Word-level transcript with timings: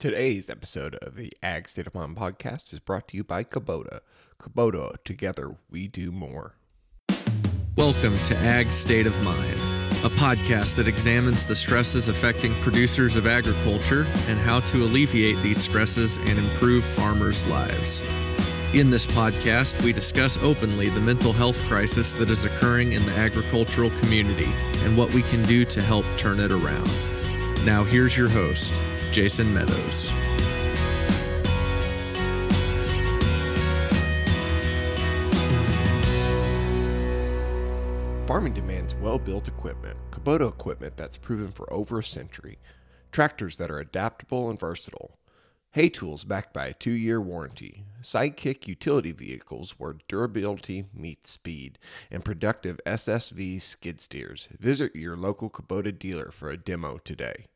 Today's 0.00 0.48
episode 0.48 0.94
of 1.02 1.14
the 1.14 1.30
Ag 1.42 1.68
State 1.68 1.86
of 1.86 1.94
Mind 1.94 2.16
podcast 2.16 2.72
is 2.72 2.80
brought 2.80 3.06
to 3.08 3.18
you 3.18 3.22
by 3.22 3.44
Kubota. 3.44 4.00
Kubota, 4.40 4.96
together 5.04 5.58
we 5.68 5.88
do 5.88 6.10
more. 6.10 6.54
Welcome 7.76 8.18
to 8.20 8.34
Ag 8.38 8.72
State 8.72 9.06
of 9.06 9.20
Mind, 9.20 9.60
a 10.02 10.08
podcast 10.08 10.76
that 10.76 10.88
examines 10.88 11.44
the 11.44 11.54
stresses 11.54 12.08
affecting 12.08 12.58
producers 12.62 13.16
of 13.16 13.26
agriculture 13.26 14.06
and 14.26 14.38
how 14.38 14.60
to 14.60 14.84
alleviate 14.84 15.42
these 15.42 15.62
stresses 15.62 16.16
and 16.16 16.38
improve 16.38 16.82
farmers' 16.82 17.46
lives. 17.46 18.00
In 18.72 18.88
this 18.88 19.06
podcast, 19.06 19.84
we 19.84 19.92
discuss 19.92 20.38
openly 20.38 20.88
the 20.88 20.98
mental 20.98 21.34
health 21.34 21.60
crisis 21.64 22.14
that 22.14 22.30
is 22.30 22.46
occurring 22.46 22.92
in 22.92 23.04
the 23.04 23.12
agricultural 23.12 23.90
community 23.98 24.50
and 24.78 24.96
what 24.96 25.12
we 25.12 25.20
can 25.20 25.42
do 25.42 25.66
to 25.66 25.82
help 25.82 26.06
turn 26.16 26.40
it 26.40 26.52
around. 26.52 26.90
Now, 27.66 27.84
here's 27.84 28.16
your 28.16 28.30
host, 28.30 28.80
Jason 29.10 29.52
Meadows. 29.52 30.08
Farming 38.28 38.54
demands 38.54 38.94
well 38.94 39.18
built 39.18 39.48
equipment, 39.48 39.96
Kubota 40.12 40.48
equipment 40.48 40.96
that's 40.96 41.16
proven 41.16 41.50
for 41.50 41.70
over 41.72 41.98
a 41.98 42.04
century, 42.04 42.58
tractors 43.10 43.56
that 43.56 43.68
are 43.70 43.80
adaptable 43.80 44.48
and 44.48 44.60
versatile, 44.60 45.18
hay 45.72 45.88
tools 45.88 46.22
backed 46.22 46.54
by 46.54 46.66
a 46.66 46.74
two 46.74 46.92
year 46.92 47.20
warranty, 47.20 47.84
sidekick 48.02 48.68
utility 48.68 49.10
vehicles 49.10 49.74
where 49.78 49.96
durability 50.08 50.84
meets 50.94 51.30
speed, 51.30 51.78
and 52.12 52.24
productive 52.24 52.80
SSV 52.86 53.60
skid 53.60 54.00
steers. 54.00 54.48
Visit 54.58 54.94
your 54.94 55.16
local 55.16 55.50
Kubota 55.50 55.96
dealer 55.96 56.30
for 56.30 56.48
a 56.48 56.56
demo 56.56 56.98
today. 56.98 57.46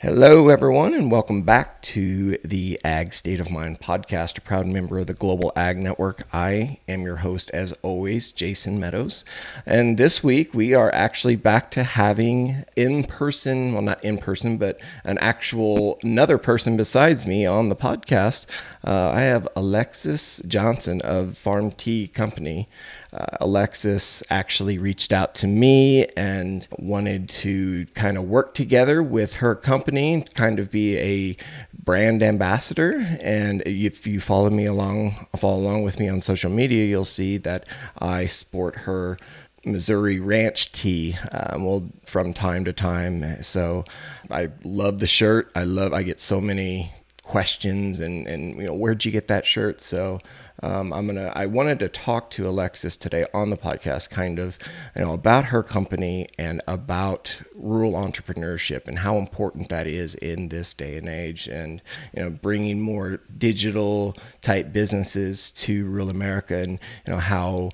Hello, 0.00 0.48
everyone, 0.48 0.94
and 0.94 1.10
welcome 1.10 1.42
back 1.42 1.82
to 1.82 2.38
the 2.44 2.78
Ag 2.84 3.12
State 3.12 3.40
of 3.40 3.50
Mind 3.50 3.80
podcast, 3.80 4.38
a 4.38 4.40
proud 4.40 4.68
member 4.68 5.00
of 5.00 5.08
the 5.08 5.12
Global 5.12 5.50
Ag 5.56 5.76
Network. 5.76 6.22
I 6.32 6.78
am 6.86 7.02
your 7.02 7.16
host, 7.16 7.50
as 7.50 7.72
always, 7.82 8.30
Jason 8.30 8.78
Meadows. 8.78 9.24
And 9.66 9.98
this 9.98 10.22
week, 10.22 10.54
we 10.54 10.72
are 10.72 10.94
actually 10.94 11.34
back 11.34 11.72
to 11.72 11.82
having 11.82 12.64
in 12.76 13.02
person, 13.02 13.72
well, 13.72 13.82
not 13.82 14.04
in 14.04 14.18
person, 14.18 14.56
but 14.56 14.78
an 15.04 15.18
actual 15.18 15.98
another 16.04 16.38
person 16.38 16.76
besides 16.76 17.26
me 17.26 17.44
on 17.44 17.68
the 17.68 17.74
podcast. 17.74 18.46
Uh, 18.86 19.10
I 19.10 19.22
have 19.22 19.48
Alexis 19.56 20.40
Johnson 20.46 21.00
of 21.00 21.36
Farm 21.36 21.72
Tea 21.72 22.06
Company 22.06 22.68
uh, 23.12 23.38
Alexis 23.40 24.22
actually 24.30 24.78
reached 24.78 25.12
out 25.12 25.34
to 25.36 25.46
me 25.46 26.06
and 26.16 26.68
wanted 26.78 27.28
to 27.28 27.86
kind 27.94 28.18
of 28.18 28.24
work 28.24 28.54
together 28.54 29.02
with 29.02 29.34
her 29.34 29.54
company, 29.54 30.24
kind 30.34 30.58
of 30.58 30.70
be 30.70 30.98
a 30.98 31.36
brand 31.72 32.22
ambassador. 32.22 33.18
And 33.20 33.62
if 33.62 34.06
you 34.06 34.20
follow 34.20 34.50
me 34.50 34.66
along, 34.66 35.26
follow 35.36 35.58
along 35.58 35.84
with 35.84 35.98
me 35.98 36.08
on 36.08 36.20
social 36.20 36.50
media, 36.50 36.84
you'll 36.84 37.04
see 37.04 37.38
that 37.38 37.64
I 37.98 38.26
sport 38.26 38.76
her 38.76 39.16
Missouri 39.64 40.20
Ranch 40.20 40.70
tea. 40.72 41.16
Um, 41.32 41.64
well, 41.64 41.88
from 42.04 42.32
time 42.32 42.64
to 42.64 42.72
time. 42.72 43.42
So 43.42 43.84
I 44.30 44.50
love 44.64 44.98
the 44.98 45.06
shirt. 45.06 45.50
I 45.54 45.64
love. 45.64 45.92
I 45.92 46.02
get 46.02 46.20
so 46.20 46.40
many 46.40 46.92
questions 47.28 48.00
and 48.00 48.26
and 48.26 48.56
you 48.56 48.66
know 48.66 48.74
where'd 48.74 49.04
you 49.04 49.12
get 49.12 49.28
that 49.28 49.46
shirt? 49.46 49.82
So 49.82 50.20
um, 50.62 50.92
i'm 50.92 51.06
gonna 51.06 51.32
i 51.34 51.46
wanted 51.46 51.78
to 51.78 51.88
talk 51.88 52.30
to 52.30 52.48
alexis 52.48 52.96
today 52.96 53.24
on 53.32 53.50
the 53.50 53.56
podcast 53.56 54.10
kind 54.10 54.38
of 54.38 54.58
you 54.96 55.02
know 55.02 55.12
about 55.12 55.46
her 55.46 55.62
company 55.62 56.26
and 56.38 56.60
about 56.66 57.42
rural 57.54 57.92
entrepreneurship 57.92 58.88
and 58.88 59.00
how 59.00 59.18
important 59.18 59.68
that 59.68 59.86
is 59.86 60.14
in 60.16 60.48
this 60.48 60.74
day 60.74 60.96
and 60.96 61.08
age 61.08 61.46
and 61.46 61.80
you 62.14 62.22
know 62.22 62.30
bringing 62.30 62.80
more 62.80 63.20
digital 63.36 64.16
type 64.42 64.72
businesses 64.72 65.50
to 65.50 65.88
rural 65.88 66.10
america 66.10 66.56
and 66.56 66.72
you 67.06 67.12
know 67.12 67.18
how 67.18 67.68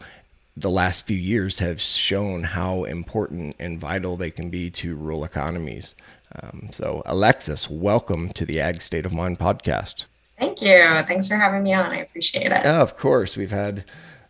the 0.56 0.70
last 0.70 1.06
few 1.06 1.16
years 1.16 1.58
have 1.58 1.80
shown 1.80 2.44
how 2.44 2.84
important 2.84 3.56
and 3.58 3.80
vital 3.80 4.16
they 4.16 4.30
can 4.30 4.50
be 4.50 4.70
to 4.70 4.94
rural 4.94 5.24
economies 5.24 5.94
um, 6.42 6.68
so, 6.72 7.02
Alexis, 7.06 7.70
welcome 7.70 8.30
to 8.30 8.44
the 8.44 8.60
Ag 8.60 8.82
State 8.82 9.06
of 9.06 9.12
Mind 9.12 9.38
podcast. 9.38 10.06
Thank 10.38 10.62
you. 10.62 10.78
Thanks 11.06 11.28
for 11.28 11.36
having 11.36 11.62
me 11.62 11.72
on. 11.74 11.92
I 11.92 11.98
appreciate 11.98 12.46
it. 12.46 12.64
Yeah, 12.64 12.80
of 12.80 12.96
course. 12.96 13.36
We've 13.36 13.50
had, 13.50 13.84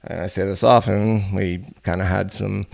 I 0.07 0.27
say 0.27 0.45
this 0.45 0.63
often, 0.63 1.35
we 1.35 1.65
kind 1.83 2.03
of 2.03 2.07
had 2.07 2.31
some 2.31 2.67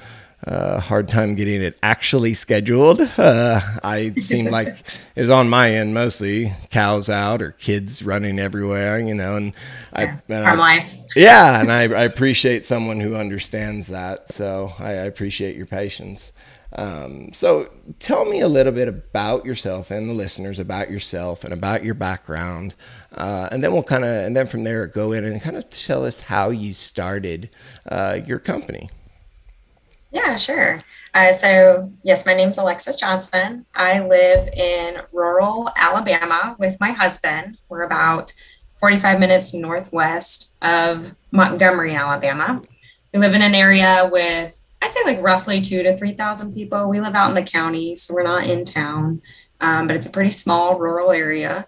uh, 0.47 0.81
hard 0.81 1.07
time 1.07 1.35
getting 1.35 1.63
it 1.63 1.79
actually 1.83 2.35
scheduled. 2.35 3.01
Uh, 3.01 3.61
I 3.85 4.13
seem 4.15 4.47
like 4.51 4.69
it 5.15 5.21
was 5.21 5.31
on 5.31 5.49
my 5.49 5.75
end 5.75 5.95
mostly 5.95 6.53
cows 6.71 7.09
out 7.09 7.43
or 7.43 7.53
kids 7.53 8.03
running 8.03 8.39
everywhere, 8.39 8.99
you 8.99 9.15
know, 9.15 9.37
and 9.37 9.47
yeah, 9.47 9.53
I, 9.93 10.03
and 10.03 10.45
farm 10.45 10.61
I, 10.61 10.77
life. 10.77 10.97
Yeah, 11.15 11.61
and 11.61 11.71
I, 11.71 11.83
I, 11.83 12.05
appreciate 12.05 12.65
someone 12.65 13.01
who 13.01 13.15
understands 13.15 13.89
that. 13.89 14.29
So 14.29 14.73
I, 14.79 14.91
I 14.91 15.05
appreciate 15.05 15.57
your 15.57 15.67
patience. 15.67 16.33
Um, 16.73 17.33
so 17.33 17.71
tell 17.99 18.25
me 18.25 18.41
a 18.41 18.49
little 18.49 18.73
bit 18.73 18.89
about 18.89 19.45
yourself 19.45 19.91
and 19.91 20.09
the 20.09 20.15
listeners 20.15 20.59
about 20.59 20.91
yourself 20.91 21.45
and 21.45 21.53
about 21.53 21.85
your 21.85 21.95
background. 21.95 22.75
Uh, 23.13 23.49
and 23.51 23.63
then 23.63 23.73
we'll 23.73 23.83
kind 23.83 24.05
of, 24.05 24.11
and 24.11 24.37
then 24.37 24.47
from 24.47 24.65
there 24.65 24.87
go 24.87 25.13
in 25.13 25.25
and 25.25 25.41
kind 25.43 25.57
of 25.57 25.69
tell 25.71 26.05
us 26.05 26.21
how 26.21 26.51
you 26.51 26.73
started 26.73 27.51
uh, 27.89 28.21
your 28.25 28.39
company. 28.39 28.89
Yeah, 30.13 30.37
sure. 30.37 30.83
Uh, 31.15 31.33
so, 31.33 31.93
yes, 32.03 32.27
my 32.27 32.35
name's 32.35 32.59
Alexis 32.59 32.97
Johnson. 32.97 33.65
I 33.75 34.01
live 34.01 34.49
in 34.49 35.01
rural 35.13 35.71
Alabama 35.77 36.57
with 36.59 36.79
my 36.81 36.91
husband. 36.91 37.59
We're 37.69 37.83
about 37.83 38.33
45 38.79 39.21
minutes 39.21 39.55
northwest 39.55 40.57
of 40.63 41.15
Montgomery, 41.31 41.95
Alabama. 41.95 42.63
We 43.13 43.21
live 43.21 43.35
in 43.35 43.43
an 43.43 43.55
area 43.55 44.09
with 44.11 44.65
I'd 44.83 44.93
say 44.93 45.01
like 45.05 45.23
roughly 45.23 45.61
two 45.61 45.83
to 45.83 45.97
3,000 45.97 46.55
people. 46.55 46.89
We 46.89 47.01
live 47.01 47.15
out 47.15 47.29
in 47.29 47.35
the 47.35 47.43
county, 47.43 47.97
so 47.97 48.15
we're 48.15 48.23
not 48.23 48.45
in 48.45 48.65
town, 48.65 49.21
um, 49.61 49.87
but 49.87 49.97
it's 49.97 50.07
a 50.07 50.11
pretty 50.11 50.31
small 50.31 50.79
rural 50.79 51.13
area. 51.13 51.67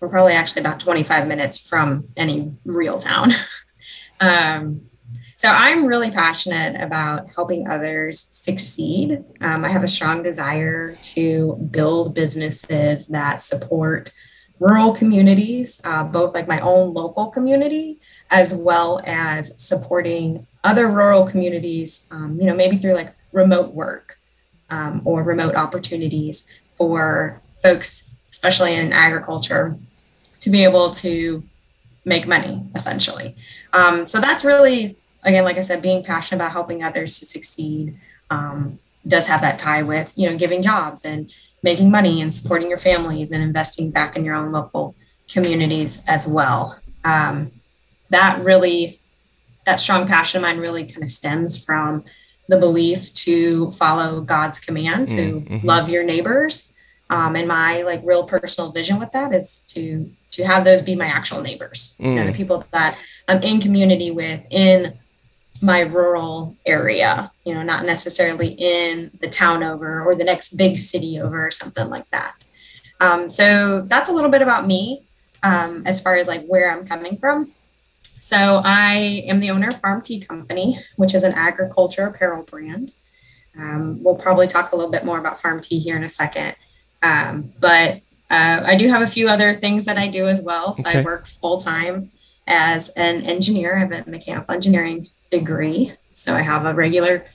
We're 0.00 0.08
probably 0.08 0.34
actually 0.34 0.60
about 0.60 0.80
25 0.80 1.26
minutes 1.26 1.68
from 1.68 2.08
any 2.16 2.54
real 2.64 2.98
town. 2.98 3.32
um, 4.20 4.82
so 5.36 5.48
I'm 5.48 5.84
really 5.84 6.10
passionate 6.10 6.80
about 6.80 7.28
helping 7.34 7.68
others 7.68 8.20
succeed. 8.20 9.24
Um, 9.40 9.64
I 9.64 9.68
have 9.68 9.82
a 9.82 9.88
strong 9.88 10.22
desire 10.22 10.96
to 11.14 11.56
build 11.70 12.14
businesses 12.14 13.08
that 13.08 13.42
support 13.42 14.12
rural 14.60 14.94
communities, 14.94 15.80
uh, 15.84 16.04
both 16.04 16.34
like 16.34 16.46
my 16.46 16.60
own 16.60 16.94
local 16.94 17.26
community, 17.26 18.00
as 18.30 18.54
well 18.54 19.02
as 19.04 19.52
supporting 19.62 20.46
other 20.64 20.88
rural 20.88 21.26
communities, 21.26 22.08
um, 22.10 22.38
you 22.40 22.46
know, 22.46 22.54
maybe 22.54 22.76
through 22.76 22.94
like 22.94 23.14
remote 23.32 23.72
work 23.74 24.18
um, 24.70 25.02
or 25.04 25.22
remote 25.22 25.54
opportunities 25.54 26.50
for 26.68 27.40
folks, 27.62 28.10
especially 28.32 28.74
in 28.74 28.92
agriculture, 28.92 29.76
to 30.40 30.50
be 30.50 30.64
able 30.64 30.90
to 30.90 31.44
make 32.04 32.26
money 32.26 32.62
essentially. 32.74 33.36
Um, 33.72 34.06
so 34.06 34.20
that's 34.20 34.44
really, 34.44 34.96
again, 35.22 35.44
like 35.44 35.58
I 35.58 35.62
said, 35.62 35.82
being 35.82 36.02
passionate 36.02 36.42
about 36.42 36.52
helping 36.52 36.82
others 36.82 37.18
to 37.18 37.26
succeed 37.26 37.98
um, 38.30 38.78
does 39.06 39.26
have 39.28 39.42
that 39.42 39.58
tie 39.58 39.82
with, 39.82 40.12
you 40.16 40.28
know, 40.28 40.36
giving 40.36 40.62
jobs 40.62 41.04
and 41.04 41.30
making 41.62 41.90
money 41.90 42.20
and 42.20 42.34
supporting 42.34 42.68
your 42.68 42.78
families 42.78 43.30
and 43.30 43.42
investing 43.42 43.90
back 43.90 44.16
in 44.16 44.24
your 44.24 44.34
own 44.34 44.52
local 44.52 44.94
communities 45.28 46.02
as 46.06 46.26
well. 46.26 46.78
Um, 47.04 47.52
that 48.10 48.42
really 48.42 49.00
that 49.64 49.80
strong 49.80 50.06
passion 50.06 50.38
of 50.38 50.42
mine 50.42 50.58
really 50.58 50.84
kind 50.84 51.02
of 51.02 51.10
stems 51.10 51.62
from 51.62 52.04
the 52.48 52.58
belief 52.58 53.12
to 53.14 53.70
follow 53.70 54.20
God's 54.20 54.60
command 54.60 55.08
to 55.10 55.40
mm-hmm. 55.40 55.66
love 55.66 55.88
your 55.88 56.04
neighbors. 56.04 56.72
Um, 57.10 57.36
and 57.36 57.48
my 57.48 57.82
like 57.82 58.02
real 58.04 58.24
personal 58.24 58.72
vision 58.72 58.98
with 58.98 59.12
that 59.12 59.32
is 59.32 59.64
to 59.68 60.10
to 60.32 60.44
have 60.44 60.64
those 60.64 60.82
be 60.82 60.96
my 60.96 61.06
actual 61.06 61.40
neighbors, 61.42 61.94
mm. 62.00 62.06
you 62.06 62.14
know, 62.16 62.24
the 62.24 62.32
mm. 62.32 62.36
people 62.36 62.64
that 62.72 62.98
I'm 63.28 63.42
in 63.42 63.60
community 63.60 64.10
with 64.10 64.42
in 64.50 64.98
my 65.62 65.80
rural 65.80 66.56
area, 66.66 67.30
you 67.44 67.54
know, 67.54 67.62
not 67.62 67.84
necessarily 67.84 68.48
in 68.48 69.12
the 69.20 69.28
town 69.28 69.62
over 69.62 70.02
or 70.02 70.14
the 70.14 70.24
next 70.24 70.56
big 70.56 70.76
city 70.78 71.20
over 71.20 71.46
or 71.46 71.50
something 71.50 71.88
like 71.88 72.10
that. 72.10 72.44
Um, 73.00 73.30
so 73.30 73.82
that's 73.82 74.08
a 74.08 74.12
little 74.12 74.30
bit 74.30 74.42
about 74.42 74.66
me 74.66 75.06
um, 75.42 75.84
as 75.86 76.00
far 76.00 76.16
as 76.16 76.26
like 76.26 76.44
where 76.46 76.70
I'm 76.70 76.86
coming 76.86 77.16
from. 77.16 77.53
So 78.24 78.62
I 78.64 79.22
am 79.26 79.38
the 79.38 79.50
owner 79.50 79.68
of 79.68 79.78
Farm 79.82 80.00
Tea 80.00 80.18
Company, 80.18 80.78
which 80.96 81.14
is 81.14 81.24
an 81.24 81.34
agriculture 81.34 82.06
apparel 82.06 82.42
brand. 82.42 82.92
Um, 83.54 84.02
we'll 84.02 84.14
probably 84.14 84.48
talk 84.48 84.72
a 84.72 84.76
little 84.76 84.90
bit 84.90 85.04
more 85.04 85.18
about 85.18 85.42
farm 85.42 85.60
tea 85.60 85.78
here 85.78 85.94
in 85.94 86.04
a 86.04 86.08
second. 86.08 86.56
Um, 87.02 87.52
but 87.60 87.96
uh, 88.30 88.62
I 88.64 88.76
do 88.76 88.88
have 88.88 89.02
a 89.02 89.06
few 89.06 89.28
other 89.28 89.52
things 89.52 89.84
that 89.84 89.98
I 89.98 90.08
do 90.08 90.26
as 90.26 90.40
well. 90.40 90.72
So 90.72 90.88
okay. 90.88 91.00
I 91.00 91.02
work 91.02 91.26
full 91.26 91.58
time 91.58 92.12
as 92.46 92.88
an 92.96 93.24
engineer. 93.24 93.76
I 93.76 93.80
have 93.80 93.92
a 93.92 94.10
mechanical 94.10 94.54
engineering 94.54 95.10
degree. 95.28 95.92
So 96.14 96.34
I 96.34 96.40
have 96.40 96.64
a 96.64 96.72
regular 96.72 97.26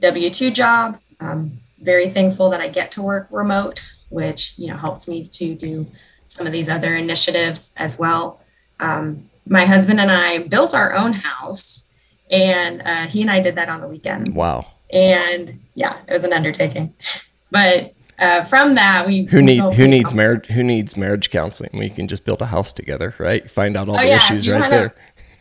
W 0.00 0.28
2 0.28 0.50
job. 0.50 0.98
Um, 1.20 1.60
very 1.78 2.08
thankful 2.08 2.50
that 2.50 2.60
I 2.60 2.66
get 2.66 2.90
to 2.92 3.02
work 3.02 3.28
remote, 3.30 3.84
which 4.08 4.54
you 4.58 4.66
know 4.66 4.76
helps 4.76 5.06
me 5.06 5.22
to 5.22 5.54
do 5.54 5.86
some 6.26 6.48
of 6.48 6.52
these 6.52 6.68
other 6.68 6.96
initiatives 6.96 7.72
as 7.76 7.96
well. 7.96 8.42
Um, 8.80 9.28
my 9.46 9.66
husband 9.66 10.00
and 10.00 10.10
I 10.10 10.38
built 10.38 10.74
our 10.74 10.94
own 10.94 11.12
house, 11.12 11.84
and 12.30 12.82
uh, 12.82 13.06
he 13.06 13.22
and 13.22 13.30
I 13.30 13.40
did 13.40 13.56
that 13.56 13.68
on 13.68 13.80
the 13.80 13.88
weekends. 13.88 14.30
Wow. 14.30 14.66
And 14.92 15.60
yeah, 15.74 15.96
it 16.06 16.12
was 16.12 16.24
an 16.24 16.32
undertaking, 16.32 16.94
but 17.50 17.94
uh, 18.22 18.44
from 18.44 18.74
that 18.76 19.06
we 19.06 19.24
who 19.24 19.42
need 19.42 19.60
who 19.74 19.88
needs 19.88 20.14
marriage 20.14 20.46
who 20.46 20.62
needs 20.62 20.96
marriage 20.96 21.30
counseling? 21.30 21.70
We 21.72 21.90
can 21.90 22.06
just 22.06 22.24
build 22.24 22.40
a 22.40 22.46
house 22.46 22.72
together 22.72 23.14
right? 23.18 23.50
Find 23.50 23.76
out 23.76 23.88
all 23.88 23.96
oh, 23.96 24.00
the 24.00 24.06
yeah, 24.06 24.16
issues 24.16 24.48
right 24.48 24.60
wanna, 24.60 24.70
there. 24.70 24.94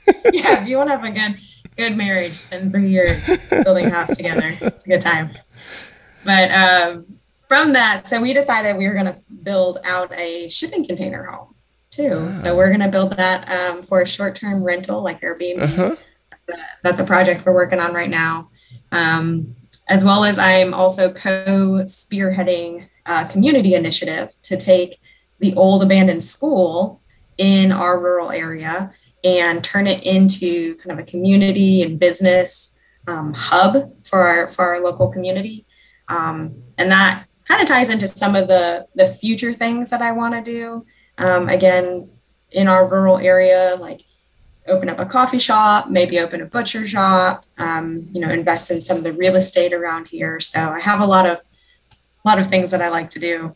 Yeah 0.33 0.61
if 0.61 0.67
you 0.67 0.77
want 0.77 0.89
to 0.89 0.97
have 0.97 1.03
a 1.03 1.11
good 1.11 1.37
good 1.77 1.95
marriage 1.95 2.35
spend 2.35 2.71
three 2.71 2.89
years 2.89 3.27
building 3.63 3.85
a 3.85 3.89
house 3.89 4.17
together. 4.17 4.57
It's 4.61 4.85
a 4.85 4.89
good 4.89 5.01
time. 5.01 5.31
But 6.25 6.51
um, 6.51 7.17
from 7.47 7.73
that 7.73 8.07
so 8.07 8.19
we 8.21 8.33
decided 8.33 8.77
we 8.77 8.87
were 8.87 8.93
going 8.93 9.05
to 9.05 9.17
build 9.43 9.77
out 9.83 10.11
a 10.17 10.49
shipping 10.49 10.85
container 10.85 11.23
home 11.25 11.50
too 11.91 12.27
ah. 12.29 12.31
so 12.31 12.55
we're 12.55 12.69
going 12.69 12.79
to 12.79 12.87
build 12.87 13.15
that 13.17 13.49
um, 13.49 13.83
for 13.83 14.01
a 14.01 14.07
short-term 14.07 14.63
rental 14.63 15.01
like 15.01 15.21
airbnb 15.21 15.61
uh-huh. 15.61 15.95
that's 16.81 16.99
a 16.99 17.03
project 17.03 17.45
we're 17.45 17.53
working 17.53 17.79
on 17.79 17.93
right 17.93 18.09
now 18.09 18.49
um, 18.91 19.53
as 19.91 20.05
well 20.05 20.23
as 20.23 20.39
I'm 20.39 20.73
also 20.73 21.11
co 21.11 21.83
spearheading 21.83 22.87
a 23.05 23.25
community 23.25 23.73
initiative 23.73 24.33
to 24.43 24.55
take 24.55 24.99
the 25.39 25.53
old 25.55 25.83
abandoned 25.83 26.23
school 26.23 27.01
in 27.37 27.71
our 27.71 27.99
rural 27.99 28.31
area 28.31 28.93
and 29.23 29.63
turn 29.63 29.87
it 29.87 30.03
into 30.03 30.75
kind 30.75 30.97
of 30.97 30.99
a 30.99 31.09
community 31.09 31.81
and 31.81 31.99
business 31.99 32.75
um, 33.07 33.33
hub 33.33 33.75
for 34.03 34.21
our, 34.21 34.47
for 34.47 34.65
our 34.65 34.81
local 34.81 35.09
community. 35.09 35.65
Um, 36.07 36.63
and 36.77 36.91
that 36.91 37.25
kind 37.45 37.61
of 37.61 37.67
ties 37.67 37.89
into 37.89 38.07
some 38.07 38.35
of 38.35 38.47
the, 38.47 38.87
the 38.95 39.09
future 39.09 39.51
things 39.51 39.89
that 39.89 40.01
I 40.01 40.11
want 40.11 40.33
to 40.35 40.41
do. 40.41 40.85
Um, 41.23 41.49
again, 41.49 42.09
in 42.51 42.67
our 42.67 42.87
rural 42.87 43.17
area, 43.17 43.77
like 43.79 44.01
open 44.67 44.89
up 44.89 44.99
a 44.99 45.05
coffee 45.05 45.39
shop, 45.39 45.89
maybe 45.89 46.19
open 46.19 46.41
a 46.41 46.45
butcher 46.45 46.87
shop, 46.87 47.45
um, 47.57 48.07
you 48.11 48.21
know, 48.21 48.29
invest 48.29 48.71
in 48.71 48.81
some 48.81 48.97
of 48.97 49.03
the 49.03 49.13
real 49.13 49.35
estate 49.35 49.73
around 49.73 50.07
here. 50.07 50.39
So 50.39 50.59
I 50.59 50.79
have 50.79 50.99
a 50.99 51.05
lot 51.05 51.25
of 51.25 51.37
a 52.23 52.27
lot 52.27 52.39
of 52.39 52.47
things 52.47 52.71
that 52.71 52.81
I 52.81 52.89
like 52.89 53.09
to 53.11 53.19
do 53.19 53.55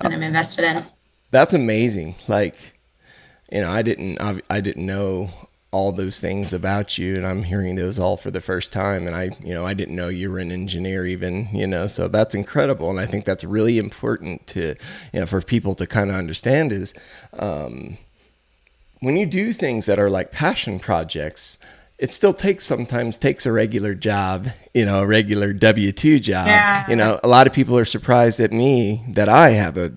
and 0.00 0.12
I'm 0.12 0.22
invested 0.22 0.64
in. 0.64 0.84
That's 1.30 1.54
amazing. 1.54 2.16
Like, 2.28 2.56
you 3.50 3.60
know, 3.60 3.70
I 3.70 3.82
didn't 3.82 4.20
I, 4.20 4.40
I 4.50 4.60
didn't 4.60 4.86
know 4.86 5.30
all 5.72 5.90
those 5.90 6.20
things 6.20 6.52
about 6.52 6.98
you 6.98 7.14
and 7.14 7.26
I'm 7.26 7.42
hearing 7.42 7.76
those 7.76 7.98
all 7.98 8.16
for 8.16 8.30
the 8.30 8.40
first 8.40 8.72
time 8.72 9.06
and 9.06 9.16
I 9.16 9.30
you 9.42 9.54
know 9.54 9.66
I 9.66 9.74
didn't 9.74 9.96
know 9.96 10.08
you 10.08 10.30
were 10.30 10.38
an 10.38 10.52
engineer 10.52 11.06
even 11.06 11.48
you 11.52 11.66
know 11.66 11.86
so 11.86 12.08
that's 12.08 12.34
incredible 12.34 12.90
and 12.90 13.00
I 13.00 13.06
think 13.06 13.24
that's 13.24 13.42
really 13.42 13.78
important 13.78 14.46
to 14.48 14.76
you 15.12 15.20
know 15.20 15.26
for 15.26 15.40
people 15.40 15.74
to 15.76 15.86
kind 15.86 16.10
of 16.10 16.16
understand 16.16 16.72
is 16.72 16.92
um, 17.38 17.96
when 19.02 19.16
you 19.16 19.26
do 19.26 19.52
things 19.52 19.86
that 19.86 19.98
are 19.98 20.08
like 20.08 20.30
passion 20.30 20.78
projects, 20.78 21.58
it 21.98 22.12
still 22.12 22.32
takes 22.32 22.64
sometimes 22.64 23.18
takes 23.18 23.44
a 23.44 23.52
regular 23.52 23.94
job, 23.94 24.48
you 24.72 24.86
know, 24.86 25.02
a 25.02 25.06
regular 25.06 25.52
W 25.52 25.92
two 25.92 26.20
job. 26.20 26.46
Yeah. 26.46 26.88
You 26.88 26.96
know, 26.96 27.18
a 27.22 27.28
lot 27.28 27.48
of 27.48 27.52
people 27.52 27.76
are 27.76 27.84
surprised 27.84 28.38
at 28.38 28.52
me 28.52 29.04
that 29.08 29.28
I 29.28 29.50
have 29.50 29.76
a 29.76 29.92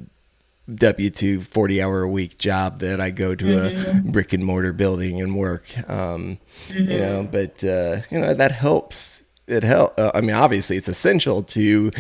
W 0.74 1.10
two 1.10 1.42
40 1.42 1.82
hour 1.82 2.02
a 2.02 2.10
week 2.10 2.38
job 2.40 2.80
that 2.80 3.00
I 3.00 3.12
go 3.12 3.36
to 3.36 3.46
mm-hmm. 3.46 4.08
a 4.08 4.12
brick 4.12 4.34
and 4.34 4.44
mortar 4.44 4.74
building 4.74 5.22
and 5.22 5.36
work. 5.36 5.78
Um, 5.90 6.40
mm-hmm. 6.68 6.92
You 6.92 6.98
know, 7.00 7.28
but 7.32 7.64
uh, 7.64 8.02
you 8.10 8.20
know 8.20 8.34
that 8.34 8.52
helps. 8.52 9.24
It 9.48 9.62
help. 9.62 10.00
Uh, 10.00 10.10
I 10.16 10.22
mean, 10.22 10.36
obviously, 10.36 10.76
it's 10.76 10.88
essential 10.88 11.44
to 11.44 11.92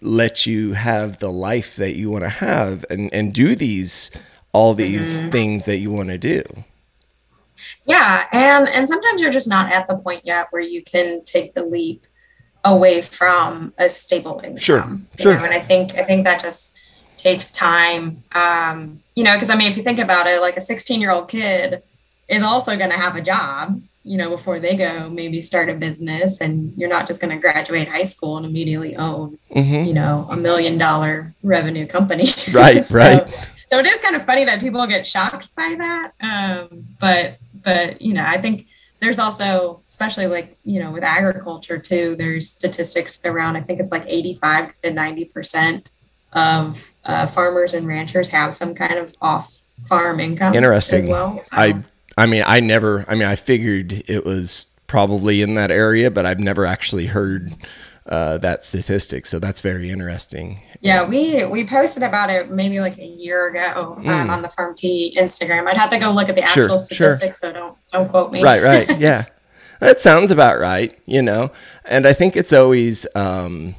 let 0.00 0.46
you 0.46 0.72
have 0.72 1.18
the 1.18 1.30
life 1.30 1.76
that 1.76 1.96
you 1.96 2.10
want 2.10 2.24
to 2.24 2.28
have 2.28 2.84
and 2.90 3.12
and 3.12 3.32
do 3.32 3.54
these 3.54 4.10
all 4.52 4.74
these 4.74 5.20
mm-hmm. 5.20 5.30
things 5.30 5.64
that 5.64 5.78
you 5.78 5.92
want 5.92 6.08
to 6.08 6.18
do 6.18 6.42
yeah 7.84 8.26
and 8.32 8.68
and 8.68 8.88
sometimes 8.88 9.20
you're 9.20 9.30
just 9.30 9.48
not 9.48 9.72
at 9.72 9.86
the 9.88 9.96
point 9.96 10.24
yet 10.24 10.46
where 10.50 10.62
you 10.62 10.82
can 10.82 11.22
take 11.24 11.54
the 11.54 11.62
leap 11.62 12.06
away 12.64 13.00
from 13.00 13.72
a 13.78 13.88
stable 13.88 14.40
income 14.42 14.58
sure 14.58 14.98
sure 15.18 15.38
know? 15.38 15.44
and 15.44 15.54
i 15.54 15.60
think 15.60 15.94
i 15.96 16.02
think 16.02 16.24
that 16.24 16.42
just 16.42 16.75
takes 17.26 17.50
time 17.50 18.22
um 18.32 19.00
you 19.14 19.24
know 19.24 19.34
because 19.34 19.50
i 19.50 19.56
mean 19.56 19.70
if 19.70 19.76
you 19.76 19.82
think 19.82 19.98
about 19.98 20.26
it 20.26 20.40
like 20.40 20.56
a 20.56 20.60
16 20.60 21.00
year 21.00 21.10
old 21.10 21.28
kid 21.28 21.82
is 22.28 22.42
also 22.42 22.76
going 22.76 22.90
to 22.90 22.96
have 22.96 23.16
a 23.16 23.20
job 23.20 23.80
you 24.04 24.16
know 24.16 24.30
before 24.30 24.58
they 24.60 24.76
go 24.76 25.08
maybe 25.10 25.40
start 25.40 25.68
a 25.68 25.74
business 25.74 26.40
and 26.40 26.72
you're 26.76 26.88
not 26.96 27.06
just 27.06 27.20
going 27.20 27.34
to 27.34 27.40
graduate 27.40 27.88
high 27.88 28.04
school 28.04 28.36
and 28.36 28.46
immediately 28.46 28.94
own 28.96 29.38
mm-hmm. 29.54 29.88
you 29.88 29.94
know 29.94 30.26
a 30.30 30.36
million 30.36 30.78
dollar 30.78 31.34
revenue 31.42 31.86
company 31.86 32.26
right 32.52 32.84
so, 32.84 32.96
right 32.96 33.52
so 33.66 33.80
it 33.80 33.86
is 33.86 34.00
kind 34.00 34.14
of 34.14 34.24
funny 34.24 34.44
that 34.44 34.60
people 34.60 34.86
get 34.86 35.06
shocked 35.06 35.54
by 35.54 35.74
that. 35.78 36.12
Um, 36.20 36.86
but 37.00 37.38
but 37.62 38.00
you 38.00 38.14
know, 38.14 38.24
I 38.24 38.40
think 38.40 38.66
there's 39.00 39.18
also, 39.18 39.82
especially 39.88 40.26
like 40.26 40.56
you 40.64 40.80
know, 40.80 40.92
with 40.92 41.02
agriculture 41.02 41.78
too. 41.78 42.16
There's 42.16 42.48
statistics 42.48 43.20
around. 43.24 43.56
I 43.56 43.60
think 43.60 43.80
it's 43.80 43.92
like 43.92 44.04
85 44.06 44.72
to 44.82 44.90
90 44.92 45.24
percent 45.26 45.90
of 46.32 46.92
uh, 47.06 47.26
farmers 47.26 47.72
and 47.74 47.86
ranchers 47.86 48.30
have 48.30 48.54
some 48.54 48.74
kind 48.74 48.94
of 48.98 49.14
off 49.20 49.62
farm 49.86 50.20
income. 50.20 50.54
Interesting. 50.54 51.08
well, 51.08 51.38
so. 51.40 51.56
I 51.56 51.84
I 52.16 52.26
mean, 52.26 52.42
I 52.46 52.60
never. 52.60 53.04
I 53.08 53.14
mean, 53.14 53.28
I 53.28 53.36
figured 53.36 54.04
it 54.08 54.24
was 54.24 54.66
probably 54.86 55.42
in 55.42 55.54
that 55.54 55.70
area, 55.70 56.10
but 56.10 56.24
I've 56.24 56.40
never 56.40 56.64
actually 56.64 57.06
heard 57.06 57.54
uh, 58.06 58.38
that 58.38 58.64
statistic. 58.64 59.26
So 59.26 59.38
that's 59.38 59.60
very 59.60 59.90
interesting. 59.90 60.60
Yeah, 60.80 61.04
we 61.04 61.44
we 61.44 61.66
posted 61.66 62.02
about 62.02 62.30
it 62.30 62.50
maybe 62.50 62.80
like 62.80 62.96
a 62.98 63.06
year 63.06 63.48
ago 63.48 63.94
um, 63.98 64.04
mm. 64.04 64.30
on 64.30 64.42
the 64.42 64.48
Farm 64.48 64.74
T 64.74 65.14
Instagram. 65.18 65.66
I'd 65.66 65.76
have 65.76 65.90
to 65.90 65.98
go 65.98 66.10
look 66.10 66.28
at 66.28 66.36
the 66.36 66.42
actual 66.42 66.68
sure, 66.68 66.78
statistics, 66.78 67.40
sure. 67.40 67.50
so 67.50 67.52
don't 67.52 67.78
don't 67.92 68.08
quote 68.08 68.32
me. 68.32 68.42
Right, 68.42 68.62
right, 68.62 68.98
yeah, 68.98 69.26
that 69.80 70.00
sounds 70.00 70.30
about 70.30 70.58
right. 70.58 70.98
You 71.04 71.20
know, 71.20 71.50
and 71.84 72.06
I 72.06 72.12
think 72.12 72.36
it's 72.36 72.52
always. 72.52 73.06
Um, 73.14 73.74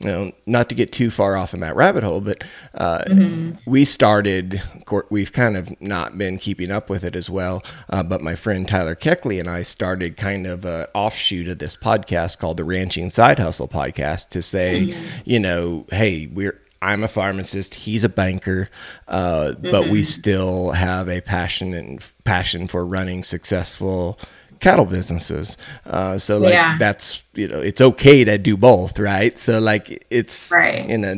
you 0.00 0.06
know, 0.06 0.32
not 0.46 0.68
to 0.68 0.74
get 0.76 0.92
too 0.92 1.10
far 1.10 1.36
off 1.36 1.54
in 1.54 1.60
that 1.60 1.74
rabbit 1.74 2.04
hole, 2.04 2.20
but 2.20 2.44
uh, 2.74 3.02
mm-hmm. 3.06 3.58
we 3.68 3.84
started, 3.84 4.62
we've 5.10 5.32
kind 5.32 5.56
of 5.56 5.80
not 5.80 6.16
been 6.16 6.38
keeping 6.38 6.70
up 6.70 6.88
with 6.88 7.02
it 7.02 7.16
as 7.16 7.28
well. 7.28 7.64
Uh, 7.90 8.04
but 8.04 8.22
my 8.22 8.36
friend 8.36 8.68
Tyler 8.68 8.94
Keckley 8.94 9.40
and 9.40 9.48
I 9.48 9.62
started 9.62 10.16
kind 10.16 10.46
of 10.46 10.64
an 10.64 10.86
offshoot 10.94 11.48
of 11.48 11.58
this 11.58 11.76
podcast 11.76 12.38
called 12.38 12.58
the 12.58 12.64
Ranching 12.64 13.10
Side 13.10 13.40
Hustle 13.40 13.66
Podcast 13.66 14.28
to 14.28 14.42
say, 14.42 14.86
mm-hmm. 14.86 15.22
you 15.24 15.40
know, 15.40 15.84
hey, 15.90 16.28
we're, 16.28 16.60
I'm 16.80 17.02
a 17.02 17.08
pharmacist. 17.08 17.74
He's 17.74 18.04
a 18.04 18.08
banker, 18.08 18.70
uh, 19.08 19.54
mm-hmm. 19.56 19.70
but 19.72 19.88
we 19.88 20.00
mm-hmm. 20.00 20.04
still 20.04 20.70
have 20.70 21.08
a 21.08 21.20
passion 21.20 21.74
and 21.74 22.04
passion 22.22 22.68
for 22.68 22.86
running 22.86 23.24
successful 23.24 24.16
cattle 24.60 24.84
businesses. 24.84 25.56
Uh, 25.86 26.18
so 26.18 26.38
like 26.38 26.52
yeah. 26.52 26.76
that's 26.78 27.22
you 27.34 27.48
know 27.48 27.60
it's 27.60 27.80
okay 27.80 28.24
to 28.24 28.38
do 28.38 28.56
both, 28.56 28.98
right? 28.98 29.38
So 29.38 29.60
like 29.60 30.06
it's 30.10 30.50
right. 30.50 30.88
you 30.88 30.98
know 30.98 31.14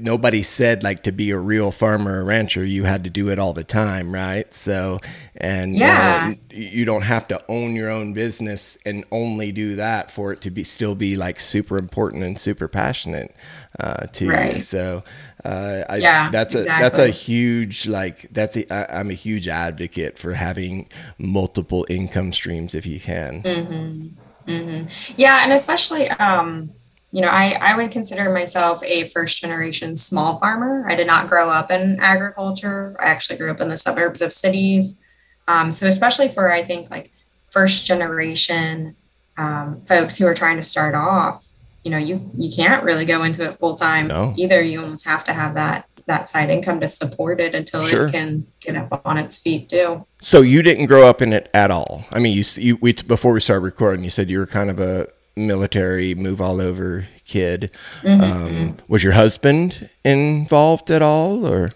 nobody 0.00 0.42
said 0.42 0.82
like 0.82 1.02
to 1.02 1.12
be 1.12 1.30
a 1.30 1.38
real 1.38 1.70
farmer 1.70 2.20
or 2.20 2.24
rancher 2.24 2.64
you 2.64 2.84
had 2.84 3.04
to 3.04 3.10
do 3.10 3.28
it 3.30 3.38
all 3.38 3.52
the 3.52 3.64
time, 3.64 4.12
right? 4.14 4.52
So 4.52 4.98
and 5.36 5.76
yeah. 5.76 6.28
You, 6.28 6.34
know, 6.34 6.40
you 6.50 6.84
don't 6.84 7.02
have 7.02 7.28
to 7.28 7.42
own 7.48 7.74
your 7.74 7.90
own 7.90 8.12
business 8.12 8.76
and 8.84 9.04
only 9.10 9.52
do 9.52 9.76
that 9.76 10.10
for 10.10 10.32
it 10.32 10.40
to 10.42 10.50
be 10.50 10.64
still 10.64 10.94
be 10.94 11.16
like 11.16 11.40
super 11.40 11.78
important 11.78 12.24
and 12.24 12.38
super 12.38 12.68
passionate 12.68 13.34
uh, 13.78 14.06
to 14.06 14.28
right. 14.28 14.54
you. 14.56 14.60
So 14.60 15.04
uh, 15.44 15.84
I, 15.88 15.96
yeah, 15.96 16.30
that's 16.30 16.54
a 16.54 16.60
exactly. 16.60 16.82
that's 16.82 16.98
a 16.98 17.08
huge 17.08 17.86
like 17.86 18.28
that's 18.30 18.56
a, 18.56 18.72
I, 18.72 19.00
I'm 19.00 19.10
a 19.10 19.14
huge 19.14 19.48
advocate 19.48 20.18
for 20.18 20.34
having 20.34 20.88
multiple 21.18 21.86
income 21.88 22.32
streams 22.32 22.74
if 22.74 22.86
you 22.86 22.98
can. 22.98 23.42
Mm-hmm. 23.42 24.50
Mm-hmm. 24.50 25.14
Yeah, 25.16 25.44
and 25.44 25.52
especially 25.52 26.08
um, 26.10 26.70
you 27.10 27.22
know, 27.22 27.28
I, 27.28 27.56
I 27.60 27.76
would 27.76 27.90
consider 27.90 28.30
myself 28.30 28.82
a 28.84 29.08
first 29.08 29.40
generation 29.40 29.96
small 29.96 30.36
farmer. 30.36 30.86
I 30.88 30.94
did 30.94 31.06
not 31.06 31.28
grow 31.28 31.48
up 31.50 31.70
in 31.70 31.98
agriculture. 32.00 32.96
I 33.00 33.06
actually 33.06 33.38
grew 33.38 33.50
up 33.50 33.60
in 33.60 33.68
the 33.68 33.78
suburbs 33.78 34.20
of 34.20 34.32
cities. 34.32 34.98
Um, 35.46 35.72
so, 35.72 35.86
especially 35.86 36.28
for, 36.28 36.52
I 36.52 36.62
think, 36.62 36.90
like 36.90 37.10
first 37.46 37.86
generation 37.86 38.94
um, 39.38 39.80
folks 39.80 40.18
who 40.18 40.26
are 40.26 40.34
trying 40.34 40.58
to 40.58 40.62
start 40.62 40.94
off, 40.94 41.46
you 41.82 41.90
know, 41.90 41.98
you, 41.98 42.30
you 42.36 42.54
can't 42.54 42.84
really 42.84 43.06
go 43.06 43.22
into 43.22 43.42
it 43.44 43.54
full 43.54 43.74
time 43.74 44.08
no. 44.08 44.34
either. 44.36 44.60
You 44.60 44.82
almost 44.82 45.06
have 45.06 45.24
to 45.24 45.32
have 45.32 45.54
that 45.54 45.86
that 46.08 46.28
side 46.28 46.48
income 46.48 46.80
to 46.80 46.88
support 46.88 47.38
it 47.38 47.54
until 47.54 47.86
sure. 47.86 48.06
it 48.06 48.12
can 48.12 48.46
get 48.60 48.74
up 48.76 49.02
on 49.04 49.18
its 49.18 49.38
feet 49.38 49.68
too. 49.68 50.06
So 50.22 50.40
you 50.40 50.62
didn't 50.62 50.86
grow 50.86 51.06
up 51.06 51.20
in 51.20 51.34
it 51.34 51.50
at 51.52 51.70
all. 51.70 52.06
I 52.10 52.18
mean, 52.18 52.34
you, 52.34 52.42
you 52.56 52.78
we 52.80 52.94
before 52.94 53.32
we 53.32 53.40
started 53.40 53.60
recording, 53.60 54.04
you 54.04 54.10
said 54.10 54.28
you 54.28 54.38
were 54.38 54.46
kind 54.46 54.70
of 54.70 54.80
a 54.80 55.08
military, 55.46 56.14
move 56.14 56.40
all 56.40 56.60
over 56.60 57.06
kid. 57.24 57.70
Mm-hmm. 58.02 58.20
Um, 58.20 58.76
was 58.88 59.04
your 59.04 59.12
husband 59.12 59.88
involved 60.04 60.90
at 60.90 61.02
all, 61.02 61.46
or? 61.46 61.72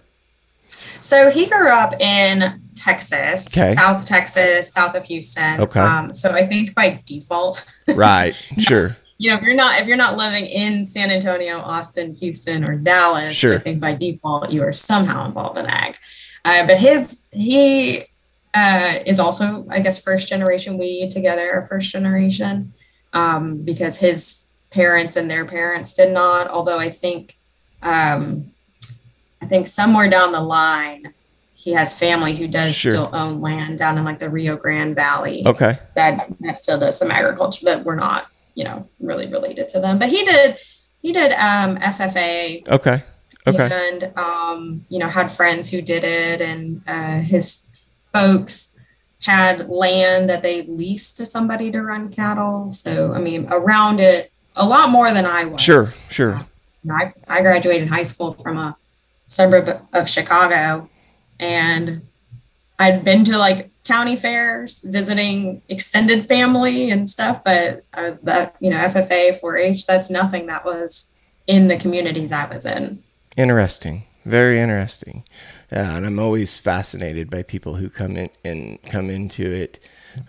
So 1.01 1.29
he 1.29 1.45
grew 1.45 1.69
up 1.69 1.99
in 1.99 2.61
Texas, 2.75 3.47
okay. 3.55 3.73
South 3.73 4.05
Texas, 4.05 4.73
south 4.73 4.95
of 4.95 5.05
Houston. 5.05 5.61
Okay. 5.61 5.79
Um, 5.79 6.13
so 6.13 6.31
I 6.31 6.45
think 6.45 6.75
by 6.75 7.01
default, 7.05 7.65
right, 7.95 8.33
sure. 8.57 8.97
you 9.17 9.29
know, 9.29 9.37
if 9.37 9.43
you're 9.43 9.55
not 9.55 9.81
if 9.81 9.87
you're 9.87 9.97
not 9.97 10.17
living 10.17 10.45
in 10.45 10.83
San 10.83 11.11
Antonio, 11.11 11.59
Austin, 11.59 12.13
Houston, 12.13 12.67
or 12.67 12.75
Dallas, 12.75 13.33
Sure. 13.33 13.55
I 13.55 13.59
think 13.59 13.79
by 13.79 13.93
default 13.93 14.51
you 14.51 14.63
are 14.63 14.73
somehow 14.73 15.25
involved 15.25 15.57
in 15.57 15.65
ag. 15.65 15.95
Uh, 16.45 16.65
but 16.65 16.77
his 16.77 17.23
he 17.31 18.05
uh, 18.53 18.99
is 19.05 19.19
also, 19.19 19.65
I 19.69 19.79
guess, 19.79 20.01
first 20.01 20.27
generation. 20.27 20.77
We 20.77 21.09
together 21.09 21.51
are 21.53 21.61
first 21.63 21.91
generation 21.91 22.73
um, 23.13 23.57
because 23.63 23.97
his 23.97 24.45
parents 24.71 25.15
and 25.15 25.29
their 25.29 25.45
parents 25.45 25.93
did 25.93 26.11
not. 26.11 26.47
Although 26.47 26.79
I 26.79 26.89
think, 26.89 27.37
um, 27.81 28.51
I 29.41 29.45
think 29.45 29.67
somewhere 29.67 30.09
down 30.09 30.31
the 30.31 30.41
line, 30.41 31.13
he 31.53 31.71
has 31.73 31.97
family 31.97 32.35
who 32.35 32.47
does 32.47 32.75
Sure. 32.75 32.91
still 32.91 33.09
own 33.13 33.39
land 33.39 33.79
down 33.79 33.97
in 33.97 34.03
like 34.03 34.19
the 34.19 34.29
Rio 34.29 34.57
Grande 34.57 34.95
Valley 34.95 35.43
Okay. 35.45 35.77
that 35.95 36.27
that 36.41 36.57
still 36.57 36.77
does 36.79 36.97
some 36.97 37.11
agriculture, 37.11 37.61
but 37.63 37.85
we're 37.85 37.95
not, 37.95 38.27
you 38.55 38.63
know, 38.65 38.87
really 38.99 39.27
related 39.27 39.69
to 39.69 39.79
them. 39.79 39.97
But 39.99 40.09
he 40.09 40.25
did 40.25 40.57
he 41.01 41.13
did 41.13 41.31
um 41.33 41.77
FFA 41.77 42.67
Okay. 42.67 43.03
Okay. 43.45 43.69
and 43.71 44.17
um, 44.17 44.85
you 44.89 44.99
know, 44.99 45.07
had 45.09 45.31
friends 45.31 45.69
who 45.69 45.81
did 45.81 46.03
it 46.03 46.41
and 46.41 46.81
uh 46.87 47.19
his 47.19 47.65
folks 48.11 48.69
had 49.23 49.69
land 49.69 50.29
that 50.29 50.43
they 50.43 50.63
leased 50.63 51.17
to 51.17 51.25
somebody 51.25 51.71
to 51.71 51.81
run 51.81 52.09
cattle. 52.09 52.71
So 52.71 53.13
I 53.13 53.19
mean 53.19 53.47
around 53.49 53.99
it 53.99 54.31
a 54.55 54.65
lot 54.65 54.89
more 54.89 55.11
than 55.13 55.25
I 55.25 55.45
was. 55.45 55.61
Sure. 55.61 55.83
Sure. 56.09 56.37
I, 56.89 57.13
I 57.27 57.41
graduated 57.41 57.87
high 57.87 58.03
school 58.03 58.33
from 58.33 58.57
a 58.57 58.77
suburb 59.25 59.81
of 59.93 60.09
Chicago 60.09 60.89
and 61.39 62.05
I'd 62.79 63.03
been 63.03 63.23
to 63.25 63.37
like 63.37 63.71
county 63.83 64.15
fairs 64.15 64.79
visiting 64.81 65.61
extended 65.69 66.25
family 66.25 66.89
and 66.89 67.09
stuff, 67.09 67.43
but 67.43 67.83
I 67.93 68.03
was 68.03 68.21
that, 68.21 68.55
you 68.59 68.69
know, 68.69 68.77
FFA 68.77 69.39
4 69.39 69.57
H, 69.57 69.85
that's 69.85 70.09
nothing 70.09 70.47
that 70.47 70.65
was 70.65 71.11
in 71.47 71.67
the 71.67 71.77
communities 71.77 72.31
I 72.31 72.45
was 72.45 72.65
in. 72.65 73.03
Interesting. 73.35 74.03
Very 74.25 74.59
interesting. 74.59 75.23
Yeah, 75.73 75.97
and 75.97 76.05
I'm 76.05 76.19
always 76.19 76.59
fascinated 76.59 77.31
by 77.31 77.41
people 77.41 77.73
who 77.73 77.89
come 77.89 78.15
in 78.15 78.29
and 78.45 78.79
come 78.83 79.09
into 79.09 79.51
it 79.51 79.79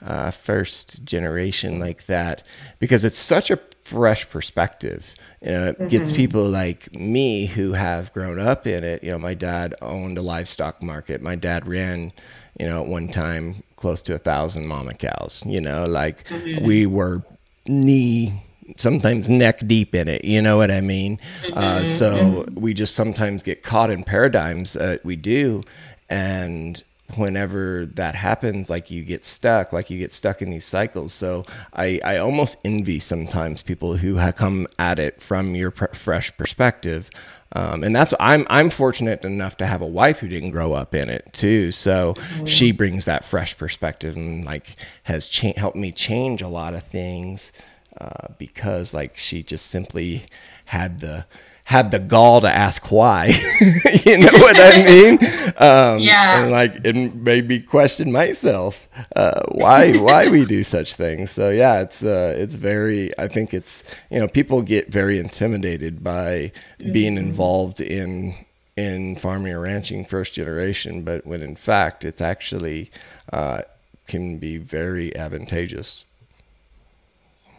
uh, 0.01 0.31
first 0.31 1.05
generation 1.05 1.79
like 1.79 2.07
that 2.07 2.43
because 2.79 3.05
it's 3.05 3.19
such 3.19 3.51
a 3.51 3.59
fresh 3.83 4.27
perspective. 4.31 5.15
You 5.43 5.51
know, 5.51 5.67
it 5.79 5.89
gets 5.91 6.11
people 6.13 6.49
like 6.49 6.95
me 6.95 7.45
who 7.45 7.75
have 7.75 8.11
grown 8.15 8.41
up 8.41 8.67
in 8.67 8.83
it. 8.85 9.05
You 9.05 9.13
know, 9.13 9.19
my 9.19 9.35
dad 9.35 9.75
owned 9.83 10.17
a 10.17 10.23
livestock 10.23 10.83
market. 10.83 11.21
My 11.21 11.37
dad 11.37 11.69
ran, 11.69 12.15
you 12.59 12.67
know, 12.67 12.81
at 12.81 12.89
one 12.89 13.09
time 13.09 13.63
close 13.77 14.01
to 14.03 14.15
a 14.15 14.19
thousand 14.19 14.67
mama 14.67 14.95
cows. 14.95 15.43
You 15.47 15.61
know, 15.61 15.85
like 15.85 16.25
we 16.63 16.87
were 16.87 17.23
knee 17.67 18.43
sometimes 18.77 19.29
neck 19.29 19.61
deep 19.67 19.95
in 19.95 20.09
it 20.09 20.25
you 20.25 20.41
know 20.41 20.57
what 20.57 20.71
i 20.71 20.81
mean? 20.81 21.19
Uh, 21.53 21.85
so 21.85 22.45
we 22.55 22.73
just 22.75 22.95
sometimes 22.95 23.43
get 23.43 23.63
caught 23.63 23.91
in 23.91 24.03
paradigms 24.05 24.73
that 24.75 25.05
we 25.05 25.17
do 25.17 25.63
and 26.09 26.83
whenever 27.17 27.87
that 27.87 28.15
happens 28.15 28.71
like 28.71 28.91
you 28.91 29.05
get 29.05 29.25
stuck 29.25 29.73
like 29.73 29.91
you 29.91 29.97
get 29.97 30.13
stuck 30.13 30.41
in 30.43 30.51
these 30.51 30.65
cycles. 30.65 31.13
So 31.13 31.45
i 31.75 32.01
i 32.03 32.17
almost 32.17 32.57
envy 32.65 32.99
sometimes 32.99 33.63
people 33.63 33.97
who 33.99 34.17
have 34.17 34.37
come 34.37 34.67
at 34.79 34.99
it 34.99 35.21
from 35.21 35.55
your 35.55 35.71
pr- 35.71 35.93
fresh 35.95 36.35
perspective. 36.37 37.11
Um, 37.57 37.85
and 37.85 37.95
that's 37.95 38.13
I'm 38.19 38.47
I'm 38.51 38.69
fortunate 38.71 39.25
enough 39.25 39.57
to 39.59 39.67
have 39.67 39.81
a 39.81 39.87
wife 39.87 40.19
who 40.19 40.29
didn't 40.29 40.51
grow 40.51 40.73
up 40.73 40.95
in 40.95 41.09
it 41.09 41.29
too. 41.33 41.71
So 41.71 42.15
she 42.47 42.73
brings 42.73 43.05
that 43.05 43.23
fresh 43.23 43.57
perspective 43.57 44.17
and 44.17 44.45
like 44.45 44.75
has 45.05 45.29
cha- 45.29 45.53
helped 45.57 45.77
me 45.77 45.93
change 45.93 46.43
a 46.43 46.49
lot 46.49 46.75
of 46.75 46.83
things 46.85 47.53
uh, 48.01 48.29
because 48.39 48.95
like 48.95 49.17
she 49.17 49.43
just 49.43 49.67
simply 49.67 50.25
had 50.67 51.01
the 51.01 51.27
had 51.67 51.91
the 51.91 51.99
gall 51.99 52.43
to 52.43 52.51
ask 52.51 52.91
why. 52.91 53.27
you 54.05 54.19
know 54.19 54.33
what 54.33 54.57
I 54.59 54.85
mean? 54.85 55.19
Um, 55.57 56.01
Yeah. 56.01 56.43
And 56.43 56.51
like 56.51 56.73
it 56.85 57.15
made 57.15 57.49
me 57.49 57.61
question 57.61 58.11
myself 58.11 58.89
uh, 59.15 59.41
why 59.53 59.97
why 59.97 60.27
we 60.27 60.45
do 60.45 60.65
such 60.65 60.95
things. 60.95 61.31
So 61.31 61.51
yeah, 61.51 61.81
it's 61.81 62.03
uh, 62.03 62.35
it's 62.37 62.57
very. 62.57 63.17
I 63.19 63.29
think 63.29 63.55
it's 63.55 63.85
you 64.11 64.19
know 64.19 64.27
people 64.27 64.63
get 64.63 64.89
very 64.91 65.19
intimidated 65.19 66.03
by 66.03 66.51
being 66.93 67.17
involved 67.17 67.81
in 67.81 68.35
in 68.77 69.15
farming 69.17 69.53
or 69.53 69.61
ranching 69.61 70.05
first 70.05 70.35
generation, 70.35 71.03
but 71.03 71.25
when 71.25 71.41
in 71.41 71.55
fact 71.55 72.05
it's 72.05 72.21
actually 72.21 72.91
uh, 73.33 73.63
can 74.09 74.39
be 74.39 74.59
very 74.59 75.15
advantageous. 75.15 76.05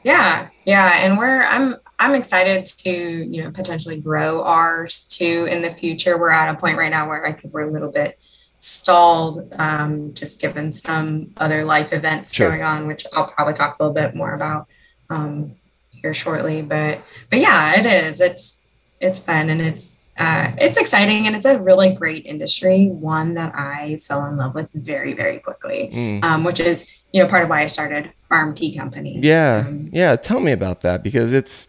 Yeah, 0.06 0.50
yeah, 0.66 1.00
and 1.04 1.18
we're 1.18 1.44
I'm 1.46 1.78
I'm 1.98 2.14
excited 2.14 2.68
to 2.84 2.92
you 2.92 3.44
know 3.44 3.50
potentially 3.50 4.00
grow 4.00 4.44
ours 4.44 5.00
too 5.10 5.48
in 5.50 5.64
the 5.64 5.72
future. 5.72 6.18
We're 6.20 6.30
at 6.30 6.54
a 6.54 6.58
point 6.60 6.78
right 6.78 6.92
now 6.92 7.10
where 7.10 7.26
I 7.26 7.32
think 7.34 7.54
we're 7.56 7.68
a 7.68 7.72
little 7.72 7.92
bit 7.92 8.20
stalled, 8.60 9.52
um, 9.58 10.14
just 10.14 10.40
given 10.40 10.72
some 10.72 11.34
other 11.38 11.66
life 11.66 11.92
events 11.92 12.34
Sure. 12.36 12.50
going 12.50 12.64
on, 12.64 12.86
which 12.88 13.06
I'll 13.14 13.28
probably 13.28 13.54
talk 13.56 13.80
a 13.80 13.84
little 13.84 13.96
bit 13.96 14.16
more 14.16 14.34
about 14.34 14.68
um, 15.10 15.56
here 15.90 16.14
shortly. 16.14 16.62
But 16.62 17.02
but 17.32 17.40
yeah, 17.40 17.80
it 17.80 17.88
is. 17.88 18.22
It's 18.22 18.62
it's 19.00 19.20
fun 19.20 19.50
and 19.50 19.60
it's 19.60 19.96
uh, 20.20 20.52
it's 20.60 20.78
exciting 20.78 21.26
and 21.26 21.36
it's 21.36 21.46
a 21.48 21.60
really 21.60 21.94
great 21.96 22.28
industry. 22.28 22.88
One 22.88 23.34
that 23.34 23.56
I 23.56 23.98
fell 23.98 24.24
in 24.28 24.38
love 24.38 24.54
with 24.54 24.72
very 24.72 25.14
very 25.14 25.40
quickly, 25.40 25.90
Mm. 25.92 26.24
um, 26.24 26.44
which 26.44 26.60
is 26.60 26.88
you 27.16 27.24
know 27.24 27.30
part 27.30 27.44
of 27.44 27.50
why 27.50 27.62
I 27.62 27.68
started 27.68 28.12
Farm 28.24 28.54
Tea 28.54 28.76
Company. 28.76 29.18
Yeah, 29.22 29.64
Um, 29.66 29.90
yeah. 29.94 30.18
Tell 30.18 30.42
me 30.42 30.52
about 30.52 30.82
that 30.82 31.02
because 31.02 31.32
it's 31.32 31.66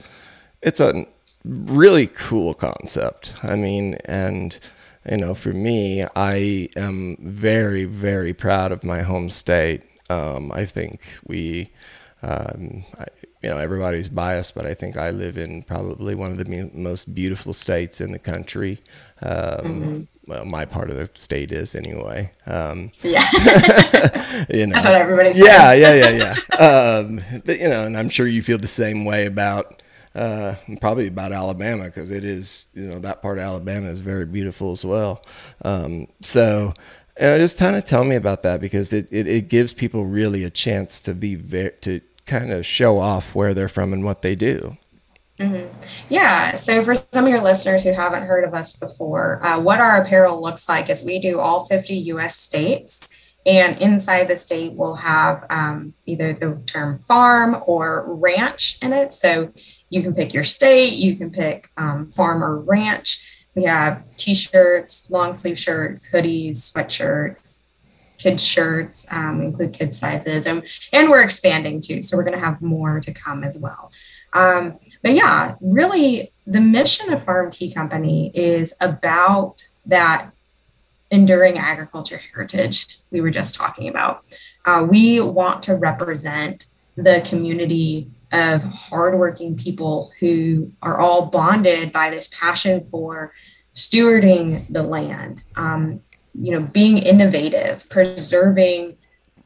it's 0.60 0.80
a 0.80 1.06
really 1.44 2.08
cool 2.08 2.52
concept. 2.52 3.36
I 3.44 3.54
mean, 3.54 3.94
and 4.06 4.58
you 5.08 5.18
know, 5.18 5.34
for 5.34 5.52
me, 5.52 6.04
I 6.16 6.68
am 6.74 7.16
very, 7.20 7.84
very 7.84 8.34
proud 8.34 8.72
of 8.72 8.82
my 8.82 9.02
home 9.02 9.30
state. 9.30 9.84
Um, 10.10 10.50
I 10.50 10.64
think 10.64 11.00
we, 11.24 11.70
um, 12.22 12.84
I, 12.98 13.06
you 13.40 13.50
know, 13.50 13.58
everybody's 13.58 14.08
biased, 14.08 14.56
but 14.56 14.66
I 14.66 14.74
think 14.74 14.96
I 14.96 15.10
live 15.10 15.38
in 15.38 15.62
probably 15.62 16.16
one 16.16 16.32
of 16.32 16.38
the 16.38 16.70
most 16.74 17.14
beautiful 17.14 17.52
states 17.52 18.00
in 18.00 18.10
the 18.10 18.18
country. 18.18 18.80
Um, 19.22 20.08
Well, 20.26 20.44
my 20.44 20.64
part 20.64 20.90
of 20.90 20.96
the 20.96 21.08
state 21.14 21.52
is 21.52 21.74
anyway. 21.74 22.32
Um, 22.46 22.90
Yeah. 23.02 23.24
you 24.50 24.66
know, 24.66 24.74
That's 24.74 24.84
what 24.86 24.94
everybody 24.94 25.32
says. 25.32 25.46
yeah, 25.46 25.72
yeah, 25.72 25.94
yeah, 26.10 26.34
yeah. 26.50 26.56
um, 26.66 27.20
but 27.44 27.60
you 27.60 27.68
know, 27.68 27.84
and 27.84 27.96
I'm 27.96 28.08
sure 28.08 28.26
you 28.26 28.42
feel 28.42 28.58
the 28.58 28.66
same 28.66 29.04
way 29.04 29.26
about 29.26 29.82
uh, 30.16 30.54
probably 30.80 31.06
about 31.06 31.30
Alabama 31.32 31.84
because 31.84 32.10
it 32.10 32.24
is, 32.24 32.66
you 32.74 32.86
know, 32.86 32.98
that 32.98 33.22
part 33.22 33.38
of 33.38 33.44
Alabama 33.44 33.88
is 33.88 34.00
very 34.00 34.24
beautiful 34.26 34.72
as 34.72 34.84
well. 34.84 35.22
Um, 35.62 36.08
so, 36.22 36.72
you 37.20 37.26
know, 37.26 37.38
just 37.38 37.58
kind 37.58 37.76
of 37.76 37.84
tell 37.84 38.02
me 38.02 38.16
about 38.16 38.42
that 38.42 38.60
because 38.60 38.92
it, 38.92 39.06
it, 39.12 39.26
it 39.26 39.48
gives 39.48 39.72
people 39.72 40.06
really 40.06 40.42
a 40.42 40.50
chance 40.50 41.00
to 41.02 41.14
be 41.14 41.34
very, 41.34 41.70
to 41.82 42.00
kind 42.24 42.50
of 42.50 42.64
show 42.66 42.98
off 42.98 43.34
where 43.34 43.54
they're 43.54 43.68
from 43.68 43.92
and 43.92 44.04
what 44.04 44.22
they 44.22 44.34
do. 44.34 44.76
Yeah. 46.08 46.54
So, 46.54 46.82
for 46.82 46.94
some 46.94 47.24
of 47.24 47.30
your 47.30 47.42
listeners 47.42 47.84
who 47.84 47.92
haven't 47.92 48.24
heard 48.24 48.44
of 48.44 48.54
us 48.54 48.74
before, 48.74 49.44
uh, 49.44 49.58
what 49.58 49.80
our 49.80 50.00
apparel 50.00 50.40
looks 50.42 50.68
like 50.68 50.88
is 50.88 51.04
we 51.04 51.18
do 51.18 51.40
all 51.40 51.66
50 51.66 51.94
US 51.94 52.36
states. 52.36 53.12
And 53.44 53.78
inside 53.78 54.24
the 54.24 54.36
state, 54.36 54.72
we'll 54.72 54.96
have 54.96 55.46
um, 55.50 55.94
either 56.04 56.32
the 56.32 56.60
term 56.66 56.98
farm 56.98 57.62
or 57.66 58.04
ranch 58.12 58.78
in 58.82 58.92
it. 58.92 59.12
So, 59.12 59.52
you 59.90 60.02
can 60.02 60.14
pick 60.14 60.32
your 60.32 60.44
state, 60.44 60.94
you 60.94 61.16
can 61.16 61.30
pick 61.30 61.70
um, 61.76 62.08
farm 62.10 62.42
or 62.42 62.58
ranch. 62.58 63.46
We 63.54 63.64
have 63.64 64.06
t 64.16 64.34
shirts, 64.34 65.10
long 65.10 65.34
sleeve 65.34 65.58
shirts, 65.58 66.10
hoodies, 66.12 66.56
sweatshirts, 66.56 67.64
kids 68.18 68.44
shirts 68.44 69.06
um, 69.12 69.40
include 69.40 69.72
kid 69.72 69.94
sizes 69.94 70.46
and, 70.46 70.62
and 70.92 71.10
we're 71.10 71.22
expanding 71.22 71.80
too 71.80 72.02
so 72.02 72.16
we're 72.16 72.24
going 72.24 72.38
to 72.38 72.44
have 72.44 72.62
more 72.62 73.00
to 73.00 73.12
come 73.12 73.44
as 73.44 73.58
well 73.58 73.90
um, 74.32 74.78
but 75.06 75.14
yeah 75.14 75.54
really 75.60 76.32
the 76.48 76.60
mission 76.60 77.12
of 77.12 77.22
farm 77.22 77.48
tea 77.48 77.72
company 77.72 78.32
is 78.34 78.74
about 78.80 79.62
that 79.84 80.32
enduring 81.12 81.56
agriculture 81.58 82.18
heritage 82.32 82.98
we 83.12 83.20
were 83.20 83.30
just 83.30 83.54
talking 83.54 83.88
about. 83.88 84.24
Uh, 84.64 84.84
we 84.88 85.20
want 85.20 85.62
to 85.62 85.76
represent 85.76 86.66
the 86.96 87.22
community 87.24 88.10
of 88.32 88.64
hardworking 88.64 89.56
people 89.56 90.10
who 90.18 90.72
are 90.82 90.98
all 90.98 91.26
bonded 91.26 91.92
by 91.92 92.10
this 92.10 92.26
passion 92.28 92.82
for 92.90 93.32
stewarding 93.74 94.66
the 94.68 94.82
land 94.82 95.44
um, 95.54 96.00
you 96.34 96.50
know 96.50 96.60
being 96.60 96.98
innovative 96.98 97.88
preserving 97.88 98.96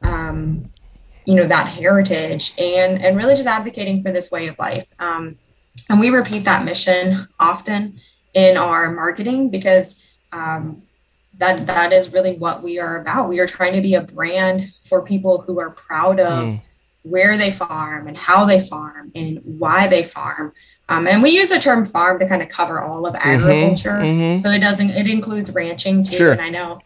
um, 0.01 0.71
you 1.25 1.35
know 1.35 1.45
that 1.45 1.67
heritage 1.67 2.53
and 2.57 3.01
and 3.01 3.15
really 3.15 3.35
just 3.35 3.47
advocating 3.47 4.01
for 4.01 4.11
this 4.11 4.31
way 4.31 4.47
of 4.47 4.57
life. 4.57 4.93
Um, 4.99 5.37
and 5.89 5.99
we 5.99 6.09
repeat 6.09 6.43
that 6.45 6.63
mission 6.65 7.27
often 7.39 7.99
in 8.33 8.57
our 8.57 8.91
marketing 8.91 9.49
because 9.49 10.05
um, 10.31 10.83
that 11.37 11.65
that 11.67 11.91
is 11.91 12.13
really 12.13 12.35
what 12.37 12.61
we 12.63 12.79
are 12.79 12.99
about 12.99 13.27
we 13.27 13.39
are 13.39 13.47
trying 13.47 13.73
to 13.73 13.81
be 13.81 13.93
a 13.95 14.01
brand 14.01 14.71
for 14.83 15.01
people 15.01 15.41
who 15.41 15.59
are 15.59 15.69
proud 15.69 16.19
of 16.19 16.49
Mm. 16.49 16.61
where 17.03 17.35
they 17.37 17.51
farm 17.51 18.07
and 18.07 18.15
how 18.15 18.45
they 18.45 18.59
farm 18.59 19.11
and 19.15 19.41
why 19.43 19.87
they 19.87 20.03
farm. 20.03 20.53
Um, 20.87 21.07
and 21.07 21.23
we 21.23 21.31
use 21.31 21.49
the 21.49 21.57
term 21.57 21.83
farm 21.83 22.19
to 22.19 22.27
kind 22.27 22.43
of 22.43 22.49
cover 22.49 22.79
all 22.79 23.07
of 23.07 23.15
Mm-hmm, 23.15 23.27
agriculture. 23.27 24.39
So 24.39 24.49
it 24.51 24.59
doesn't, 24.59 24.91
it 24.91 25.07
includes 25.09 25.51
ranching 25.51 26.03
too. 26.03 26.17
Sure. 26.17 26.31
And 26.33 26.41
I 26.41 26.49
know, 26.51 26.79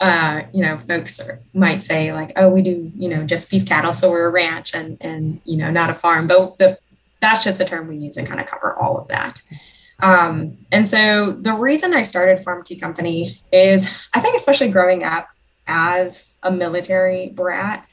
uh, 0.00 0.42
you 0.52 0.60
know, 0.60 0.76
folks 0.76 1.18
are, 1.18 1.40
might 1.54 1.80
say 1.80 2.12
like, 2.12 2.32
oh, 2.36 2.50
we 2.50 2.60
do, 2.60 2.92
you 2.94 3.08
know, 3.08 3.24
just 3.24 3.50
beef 3.50 3.64
cattle. 3.64 3.94
So 3.94 4.10
we're 4.10 4.26
a 4.26 4.30
ranch 4.30 4.74
and, 4.74 4.98
and, 5.00 5.40
you 5.46 5.56
know, 5.56 5.70
not 5.70 5.88
a 5.88 5.94
farm, 5.94 6.26
but 6.26 6.58
the, 6.58 6.78
that's 7.24 7.44
just 7.44 7.58
the 7.58 7.64
term 7.64 7.88
we 7.88 7.96
use 7.96 8.16
to 8.16 8.24
kind 8.24 8.40
of 8.40 8.46
cover 8.46 8.74
all 8.74 8.98
of 8.98 9.08
that. 9.08 9.42
Um, 10.00 10.58
and 10.72 10.88
so 10.88 11.32
the 11.32 11.52
reason 11.54 11.94
I 11.94 12.02
started 12.02 12.40
Farm 12.40 12.62
Tea 12.64 12.78
Company 12.78 13.40
is 13.52 13.90
I 14.12 14.20
think, 14.20 14.36
especially 14.36 14.70
growing 14.70 15.04
up 15.04 15.28
as 15.66 16.28
a 16.42 16.50
military 16.50 17.28
brat, 17.30 17.86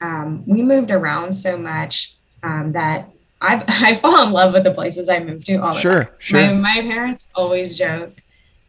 um, 0.00 0.44
we 0.46 0.62
moved 0.62 0.90
around 0.90 1.32
so 1.32 1.58
much 1.58 2.14
um, 2.42 2.72
that 2.72 3.10
I've 3.40 3.64
I 3.68 3.94
fall 3.94 4.26
in 4.26 4.32
love 4.32 4.52
with 4.52 4.64
the 4.64 4.70
places 4.72 5.08
I 5.08 5.20
moved 5.20 5.46
to 5.46 5.56
all 5.56 5.72
the 5.74 5.80
Sure, 5.80 6.04
time. 6.04 6.12
sure. 6.18 6.40
My, 6.54 6.76
my 6.76 6.80
parents 6.82 7.28
always 7.34 7.78
joke 7.78 8.12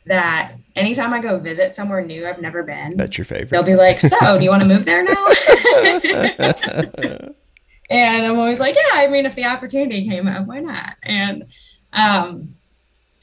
that 0.06 0.54
anytime 0.76 1.14
I 1.14 1.20
go 1.20 1.38
visit 1.38 1.76
somewhere 1.76 2.04
new 2.04 2.26
I've 2.26 2.42
never 2.42 2.64
been, 2.64 2.98
That's 2.98 3.18
your 3.18 3.26
favorite. 3.26 3.50
they'll 3.52 3.64
be 3.64 3.76
like, 3.76 4.00
"So, 4.00 4.38
do 4.38 4.44
you 4.44 4.50
want 4.50 4.64
to 4.64 4.68
move 4.68 4.86
there 4.86 5.04
now?" 5.04 5.26
and 7.90 8.26
I'm 8.26 8.38
always 8.38 8.60
like, 8.60 8.76
"Yeah, 8.76 9.00
I 9.02 9.08
mean, 9.08 9.26
if 9.26 9.36
the 9.36 9.46
opportunity 9.46 10.08
came 10.08 10.28
up, 10.28 10.46
why 10.48 10.60
not?" 10.60 10.96
And 11.04 11.46
um, 11.94 12.56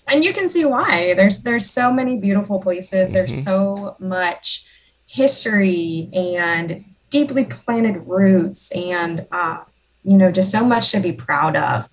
and 0.09 0.25
you 0.25 0.33
can 0.33 0.49
see 0.49 0.65
why. 0.65 1.15
There's 1.15 1.43
there's 1.43 1.69
so 1.69 1.93
many 1.93 2.17
beautiful 2.17 2.59
places. 2.61 3.13
There's 3.13 3.35
Mhm. 3.41 3.45
so 3.45 3.97
much 3.99 4.65
history 5.07 6.09
and 6.13 6.85
deeply 7.11 7.45
planted 7.45 8.07
roots, 8.07 8.71
and 8.73 9.27
uh, 9.33 9.59
you 10.05 10.17
know, 10.17 10.31
just 10.31 10.51
so 10.51 10.65
much 10.65 10.91
to 10.93 11.01
be 11.01 11.13
proud 11.13 11.57
of, 11.57 11.89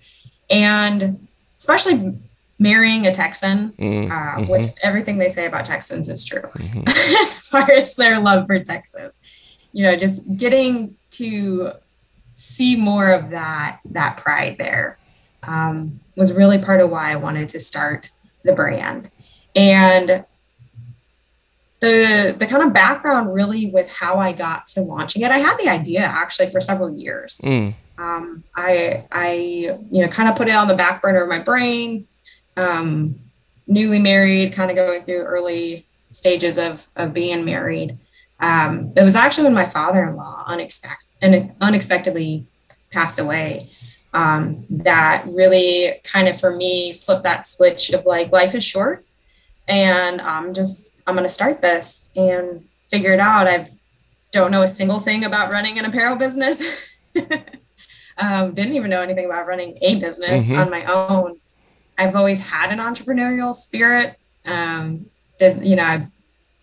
and 0.50 1.26
especially 1.58 2.14
marrying 2.58 3.04
a 3.06 3.12
Texan 3.12 3.72
Mm, 3.78 4.10
uh, 4.10 4.46
which 4.46 4.66
everything 4.82 5.18
they 5.18 5.28
say 5.28 5.44
about 5.46 5.64
Texans 5.64 6.08
is 6.08 6.24
true 6.24 6.48
mhm. 6.54 6.88
as 7.22 7.38
far 7.40 7.68
as 7.72 7.96
their 7.96 8.20
love 8.20 8.46
for 8.46 8.58
Texas. 8.60 9.16
You 9.72 9.82
know, 9.84 9.96
just 9.96 10.22
getting 10.36 10.94
to 11.12 11.72
see 12.34 12.76
more 12.76 13.12
of 13.12 13.30
that 13.30 13.80
that 13.90 14.16
pride 14.16 14.56
there 14.58 14.98
um, 15.42 16.00
was 16.16 16.32
really 16.32 16.58
part 16.58 16.80
of 16.80 16.90
why 16.90 17.12
I 17.12 17.16
wanted 17.16 17.48
to 17.50 17.60
start 17.60 18.10
the 18.44 18.52
brand. 18.52 19.10
And 19.56 20.24
the 21.80 22.34
the 22.36 22.46
kind 22.46 22.62
of 22.62 22.72
background 22.72 23.32
really 23.34 23.66
with 23.66 23.90
how 23.90 24.18
I 24.18 24.32
got 24.32 24.66
to 24.68 24.80
launching 24.80 25.22
it, 25.22 25.30
I 25.30 25.38
had 25.38 25.58
the 25.58 25.68
idea 25.68 26.00
actually 26.00 26.50
for 26.50 26.60
several 26.60 26.90
years 26.90 27.40
Mm, 27.44 27.74
um, 27.98 28.44
I 28.56 29.04
I 29.12 29.32
you 29.90 30.02
know 30.02 30.08
kind 30.08 30.28
of 30.28 30.36
put 30.36 30.48
it 30.48 30.54
on 30.54 30.68
the 30.68 30.74
back 30.74 31.02
burner 31.02 31.22
of 31.22 31.28
my 31.28 31.40
brain. 31.40 32.06
Um, 32.56 33.16
newly 33.66 33.98
married, 33.98 34.52
kind 34.52 34.70
of 34.70 34.76
going 34.76 35.02
through 35.02 35.22
early 35.22 35.86
stages 36.10 36.58
of 36.58 36.88
of 36.96 37.12
being 37.12 37.44
married. 37.44 37.98
Um, 38.40 38.92
it 38.96 39.02
was 39.02 39.16
actually 39.16 39.44
when 39.44 39.54
my 39.54 39.66
father-in-law 39.66 40.44
unexpected 40.46 41.04
and 41.24 41.52
unexpectedly 41.60 42.46
passed 42.92 43.18
away. 43.18 43.60
Um, 44.12 44.64
that 44.70 45.24
really 45.26 45.94
kind 46.04 46.28
of 46.28 46.38
for 46.38 46.54
me 46.54 46.92
flipped 46.92 47.24
that 47.24 47.46
switch 47.46 47.90
of 47.90 48.06
like 48.06 48.30
life 48.30 48.54
is 48.54 48.62
short, 48.62 49.04
and 49.66 50.20
I'm 50.20 50.54
just 50.54 50.96
I'm 51.06 51.16
gonna 51.16 51.30
start 51.30 51.60
this 51.60 52.10
and 52.14 52.64
figure 52.90 53.12
it 53.12 53.18
out. 53.18 53.48
I 53.48 53.70
don't 54.30 54.50
know 54.52 54.62
a 54.62 54.68
single 54.68 55.00
thing 55.00 55.24
about 55.24 55.52
running 55.52 55.78
an 55.78 55.84
apparel 55.84 56.14
business. 56.16 56.62
um, 58.18 58.54
didn't 58.54 58.74
even 58.74 58.90
know 58.90 59.00
anything 59.02 59.24
about 59.24 59.46
running 59.48 59.78
a 59.82 59.96
business 59.98 60.46
Mhm. 60.46 60.58
on 60.60 60.70
my 60.70 60.84
own. 60.84 61.40
I've 61.98 62.14
always 62.14 62.40
had 62.40 62.70
an 62.70 62.78
entrepreneurial 62.78 63.54
spirit. 63.54 64.16
Um, 64.44 65.06
did 65.38 65.64
you 65.64 65.74
know? 65.76 65.84
I 65.84 66.06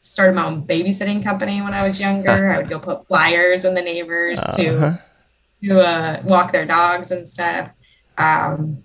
started 0.01 0.35
my 0.35 0.45
own 0.45 0.65
babysitting 0.65 1.23
company 1.23 1.61
when 1.61 1.73
I 1.73 1.87
was 1.87 1.99
younger. 2.01 2.51
I 2.51 2.57
would 2.57 2.69
go 2.69 2.79
put 2.79 3.07
flyers 3.07 3.63
in 3.63 3.75
the 3.75 3.81
neighbors 3.81 4.41
to 4.55 4.67
uh-huh. 4.67 4.97
to 5.63 5.79
uh, 5.79 6.21
walk 6.25 6.51
their 6.51 6.65
dogs 6.65 7.11
and 7.11 7.27
stuff. 7.27 7.69
Um, 8.17 8.83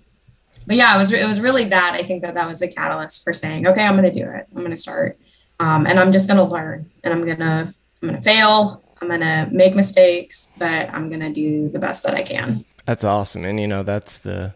but 0.65 0.75
yeah, 0.75 0.95
it 0.95 0.97
was 0.97 1.11
it 1.11 1.27
was 1.27 1.41
really 1.41 1.65
that. 1.65 1.93
I 1.95 2.03
think 2.03 2.21
that 2.21 2.35
that 2.35 2.47
was 2.47 2.61
a 2.61 2.67
catalyst 2.67 3.23
for 3.23 3.33
saying, 3.33 3.67
okay, 3.67 3.83
I'm 3.83 3.97
going 3.97 4.11
to 4.11 4.23
do 4.23 4.29
it. 4.29 4.47
I'm 4.55 4.61
going 4.61 4.71
to 4.71 4.77
start, 4.77 5.17
um, 5.59 5.85
and 5.85 5.99
I'm 5.99 6.11
just 6.11 6.27
going 6.27 6.37
to 6.37 6.43
learn, 6.43 6.89
and 7.03 7.13
I'm 7.13 7.25
gonna 7.25 7.73
I'm 8.01 8.09
gonna 8.09 8.21
fail. 8.21 8.83
I'm 9.01 9.09
gonna 9.09 9.47
make 9.51 9.75
mistakes, 9.75 10.51
but 10.57 10.89
I'm 10.89 11.09
gonna 11.09 11.31
do 11.31 11.69
the 11.69 11.77
best 11.79 12.03
that 12.03 12.15
I 12.15 12.23
can. 12.23 12.65
That's 12.85 13.03
awesome. 13.03 13.45
And 13.45 13.59
you 13.59 13.67
know, 13.67 13.83
that's 13.83 14.17
the 14.19 14.55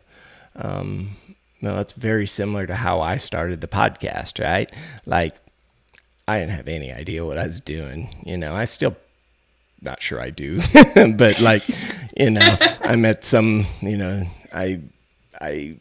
um 0.56 1.16
no, 1.62 1.76
that's 1.76 1.94
very 1.94 2.26
similar 2.26 2.66
to 2.66 2.76
how 2.76 3.02
I 3.02 3.18
started 3.18 3.62
the 3.62 3.68
podcast, 3.68 4.44
right? 4.44 4.72
Like 5.06 5.36
I 6.28 6.40
didn't 6.40 6.54
have 6.54 6.68
any 6.68 6.92
idea 6.92 7.26
what 7.26 7.38
I 7.38 7.44
was 7.46 7.60
doing. 7.62 8.24
You 8.26 8.38
know, 8.38 8.56
I 8.56 8.66
still 8.66 8.96
not 9.82 10.02
sure 10.02 10.20
I 10.22 10.30
do. 10.30 10.62
but 11.16 11.40
like, 11.42 11.64
you 12.18 12.30
know, 12.30 12.58
I 12.82 12.96
met 12.96 13.26
some, 13.26 13.66
you 13.82 13.98
know, 13.98 14.24
I 14.54 14.82
I 15.40 15.78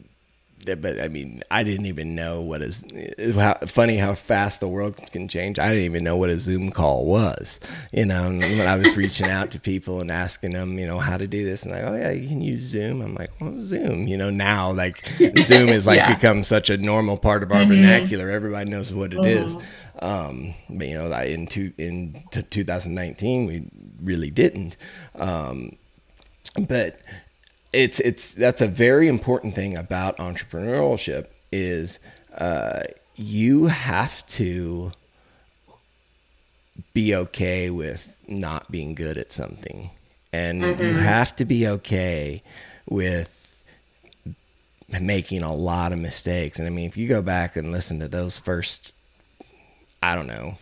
but 0.65 0.99
I 1.01 1.07
mean, 1.07 1.43
I 1.51 1.63
didn't 1.63 1.85
even 1.87 2.15
know 2.15 2.41
what 2.41 2.61
is 2.61 2.83
how 3.35 3.55
funny 3.67 3.97
how 3.97 4.13
fast 4.15 4.59
the 4.59 4.67
world 4.67 4.95
can 5.11 5.27
change. 5.27 5.59
I 5.59 5.69
didn't 5.69 5.85
even 5.85 6.03
know 6.03 6.17
what 6.17 6.29
a 6.29 6.39
Zoom 6.39 6.71
call 6.71 7.05
was, 7.05 7.59
you 7.91 8.05
know. 8.05 8.25
When 8.29 8.67
I 8.67 8.75
was 8.77 8.95
reaching 8.97 9.27
out 9.29 9.51
to 9.51 9.59
people 9.59 10.01
and 10.01 10.11
asking 10.11 10.51
them, 10.51 10.77
you 10.79 10.87
know, 10.87 10.99
how 10.99 11.17
to 11.17 11.27
do 11.27 11.43
this, 11.45 11.63
and 11.63 11.71
like, 11.73 11.83
oh 11.83 11.95
yeah, 11.95 12.11
you 12.11 12.27
can 12.27 12.41
use 12.41 12.63
Zoom. 12.63 13.01
I'm 13.01 13.15
like, 13.15 13.31
well, 13.39 13.55
Zoom, 13.59 14.07
you 14.07 14.17
know. 14.17 14.29
Now, 14.29 14.71
like, 14.71 15.03
Zoom 15.41 15.69
has 15.69 15.85
like 15.87 15.97
Yes. 16.01 16.21
become 16.21 16.43
such 16.43 16.69
a 16.69 16.77
normal 16.77 17.17
part 17.17 17.43
of 17.43 17.51
our 17.51 17.65
vernacular. 17.65 18.29
Everybody 18.29 18.69
knows 18.69 18.93
what 18.93 19.13
it 19.13 19.25
is. 19.25 19.55
Mhm. 19.55 19.63
Um, 19.99 20.55
but 20.69 20.87
you 20.87 20.97
know, 20.97 21.11
in 21.21 21.47
two, 21.47 21.73
in 21.77 22.23
t- 22.31 22.41
2019, 22.41 23.45
we 23.45 23.69
really 24.01 24.31
didn't. 24.31 24.75
Um, 25.15 25.75
but 26.67 26.99
it's 27.73 27.99
it's 27.99 28.33
that's 28.33 28.61
a 28.61 28.67
very 28.67 29.07
important 29.07 29.55
thing 29.55 29.75
about 29.75 30.17
entrepreneurship 30.17 31.27
is 31.51 31.99
uh, 32.37 32.83
you 33.15 33.65
have 33.67 34.25
to 34.27 34.91
be 36.93 37.15
okay 37.15 37.69
with 37.69 38.17
not 38.27 38.71
being 38.71 38.95
good 38.95 39.17
at 39.17 39.31
something. 39.31 39.91
And 40.33 40.61
you 40.79 40.93
have 40.93 41.35
to 41.37 41.45
be 41.45 41.67
okay 41.67 42.41
with 42.89 43.37
making 44.99 45.43
a 45.43 45.53
lot 45.53 45.91
of 45.91 45.99
mistakes. 45.99 46.57
And 46.57 46.67
i 46.67 46.71
mean 46.71 46.87
if 46.87 46.97
you 46.97 47.07
go 47.07 47.21
back 47.21 47.55
and 47.55 47.71
listen 47.71 47.99
to 47.99 48.07
those 48.07 48.37
first 48.39 48.93
i 50.01 50.15
don't 50.15 50.27
know 50.27 50.57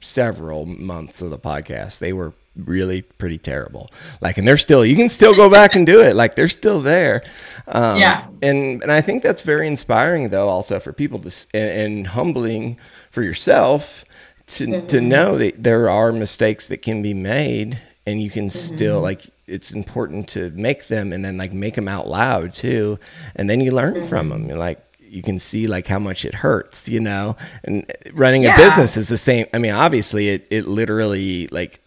several 0.00 0.66
months 0.66 1.22
of 1.22 1.30
the 1.30 1.38
podcast 1.38 1.98
they 1.98 2.12
were 2.12 2.32
really 2.56 3.02
pretty 3.02 3.38
terrible. 3.38 3.90
Like 4.20 4.38
and 4.38 4.46
they're 4.46 4.56
still 4.56 4.84
you 4.84 4.96
can 4.96 5.08
still 5.08 5.34
go 5.34 5.50
back 5.50 5.74
and 5.74 5.86
do 5.86 6.02
it. 6.02 6.16
Like 6.16 6.34
they're 6.36 6.48
still 6.48 6.80
there. 6.80 7.22
Um, 7.68 7.98
Yeah. 7.98 8.26
and 8.42 8.82
and 8.82 8.92
i 8.92 9.00
think 9.00 9.24
that's 9.24 9.42
very 9.42 9.66
inspiring 9.66 10.28
though 10.28 10.48
also 10.48 10.78
for 10.78 10.92
people 10.92 11.18
to 11.18 11.46
and, 11.52 11.70
and 11.80 12.06
humbling 12.06 12.78
for 13.10 13.22
yourself 13.22 14.04
to 14.46 14.66
to 14.66 14.98
mm-hmm. 14.98 15.08
know 15.08 15.38
that 15.38 15.62
there 15.62 15.90
are 15.90 16.12
mistakes 16.12 16.68
that 16.68 16.82
can 16.82 17.02
be 17.02 17.12
made 17.12 17.80
and 18.06 18.22
you 18.22 18.30
can 18.30 18.48
still 18.48 18.96
mm-hmm. 18.96 19.04
like 19.04 19.30
it's 19.46 19.72
important 19.72 20.28
to 20.28 20.50
make 20.50 20.86
them 20.88 21.12
and 21.12 21.24
then 21.24 21.36
like 21.36 21.52
make 21.52 21.74
them 21.74 21.88
out 21.88 22.08
loud 22.08 22.52
too. 22.52 22.98
And 23.36 23.48
then 23.48 23.60
you 23.60 23.70
learn 23.70 23.94
mm-hmm. 23.94 24.08
from 24.08 24.28
them 24.28 24.48
you're 24.48 24.58
like 24.58 24.80
you 25.00 25.22
can 25.22 25.38
see 25.38 25.66
like 25.66 25.86
how 25.86 25.98
much 25.98 26.24
it 26.24 26.34
hurts 26.34 26.88
you 26.88 27.00
know? 27.00 27.36
And 27.64 27.90
uh, 27.90 28.10
running 28.12 28.46
a 28.46 28.56
business 28.56 28.96
is 28.96 29.08
the 29.08 29.16
same 29.16 29.46
i 29.52 29.58
mean 29.58 29.72
obviously 29.72 30.28
it 30.28 30.46
it 30.50 30.66
literally 30.66 31.48
like 31.48 31.80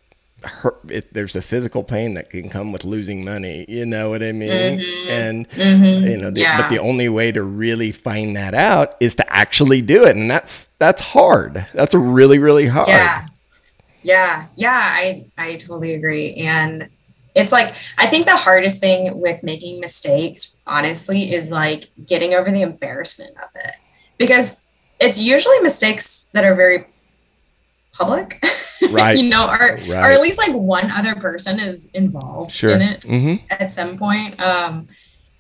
hurt 0.44 0.80
it, 0.90 1.14
there's 1.14 1.36
a 1.36 1.42
physical 1.42 1.84
pain 1.84 2.14
that 2.14 2.30
can 2.30 2.50
come 2.50 2.72
with 2.72 2.84
losing 2.84 3.24
money 3.24 3.66
you 3.68 3.86
know 3.86 4.10
what 4.10 4.24
i 4.24 4.32
mean 4.32 4.50
mm-hmm. 4.50 5.10
and 5.10 5.50
mm-hmm. 5.50 6.08
you 6.08 6.18
know 6.18 6.32
the, 6.32 6.42
Yeah. 6.42 6.62
but 6.62 6.70
the 6.70 6.80
only 6.80 7.10
way 7.10 7.32
to 7.32 7.44
really 7.44 7.92
find 7.92 8.36
that 8.36 8.54
out 8.54 8.96
is 9.00 9.16
to 9.16 9.34
actually 9.34 9.82
do 9.82 10.06
it 10.06 10.16
and 10.16 10.30
that's 10.30 10.70
that's 10.80 11.02
hard 11.02 11.66
that's 11.74 11.94
really 11.94 12.40
really 12.40 12.68
hard 12.68 12.88
Yeah. 12.88 13.26
Yeah. 14.02 14.46
Yeah. 14.56 14.72
I, 14.72 15.26
I 15.38 15.56
totally 15.58 15.94
agree. 15.94 16.34
And 16.36 16.90
it's 17.36 17.52
like, 17.52 17.76
I 17.98 18.08
think 18.08 18.26
the 18.26 18.38
hardest 18.38 18.80
thing 18.80 19.20
with 19.20 19.44
making 19.44 19.80
mistakes, 19.80 20.58
honestly, 20.66 21.34
is 21.34 21.52
like 21.52 21.90
getting 22.06 22.34
over 22.34 22.52
the 22.52 22.62
embarrassment 22.62 23.36
of 23.38 23.50
it 23.56 23.76
because 24.18 24.66
it's 25.00 25.22
usually 25.22 25.60
mistakes 25.60 26.30
that 26.34 26.44
are 26.44 26.56
very 26.56 26.86
public. 28.00 28.44
Right. 28.90 29.18
you 29.20 29.30
know, 29.30 29.48
or, 29.50 29.78
or 29.90 30.12
at 30.12 30.22
least 30.22 30.38
like 30.38 30.54
one 30.54 30.90
other 30.90 31.16
person 31.16 31.60
is 31.60 31.88
involved 31.94 32.52
sure 32.52 32.72
in 32.72 32.82
it 32.82 33.04
hmm 33.04 33.36
at 33.50 33.72
some 33.72 33.98
point. 33.98 34.40
Um, 34.40 34.88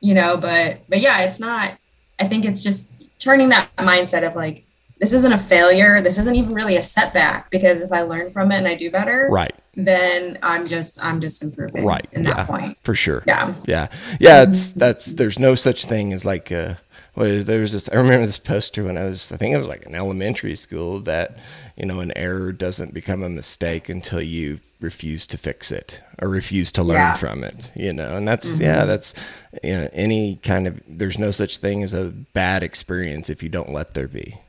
you 0.01 0.13
know, 0.13 0.37
but 0.37 0.81
but 0.89 0.99
yeah, 0.99 1.21
it's 1.21 1.39
not. 1.39 1.77
I 2.19 2.27
think 2.27 2.45
it's 2.45 2.61
just 2.63 2.91
turning 3.17 3.49
that 3.49 3.69
mindset 3.77 4.27
of 4.27 4.35
like, 4.35 4.65
this 4.99 5.13
isn't 5.13 5.31
a 5.31 5.37
failure. 5.37 6.01
This 6.01 6.17
isn't 6.17 6.35
even 6.35 6.53
really 6.53 6.75
a 6.75 6.83
setback 6.83 7.49
because 7.49 7.81
if 7.81 7.91
I 7.91 8.01
learn 8.01 8.29
from 8.31 8.51
it 8.51 8.57
and 8.57 8.67
I 8.67 8.75
do 8.75 8.91
better, 8.91 9.27
right 9.31 9.53
then 9.85 10.37
I'm 10.43 10.67
just 10.67 11.03
I'm 11.03 11.21
just 11.21 11.41
improving 11.43 11.85
right 11.85 12.07
in 12.11 12.23
yeah, 12.23 12.33
that 12.33 12.47
point. 12.47 12.77
for 12.83 12.95
sure 12.95 13.23
Yeah. 13.25 13.53
yeah 13.65 13.87
yeah 14.19 14.43
it's 14.43 14.73
that's 14.73 15.05
there's 15.13 15.39
no 15.39 15.55
such 15.55 15.85
thing 15.85 16.11
as 16.13 16.25
like 16.25 16.51
uh 16.51 16.75
well, 17.19 17.43
there 17.43 17.59
was 17.59 17.73
this. 17.73 17.89
I 17.89 17.95
remember 17.95 18.25
this 18.25 18.39
poster 18.39 18.85
when 18.85 18.97
I 18.97 19.03
was. 19.03 19.29
I 19.29 19.35
think 19.35 19.53
it 19.53 19.57
was 19.57 19.67
like 19.67 19.83
in 19.83 19.93
elementary 19.93 20.55
school 20.55 21.01
that, 21.01 21.37
you 21.75 21.85
know, 21.85 21.99
an 21.99 22.13
error 22.15 22.53
doesn't 22.53 22.93
become 22.93 23.23
a 23.23 23.29
mistake 23.29 23.89
until 23.89 24.21
you 24.21 24.61
refuse 24.79 25.27
to 25.27 25.37
fix 25.37 25.69
it 25.69 25.99
or 26.21 26.29
refuse 26.29 26.71
to 26.71 26.81
learn 26.81 26.95
Yeah. 26.95 27.15
from 27.15 27.43
it. 27.43 27.71
You 27.75 27.91
know, 27.91 28.15
and 28.15 28.25
that's 28.25 28.53
mm-hmm. 28.53 28.63
yeah, 28.63 28.85
that's 28.85 29.13
you 29.61 29.73
know, 29.73 29.89
any 29.91 30.37
kind 30.37 30.65
of. 30.65 30.79
There's 30.87 31.17
no 31.17 31.29
such 31.31 31.57
thing 31.57 31.83
as 31.83 31.91
a 31.91 32.05
bad 32.05 32.63
experience 32.63 33.29
if 33.29 33.43
you 33.43 33.49
don't 33.49 33.73
let 33.73 33.95
there 33.95 34.07
be. 34.07 34.39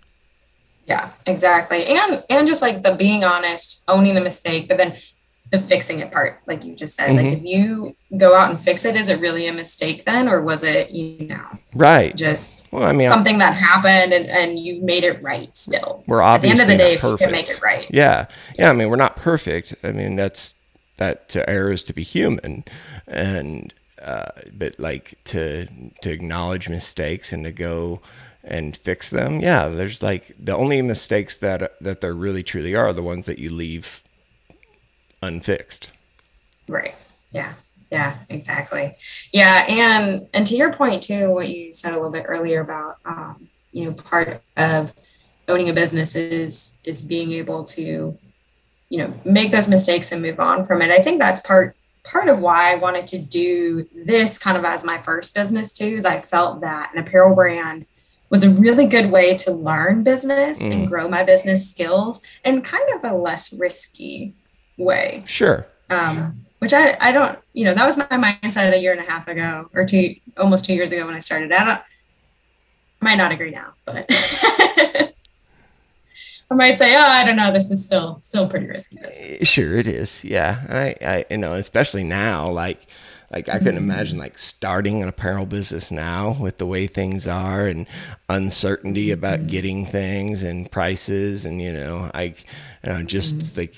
Yeah, 0.87 1.11
exactly. 1.27 1.87
And 1.87 2.23
and 2.31 2.47
just 2.47 2.63
like 2.63 2.85
the 2.85 2.95
being 2.95 3.25
honest, 3.25 3.83
owning 3.89 4.15
the 4.15 4.21
mistake, 4.21 4.69
but 4.69 4.79
then 4.79 4.97
the 5.51 5.59
fixing 5.59 5.99
it 5.99 6.13
part, 6.13 6.41
like 6.47 6.65
you 6.65 6.75
just 6.77 6.95
said. 6.97 7.15
Like 7.17 7.27
Mhm. 7.27 7.33
if 7.39 7.43
you 7.45 7.97
go 8.17 8.37
out 8.37 8.51
and 8.51 8.61
fix 8.61 8.85
it, 8.85 8.95
is 8.95 9.09
it 9.09 9.19
really 9.21 9.47
a 9.49 9.53
mistake 9.53 10.05
then? 10.05 10.29
Or 10.29 10.41
was 10.41 10.63
it, 10.63 10.91
you 10.91 11.27
know, 11.27 11.45
Right. 11.75 12.15
just 12.15 12.67
Well, 12.73 12.85
I 12.85 12.93
mean, 12.93 13.11
something 13.11 13.39
that 13.39 13.55
happened 13.55 14.13
and, 14.13 14.27
and 14.27 14.59
you 14.61 14.81
made 14.83 15.03
it 15.03 15.21
right 15.23 15.55
still? 15.57 16.05
we're 16.07 16.23
At 16.23 16.43
the 16.43 16.49
end 16.49 16.61
obviously 16.61 16.63
of 16.63 16.69
the 16.69 16.77
day, 16.77 16.97
perfect. 16.99 17.23
can 17.23 17.33
make 17.33 17.49
it 17.51 17.61
right. 17.63 17.87
Yeah, 17.91 18.27
yeah. 18.59 18.71
I 18.71 18.73
mean, 18.73 18.89
we're 18.91 18.97
not 18.97 19.17
perfect. 19.17 19.75
I 19.83 19.91
mean, 19.91 20.15
that's 20.17 20.55
that 20.99 21.29
to 21.31 21.49
err 21.51 21.73
is 21.73 21.83
to 21.85 21.93
be 21.93 22.03
human, 22.05 22.65
and 23.09 23.73
uh, 24.03 24.27
but 24.57 24.79
like 24.79 25.15
to 25.25 25.67
to 26.03 26.11
acknowledge 26.11 26.69
mistakes 26.69 27.33
and 27.33 27.45
to 27.45 27.53
go 27.53 28.01
and 28.45 28.77
fix 28.77 29.11
them. 29.11 29.41
Yeah, 29.41 29.69
there's 29.69 30.03
like 30.03 30.33
the 30.39 30.57
only 30.57 30.81
mistakes 30.83 31.37
that 31.39 31.73
that 31.81 32.01
there 32.01 32.15
really 32.15 32.43
truly 32.43 32.75
are 32.75 32.93
the 32.93 33.03
ones 33.03 33.27
that 33.27 33.39
you 33.39 33.51
leave 33.51 34.03
unfixed. 35.23 35.91
Right. 36.69 36.95
Yeah. 37.33 37.55
Yeah, 37.91 38.19
exactly. 38.29 38.93
Yeah, 39.33 39.65
and 39.69 40.29
and 40.33 40.47
to 40.47 40.55
your 40.55 40.73
point 40.73 41.03
too, 41.03 41.31
what 41.31 41.49
you 41.49 41.73
said 41.73 41.93
a 41.93 41.97
little 41.97 42.13
bit 42.13 42.25
earlier 42.29 42.61
about 42.61 42.99
um, 43.05 43.49
you 43.73 43.85
know, 43.85 43.93
part 43.93 44.43
of 44.57 44.93
owning 45.49 45.69
a 45.69 45.73
business 45.73 46.15
is 46.15 46.79
is 46.85 47.03
being 47.03 47.33
able 47.33 47.65
to, 47.65 48.17
you 48.89 48.99
know, 48.99 49.13
make 49.25 49.51
those 49.51 49.67
mistakes 49.67 50.13
and 50.13 50.23
move 50.23 50.39
on 50.39 50.65
from 50.65 50.83
it. 50.83 50.91
I 50.93 51.01
think 51.03 51.19
that's 51.19 51.41
part 51.41 51.75
part 52.05 52.29
of 52.29 52.39
why 52.39 52.73
I 52.73 52.77
wanted 52.77 53.09
to 53.09 53.19
do 53.19 53.89
this 53.93 54.39
kind 54.39 54.57
of 54.57 54.65
as 54.65 54.85
my 54.85 54.99
first 54.99 55.35
business 55.35 55.73
too, 55.73 55.87
is 55.87 56.07
I 56.07 56.21
felt 56.21 56.61
that 56.61 56.93
an 56.95 57.01
apparel 57.01 57.35
brand 57.35 57.87
was 58.31 58.45
a 58.45 58.51
really 58.51 58.87
good 58.87 59.11
way 59.11 59.37
to 59.39 59.51
learn 59.51 60.05
business 60.05 60.63
Mm. 60.63 60.73
and 60.73 60.89
grow 60.89 61.09
my 61.09 61.25
business 61.25 61.69
skills 61.69 62.23
and 62.45 62.65
kind 62.65 62.89
of 62.95 63.11
a 63.11 63.17
less 63.17 63.53
risky 63.53 64.37
way 64.81 65.27
Sure. 65.27 65.67
um, 65.91 66.47
which 66.61 66.73
I, 66.75 66.97
I 67.01 67.13
don't, 67.13 67.39
you 67.55 67.65
know, 67.65 67.75
that 67.75 67.87
was 67.87 67.99
my 67.99 68.07
mindset 68.07 68.75
a 68.75 68.79
year 68.81 68.93
and 68.93 69.01
a 69.01 69.11
half 69.11 69.29
ago 69.29 69.69
or 69.75 69.87
two, 69.87 70.17
almost 70.39 70.65
two 70.65 70.75
years 70.75 70.93
ago 70.93 71.07
when 71.07 71.15
I 71.17 71.21
started. 71.21 71.53
I 71.53 71.65
don't, 71.65 71.69
I 71.77 71.83
might 73.01 73.17
not 73.17 73.33
agree 73.33 73.51
now, 73.51 73.75
but 73.85 74.07
I 74.11 75.13
might 76.51 76.79
say, 76.79 76.95
oh, 76.97 77.01
I 77.01 77.25
don't 77.25 77.37
know, 77.37 77.53
this 77.53 77.71
is 77.71 77.85
still, 77.85 78.19
still 78.23 78.49
pretty 78.49 78.67
risky 78.67 78.97
business. 79.01 79.43
Sure, 79.43 79.77
it 79.77 79.87
is. 79.87 80.23
Yeah, 80.25 80.67
I, 80.69 80.95
I, 81.07 81.25
you 81.31 81.39
know, 81.39 81.55
especially 81.55 82.05
now, 82.05 82.49
like, 82.51 82.87
like 83.33 83.49
I 83.49 83.59
couldn't 83.59 83.79
Mm-hmm. 83.79 83.83
imagine 83.83 84.19
like 84.19 84.37
starting 84.39 85.03
an 85.03 85.09
apparel 85.09 85.47
business 85.47 85.91
now 85.91 86.37
with 86.41 86.59
the 86.59 86.67
way 86.67 86.87
things 86.87 87.27
are 87.27 87.67
and 87.67 87.87
uncertainty 88.29 89.11
about 89.11 89.47
Mm-hmm. 89.47 89.47
getting 89.47 89.87
things 89.87 90.43
and 90.43 90.71
prices 90.71 91.45
and 91.45 91.61
you 91.63 91.73
know, 91.73 92.11
I, 92.13 92.23
you 92.85 92.93
know, 92.93 93.03
just 93.03 93.37
Mm-hmm. 93.43 93.57
like, 93.57 93.75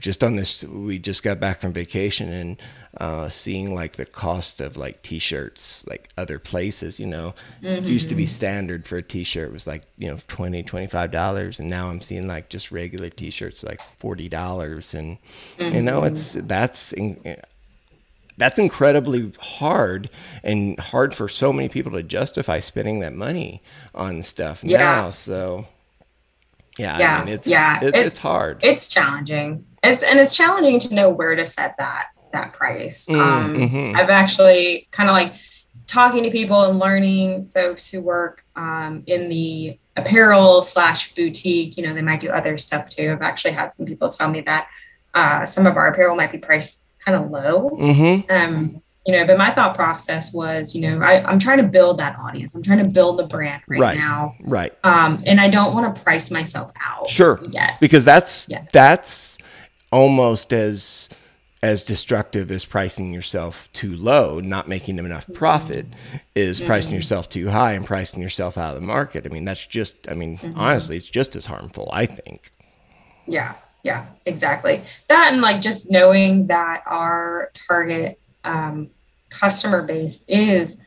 just 0.00 0.22
on 0.24 0.36
this, 0.36 0.64
we 0.64 0.98
just 0.98 1.22
got 1.22 1.40
back 1.40 1.60
from 1.60 1.72
vacation 1.72 2.30
and 2.32 2.62
uh, 3.00 3.28
seeing 3.28 3.74
like 3.74 3.96
the 3.96 4.04
cost 4.04 4.60
of 4.60 4.76
like 4.76 5.02
t-shirts, 5.02 5.84
like 5.88 6.10
other 6.16 6.38
places, 6.38 7.00
you 7.00 7.06
know, 7.06 7.34
it 7.62 7.84
used 7.86 8.06
Mm-hmm. 8.06 8.08
to 8.10 8.14
be 8.14 8.26
standard 8.26 8.84
for 8.84 8.98
a 8.98 9.02
t-shirt 9.02 9.52
was 9.52 9.66
like, 9.66 9.82
you 9.98 10.08
know, 10.08 10.18
20, 10.28 10.62
25 10.62 11.10
dollars. 11.10 11.58
And 11.58 11.68
now 11.70 11.88
I'm 11.90 12.00
seeing 12.00 12.26
like 12.28 12.48
just 12.50 12.70
regular 12.70 13.10
t-shirts, 13.10 13.64
like 13.64 13.80
$40 13.80 14.94
and, 14.94 15.18
you 15.58 15.82
know, 15.82 16.04
it's, 16.04 16.34
that's, 16.34 16.92
in, 16.92 17.36
that's 18.36 18.58
incredibly 18.58 19.32
hard 19.38 20.10
and 20.42 20.78
hard 20.78 21.14
for 21.14 21.28
so 21.28 21.52
many 21.52 21.68
people 21.68 21.92
to 21.92 22.02
justify 22.02 22.60
spending 22.60 23.00
that 23.00 23.12
money 23.14 23.62
on 23.94 24.22
stuff 24.22 24.62
Yeah. 24.62 24.78
now. 24.78 25.10
So 25.10 25.66
yeah, 26.78 26.98
Yeah, 26.98 27.20
I 27.20 27.24
mean, 27.24 27.34
it's, 27.34 27.46
yeah. 27.46 27.78
it, 27.82 27.94
It- 27.94 28.06
it's 28.06 28.18
hard. 28.18 28.58
It's 28.62 28.88
challenging. 28.88 29.64
It's, 29.84 30.02
and 30.02 30.18
it's 30.18 30.36
challenging 30.36 30.78
to 30.80 30.94
know 30.94 31.08
where 31.10 31.34
to 31.36 31.44
set 31.44 31.76
that, 31.78 32.06
that 32.32 32.52
price. 32.52 33.06
Mm, 33.06 33.20
Um, 33.20 33.54
mhm. 33.56 33.94
I've 33.94 34.10
actually 34.10 34.88
kind 34.90 35.08
of 35.08 35.14
like 35.14 35.34
talking 35.86 36.22
to 36.24 36.30
people 36.30 36.62
and 36.64 36.78
learning 36.78 37.44
folks 37.44 37.88
who 37.90 38.00
work 38.00 38.44
um, 38.56 39.02
in 39.06 39.28
the 39.28 39.78
apparel 39.96 40.62
slash 40.62 41.14
boutique. 41.14 41.76
You 41.76 41.86
know, 41.86 41.94
they 41.94 42.02
might 42.02 42.20
do 42.20 42.30
other 42.30 42.56
stuff 42.58 42.88
too. 42.88 43.12
I've 43.12 43.22
actually 43.22 43.52
had 43.52 43.74
some 43.74 43.86
people 43.86 44.08
tell 44.08 44.30
me 44.30 44.40
that 44.42 44.68
uh, 45.12 45.46
some 45.46 45.66
of 45.66 45.76
our 45.76 45.86
apparel 45.88 46.16
might 46.16 46.32
be 46.32 46.38
priced 46.38 46.84
kind 47.04 47.22
of 47.22 47.30
low. 47.30 47.70
mm-hmm. 47.78 48.30
Um, 48.32 48.80
you 49.06 49.12
know, 49.12 49.26
but 49.26 49.36
my 49.36 49.50
thought 49.50 49.74
process 49.74 50.32
was, 50.32 50.74
you 50.74 50.80
know, 50.80 51.04
I, 51.04 51.22
I'm 51.30 51.38
trying 51.38 51.58
to 51.58 51.64
build 51.64 51.98
that 51.98 52.18
audience. 52.18 52.54
I'm 52.54 52.62
trying 52.62 52.78
to 52.78 52.88
build 52.88 53.18
the 53.18 53.26
brand 53.26 53.62
right, 53.68 53.78
Right. 53.78 53.98
now. 53.98 54.34
Right. 54.40 54.72
Um, 54.82 55.22
and 55.26 55.38
I 55.38 55.50
don't 55.50 55.74
want 55.74 55.94
to 55.94 56.02
price 56.02 56.30
myself 56.30 56.72
out 56.82 57.10
Sure. 57.10 57.38
yet. 57.50 57.72
Because 57.80 58.06
that's 58.06 58.46
Yeah. 58.48 58.64
that's 58.72 59.36
almost 59.94 60.52
as 60.52 61.08
as 61.62 61.82
destructive 61.82 62.50
as 62.50 62.66
pricing 62.66 63.10
yourself 63.14 63.70
too 63.72 63.94
low, 63.96 64.38
not 64.38 64.68
making 64.68 64.98
enough 64.98 65.26
profit, 65.32 65.86
is 66.34 66.60
pricing 66.60 66.92
yourself 66.92 67.30
too 67.30 67.48
high 67.48 67.72
and 67.72 67.86
pricing 67.86 68.20
yourself 68.20 68.58
out 68.58 68.74
of 68.74 68.80
the 68.80 68.86
market. 68.86 69.24
I 69.24 69.30
mean, 69.30 69.46
that's 69.46 69.64
just 69.64 70.10
I 70.10 70.14
mean, 70.14 70.38
honestly, 70.56 70.96
it's 70.96 71.08
just 71.08 71.36
as 71.36 71.46
harmful, 71.46 71.88
I 71.92 72.06
think. 72.06 72.52
Yeah, 73.26 73.54
yeah, 73.82 74.06
exactly. 74.26 74.82
That 75.08 75.30
and 75.32 75.40
like 75.40 75.62
just 75.62 75.90
knowing 75.90 76.48
that 76.48 76.82
our 76.86 77.50
target 77.68 78.18
um, 78.42 78.90
customer 79.30 79.82
base 79.82 80.24
is 80.28 80.80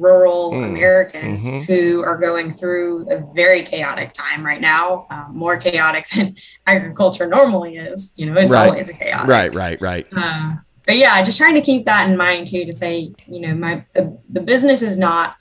rural 0.00 0.52
Mm, 0.52 0.64
Americans 0.70 1.46
mhm. 1.46 1.64
who 1.64 2.02
are 2.02 2.16
going 2.18 2.52
through 2.52 3.08
a 3.10 3.22
very 3.34 3.62
chaotic 3.62 4.12
time 4.12 4.44
right 4.44 4.60
now, 4.60 5.06
um, 5.10 5.26
more 5.32 5.56
chaotic 5.56 6.06
than 6.16 6.34
agriculture 6.66 7.26
normally 7.26 7.76
is. 7.76 8.12
You 8.16 8.26
know, 8.26 8.38
it's 8.40 8.52
Right. 8.52 8.68
always 8.68 8.90
chaotic. 8.92 9.28
Right, 9.28 9.54
right, 9.54 9.80
right. 9.80 10.06
Uh, 10.14 10.52
but 10.86 10.96
yeah, 10.96 11.22
just 11.24 11.38
trying 11.38 11.54
to 11.54 11.60
keep 11.62 11.84
that 11.86 12.08
in 12.10 12.16
mind 12.16 12.46
too. 12.48 12.64
To 12.64 12.72
say, 12.74 13.12
you 13.26 13.40
know, 13.46 13.54
my 13.54 13.84
the, 13.94 14.18
the 14.28 14.40
business 14.40 14.82
is 14.82 14.98
not 14.98 15.36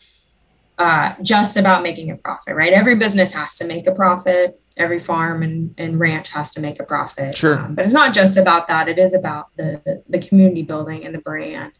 uh, 0.78 1.14
just 1.22 1.58
about 1.58 1.84
making 1.84 2.10
a 2.12 2.16
profit, 2.16 2.56
right? 2.56 2.74
Every 2.74 2.96
business 2.96 3.34
has 3.36 3.56
to 3.58 3.68
make 3.68 3.86
a 3.88 3.92
profit. 3.92 4.60
Every 4.76 5.00
farm 5.00 5.44
and, 5.44 5.76
and 5.78 6.00
ranch 6.00 6.30
has 6.30 6.50
to 6.52 6.60
make 6.60 6.80
a 6.80 6.84
profit. 6.84 7.36
Sure. 7.38 7.60
Um, 7.60 7.76
but 7.76 7.86
it's 7.86 7.94
not 7.94 8.12
just 8.14 8.38
about 8.38 8.68
that. 8.70 8.88
It 8.90 8.98
is 8.98 9.14
about 9.14 9.48
the 9.58 10.04
the 10.10 10.20
community 10.20 10.64
building 10.64 11.06
and 11.06 11.14
the 11.14 11.20
brand. 11.20 11.74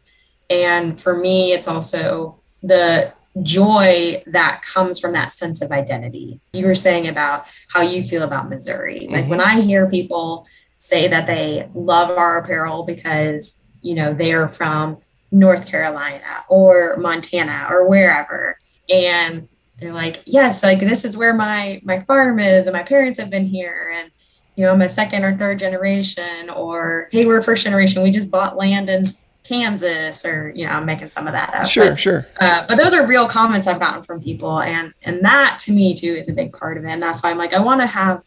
And 0.50 1.00
for 1.00 1.16
me, 1.16 1.52
it's 1.52 1.66
also 1.66 2.38
the 2.64 3.12
joy 3.42 4.22
that 4.26 4.62
comes 4.62 4.98
from 4.98 5.12
that 5.12 5.34
sense 5.34 5.60
of 5.60 5.70
identity. 5.70 6.40
You 6.52 6.66
were 6.66 6.74
saying 6.74 7.06
about 7.06 7.46
how 7.68 7.82
you 7.82 8.02
feel 8.02 8.22
about 8.22 8.48
Missouri. 8.48 9.06
Like 9.10 9.28
when 9.28 9.40
mm-hmm. 9.40 9.58
I 9.58 9.60
hear 9.60 9.88
people 9.88 10.46
say 10.78 11.08
that 11.08 11.26
they 11.26 11.68
love 11.74 12.10
our 12.10 12.38
apparel 12.38 12.84
because, 12.84 13.60
you 13.82 13.94
know, 13.94 14.14
they're 14.14 14.48
from 14.48 14.98
North 15.32 15.66
Carolina 15.66 16.44
or 16.48 16.96
Montana 16.96 17.66
or 17.70 17.88
wherever. 17.88 18.56
And 18.88 19.48
they're 19.78 19.92
like, 19.92 20.22
yes, 20.26 20.62
like 20.62 20.80
this 20.80 21.04
is 21.04 21.16
where 21.16 21.34
my 21.34 21.80
my 21.84 22.00
farm 22.00 22.38
is 22.38 22.66
and 22.66 22.74
my 22.74 22.84
parents 22.84 23.18
have 23.18 23.30
been 23.30 23.46
here 23.46 23.92
and 23.98 24.10
you 24.56 24.64
know, 24.64 24.72
I'm 24.72 24.82
a 24.82 24.88
second 24.88 25.24
or 25.24 25.36
third 25.36 25.58
generation 25.58 26.48
or 26.48 27.08
hey, 27.10 27.26
we're 27.26 27.40
first 27.40 27.64
generation. 27.64 28.02
We 28.02 28.12
just 28.12 28.30
bought 28.30 28.56
land 28.56 28.88
in 28.88 29.16
Kansas 29.44 30.24
or 30.24 30.50
you 30.54 30.66
know, 30.66 30.72
I'm 30.72 30.86
making 30.86 31.10
some 31.10 31.26
of 31.26 31.32
that 31.34 31.54
up. 31.54 31.66
Sure, 31.66 31.90
But 31.90 32.00
sure. 32.00 32.26
uh, 32.40 32.66
but 32.66 32.76
those 32.76 32.92
are 32.94 33.06
real 33.06 33.28
comments 33.28 33.66
I've 33.66 33.78
gotten 33.80 34.02
from 34.02 34.20
people, 34.20 34.60
and 34.60 34.92
and 35.02 35.24
that 35.24 35.58
to 35.60 35.72
me 35.72 35.94
too 35.94 36.14
is 36.14 36.28
a 36.28 36.32
big 36.32 36.52
part 36.52 36.76
of 36.78 36.84
it. 36.84 36.88
And 36.90 37.02
that's 37.02 37.22
why 37.22 37.30
I'm 37.30 37.38
like, 37.38 37.52
I 37.52 37.60
want 37.60 37.80
to 37.82 37.86
have 37.86 38.24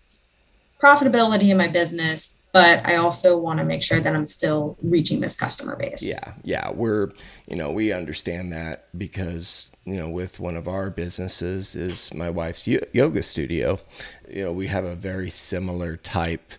profitability 0.82 1.50
in 1.50 1.58
my 1.58 1.68
business, 1.68 2.38
but 2.54 2.86
I 2.86 2.96
also 2.96 3.38
want 3.38 3.60
to 3.60 3.66
make 3.66 3.82
sure 3.84 4.00
that 4.00 4.16
I'm 4.16 4.26
still 4.28 4.78
reaching 4.84 5.20
this 5.20 5.36
customer 5.36 5.76
base. 5.76 6.04
Yeah, 6.04 6.34
yeah, 6.44 6.72
we're 6.72 7.12
you 7.48 7.56
know 7.56 7.72
we 7.72 7.92
understand 7.92 8.54
that 8.54 8.86
because 8.98 9.72
you 9.86 9.96
know 9.96 10.10
with 10.10 10.40
one 10.40 10.56
of 10.56 10.68
our 10.68 10.90
businesses 10.92 11.76
is 11.76 12.14
my 12.14 12.30
wife's 12.30 12.68
yoga 12.68 13.24
studio. 13.24 13.80
You 14.30 14.44
know 14.46 14.52
we 14.52 14.68
have 14.68 14.86
a 14.86 14.96
very 14.96 15.32
similar 15.32 15.98
type 15.98 16.54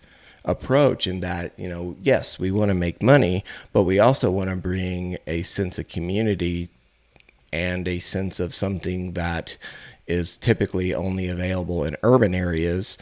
approach 0.45 1.05
in 1.07 1.19
that 1.19 1.51
you 1.57 1.67
know 1.67 1.95
yes 2.01 2.39
we 2.39 2.51
want 2.51 2.69
to 2.69 2.75
make 2.75 3.01
money, 3.01 3.43
but 3.73 3.83
we 3.83 3.99
also 3.99 4.31
want 4.31 4.49
to 4.49 4.55
bring 4.55 5.17
a 5.27 5.43
sense 5.43 5.77
of 5.79 5.87
community 5.87 6.69
and 7.51 7.87
a 7.87 7.99
sense 7.99 8.39
of 8.39 8.53
something 8.53 9.13
that 9.13 9.57
is 10.07 10.37
typically 10.37 10.93
only 10.93 11.27
available 11.27 11.83
in 11.83 11.95
urban 12.03 12.33
areas 12.35 12.97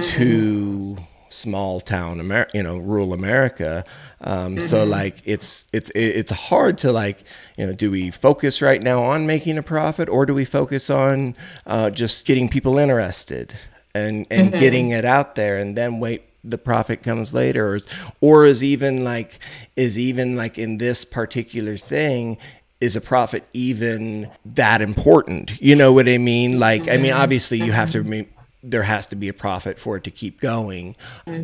to 0.00 0.96
small 1.28 1.80
town 1.80 2.20
Amer- 2.20 2.48
you 2.54 2.62
know 2.62 2.78
rural 2.78 3.12
america. 3.12 3.84
Um, 4.20 4.60
so 4.60 4.84
like 4.84 5.22
it's 5.24 5.66
it's 5.72 5.90
it's 5.94 6.30
hard 6.30 6.78
to 6.78 6.92
like 6.92 7.24
you 7.58 7.66
know 7.66 7.72
do 7.72 7.90
we 7.90 8.10
focus 8.10 8.62
right 8.62 8.82
now 8.82 9.02
on 9.02 9.26
making 9.26 9.58
a 9.58 9.62
profit 9.62 10.08
or 10.08 10.24
do 10.26 10.34
we 10.34 10.44
focus 10.44 10.88
on 10.88 11.36
uh, 11.66 11.90
just 11.90 12.26
getting 12.26 12.48
people 12.48 12.78
interested 12.78 13.54
and 13.94 14.26
and 14.30 14.52
getting 14.52 14.90
it 14.90 15.04
out 15.04 15.34
there 15.34 15.58
and 15.58 15.76
then 15.76 16.00
wait 16.00 16.22
the 16.48 16.58
profit 16.58 17.02
comes 17.02 17.34
later 17.34 17.70
or 17.70 17.76
is, 17.76 17.88
or 18.20 18.46
is 18.46 18.62
even 18.62 19.04
like 19.04 19.38
is 19.74 19.98
even 19.98 20.36
like 20.36 20.58
in 20.58 20.78
this 20.78 21.04
particular 21.04 21.76
thing 21.76 22.38
is 22.80 22.94
a 22.94 23.00
profit 23.00 23.44
even 23.52 24.30
that 24.44 24.80
important? 24.80 25.60
You 25.60 25.76
know 25.76 25.92
what 25.92 26.08
i 26.08 26.18
mean? 26.18 26.58
Like 26.58 26.88
i 26.88 26.96
mean 26.96 27.12
obviously 27.12 27.58
you 27.58 27.72
have 27.72 27.90
to 27.90 28.02
remain 28.02 28.28
there 28.62 28.82
has 28.82 29.06
to 29.06 29.16
be 29.16 29.28
a 29.28 29.32
profit 29.32 29.78
for 29.78 29.96
it 29.96 30.02
to 30.02 30.10
keep 30.10 30.40
going 30.40 30.96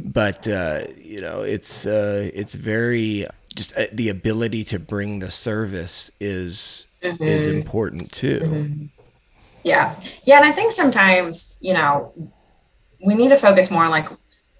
but 0.04 0.48
uh, 0.48 0.82
you 0.96 1.20
know 1.20 1.42
it's 1.42 1.86
uh, 1.86 2.30
it's 2.34 2.54
very 2.54 3.26
just 3.54 3.76
uh, 3.76 3.86
the 3.92 4.08
ability 4.08 4.64
to 4.64 4.78
bring 4.78 5.18
the 5.18 5.30
service 5.30 6.10
is 6.20 6.86
is 7.02 7.46
important 7.46 8.12
too. 8.12 8.88
Yeah. 9.62 9.94
Yeah. 10.24 10.36
And 10.36 10.44
I 10.44 10.52
think 10.52 10.72
sometimes, 10.72 11.56
you 11.60 11.74
know, 11.74 12.12
we 13.04 13.14
need 13.14 13.28
to 13.28 13.36
focus 13.36 13.70
more 13.70 13.84
on 13.84 13.90
like 13.90 14.08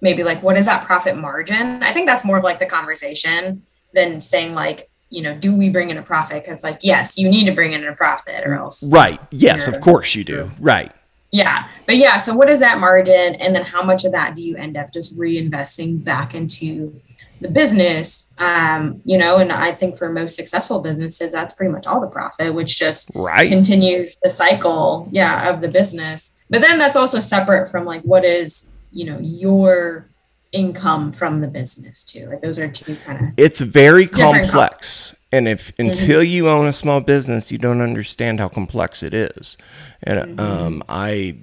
maybe 0.03 0.23
like 0.23 0.43
what 0.43 0.57
is 0.57 0.67
that 0.67 0.85
profit 0.85 1.17
margin? 1.17 1.81
I 1.81 1.91
think 1.93 2.05
that's 2.05 2.23
more 2.23 2.37
of 2.37 2.43
like 2.43 2.59
the 2.59 2.67
conversation 2.67 3.63
than 3.93 4.21
saying 4.21 4.53
like, 4.53 4.89
you 5.09 5.23
know, 5.23 5.35
do 5.35 5.55
we 5.55 5.69
bring 5.71 5.89
in 5.89 5.97
a 5.97 6.03
profit? 6.03 6.43
Because 6.43 6.63
like, 6.63 6.79
yes, 6.83 7.17
you 7.17 7.27
need 7.29 7.45
to 7.45 7.53
bring 7.53 7.73
in 7.73 7.83
a 7.87 7.95
profit 7.95 8.45
or 8.45 8.53
else. 8.53 8.83
right 8.83 9.19
yes 9.31 9.67
of 9.67 9.79
course 9.81 10.13
you 10.13 10.23
do 10.23 10.49
right 10.59 10.91
Yeah. 11.33 11.67
But 11.87 11.97
yeah, 11.97 12.19
so 12.19 12.35
what 12.35 12.47
is 12.47 12.59
that 12.59 12.77
margin? 12.79 13.33
And 13.35 13.55
then 13.55 13.65
how 13.65 13.81
much 13.81 14.05
of 14.05 14.11
that 14.11 14.35
do 14.35 14.43
you 14.43 14.55
end 14.55 14.77
up 14.77 14.93
just 14.93 15.17
reinvesting 15.17 16.03
back 16.03 16.35
into 16.35 17.01
the 17.41 17.49
business? 17.49 18.31
Um, 18.37 19.01
you 19.03 19.17
know, 19.17 19.37
and 19.37 19.51
I 19.51 19.71
think 19.71 19.97
for 19.97 20.11
most 20.11 20.35
successful 20.35 20.79
businesses, 20.79 21.31
that's 21.31 21.55
pretty 21.55 21.71
much 21.71 21.87
all 21.87 21.99
the 21.99 22.07
profit, 22.07 22.53
which 22.53 22.77
just 22.77 23.09
right 23.15 23.49
continues 23.49 24.15
the 24.21 24.29
cycle, 24.29 25.07
yeah, 25.11 25.49
of 25.49 25.61
the 25.61 25.69
business. 25.69 26.37
But 26.51 26.61
then 26.61 26.77
that's 26.77 26.95
also 26.95 27.19
separate 27.19 27.67
from 27.71 27.83
like 27.83 28.03
what 28.03 28.23
is, 28.23 28.69
you 28.93 29.05
know, 29.05 29.19
your 29.19 30.09
income 30.51 31.11
from 31.11 31.41
the 31.41 31.47
business 31.47 32.03
too. 32.03 32.27
Like 32.27 32.41
those 32.41 32.59
are 32.59 32.67
two 32.69 32.95
kind 32.97 33.19
of 33.19 33.33
it's 33.37 33.59
very 33.59 34.05
complex. 34.05 35.15
And 35.31 35.47
if 35.47 35.73
until 35.79 36.21
you 36.21 36.47
own 36.47 36.67
a 36.67 36.73
small 36.73 37.01
business 37.01 37.51
you 37.51 37.57
don't 37.57 37.81
understand 37.81 38.39
how 38.39 38.49
complex 38.49 39.01
it 39.01 39.13
is. 39.15 39.57
And 40.03 40.39
um 40.39 40.83
i 40.87 41.35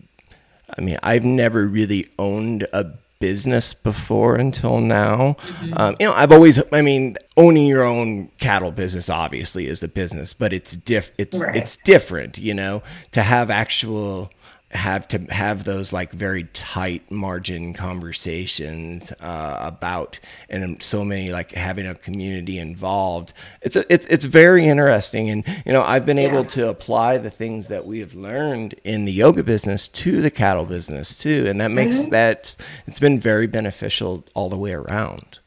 i 0.77 0.81
mean 0.81 0.97
i've 1.03 1.25
never 1.25 1.67
really 1.67 2.09
owned 2.21 2.69
a 2.73 2.87
business 3.19 3.75
before 3.75 4.37
until 4.37 4.81
now. 4.81 5.37
Um, 5.73 5.97
you 5.99 6.07
know 6.07 6.13
i've 6.15 6.31
always 6.31 6.63
i 6.73 6.81
mean 6.81 7.17
owning 7.37 7.67
your 7.67 7.83
own 7.83 8.29
cattle 8.39 8.71
business 8.71 9.11
obviously 9.11 9.67
is 9.67 9.83
a 9.83 9.89
business 9.89 10.33
but 10.35 10.53
it's 10.53 10.73
diff 10.77 11.13
it's 11.19 11.39
Right. 11.39 11.57
it's 11.57 11.77
different 11.79 12.39
you 12.39 12.55
know? 12.55 12.83
To 13.11 13.23
have 13.23 13.51
actual 13.51 14.31
have 14.73 15.09
to 15.09 15.19
have 15.31 15.65
those 15.65 15.93
like 15.93 16.13
very 16.13 16.45
tight 16.53 17.11
margin 17.11 17.75
conversations 17.75 19.11
uh, 19.21 19.59
about 19.61 20.21
and 20.49 20.81
so 20.81 21.05
many 21.05 21.31
like 21.31 21.53
having 21.53 21.87
a 21.87 21.95
community 21.95 22.59
involved 22.59 23.33
it's 23.63 23.75
a, 23.75 23.93
it's 23.93 24.07
it's 24.07 24.25
very 24.25 24.67
interesting 24.67 25.29
and 25.29 25.45
you 25.67 25.73
know 25.73 25.83
I've 25.83 26.07
been 26.07 26.19
able 26.19 26.45
to 26.45 26.69
apply 26.69 27.19
the 27.19 27.31
things 27.31 27.67
that 27.67 27.85
we 27.85 27.99
have 27.99 28.15
learned 28.15 28.75
in 28.85 29.07
the 29.07 29.13
yoga 29.13 29.43
business 29.43 29.89
to 29.89 30.21
the 30.21 30.31
cattle 30.31 30.67
business 30.67 31.19
too 31.19 31.47
and 31.49 31.61
that 31.61 31.73
makes 31.73 32.07
that 32.07 32.55
it's 32.87 33.01
been 33.01 33.19
very 33.19 33.49
beneficial 33.49 34.25
all 34.35 34.49
the 34.49 34.59
way 34.59 34.73
around 34.73 35.41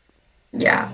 Yeah. 0.52 0.92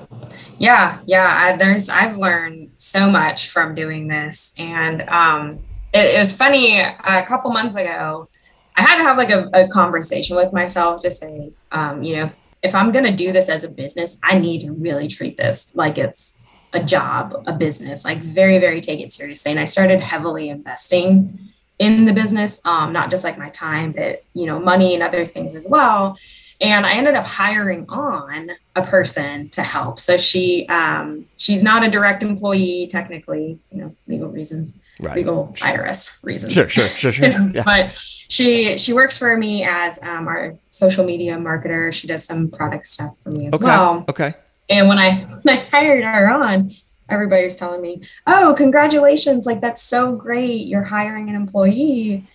Yeah. 0.58 1.00
Yeah. 1.06 1.36
I, 1.38 1.58
there's, 1.58 1.90
I've 1.90 2.18
learned 2.18 2.72
so 2.78 3.12
much 3.12 3.50
from 3.50 3.76
doing 3.76 4.08
this. 4.08 4.54
And 4.58 5.02
um, 5.10 5.60
it, 5.94 6.20
was 6.20 6.36
funny 6.36 6.80
a 6.80 7.26
couple 7.28 7.52
months 7.52 7.76
ago, 7.76 8.30
I 8.76 8.82
had 8.82 8.98
to 8.98 9.04
have 9.04 9.18
like 9.18 9.30
a, 9.30 9.50
a 9.54 9.68
conversation 9.68 10.36
with 10.36 10.54
myself 10.54 11.02
to 11.02 11.12
say, 11.12 11.52
um, 11.72 12.04
you 12.04 12.16
know, 12.16 12.26
if, 12.26 12.36
if 12.62 12.76
I'm 12.76 12.92
going 12.92 13.06
to 13.06 13.12
do 13.12 13.32
this 13.32 13.50
as 13.50 13.64
a 13.64 13.70
business, 13.70 14.20
I 14.24 14.38
need 14.38 14.62
to 14.62 14.72
really 14.74 15.08
treat 15.08 15.38
this 15.38 15.72
like 15.76 15.98
it's 15.98 16.36
a 16.74 16.84
job, 16.84 17.44
a 17.48 17.54
business, 17.54 18.06
like 18.06 18.20
very, 18.20 18.60
very 18.60 18.82
take 18.82 19.00
it 19.00 19.14
seriously. 19.14 19.52
And 19.52 19.60
I 19.60 19.66
started 19.66 20.02
heavily 20.02 20.50
investing 20.50 21.40
in 21.80 22.06
the 22.06 22.14
business, 22.14 22.64
um, 22.66 22.94
not 22.94 23.10
just 23.10 23.24
like 23.24 23.38
my 23.38 23.50
time, 23.50 23.94
but, 23.94 24.24
you 24.34 24.46
know, 24.46 24.60
money 24.60 24.94
and 24.94 25.02
other 25.02 25.26
things 25.26 25.56
as 25.56 25.66
well 25.68 26.18
and 26.62 26.86
I 26.86 26.94
ended 26.94 27.16
up 27.16 27.26
hiring 27.26 27.86
on 27.90 28.52
a 28.76 28.82
person 28.82 29.50
to 29.50 29.64
help. 29.64 30.00
So 30.00 30.18
she 30.18 30.68
um, 30.68 31.26
she's 31.38 31.64
not 31.64 31.84
a 31.86 31.90
direct 31.90 32.22
employee 32.24 32.88
technically, 32.88 33.60
you 33.72 33.82
know, 33.82 33.96
legal 34.08 34.28
reasons, 34.30 34.78
right 35.00 35.16
legal 35.16 35.54
IRS 35.60 36.18
reasons. 36.22 36.54
sure 36.54 36.68
sure 36.68 36.88
sure 36.90 37.12
sure 37.12 37.26
yeah 37.54 37.64
But 37.64 37.98
she 37.98 38.78
she 38.78 38.92
works 38.94 39.18
for 39.18 39.38
me 39.38 39.64
as 39.64 40.02
um, 40.04 40.28
our 40.28 40.56
social 40.70 41.06
media 41.06 41.36
marketer. 41.38 41.94
She 41.94 42.08
does 42.08 42.26
some 42.26 42.50
product 42.50 42.88
stuff 42.88 43.18
for 43.24 43.30
me 43.30 43.48
as 43.48 43.54
okay 43.56 43.66
well. 43.66 44.06
okay 44.10 44.34
And 44.70 44.88
when 44.90 44.98
I 44.98 45.22
when 45.44 45.58
I 45.58 45.62
hired 45.72 46.04
her 46.04 46.30
on, 46.30 46.70
everybody 47.08 47.44
was 47.46 47.56
telling 47.56 47.82
me, 47.82 48.02
"Oh, 48.28 48.54
congratulations! 48.58 49.46
Like 49.46 49.62
that's 49.62 49.82
so 49.82 50.12
great. 50.14 50.68
You're 50.68 50.84
hiring 50.84 51.30
an 51.30 51.36
employee." 51.36 52.26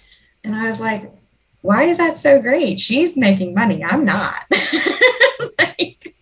And 0.42 0.54
I 0.54 0.64
was 0.66 0.80
like, 0.80 1.10
"Why 1.64 1.84
is 1.84 1.96
that 1.98 2.18
so 2.18 2.40
great? 2.40 2.78
She's 2.78 3.16
making 3.16 3.54
money. 3.54 3.82
I'm 3.82 4.04
not. 4.04 4.44
like, 5.58 6.14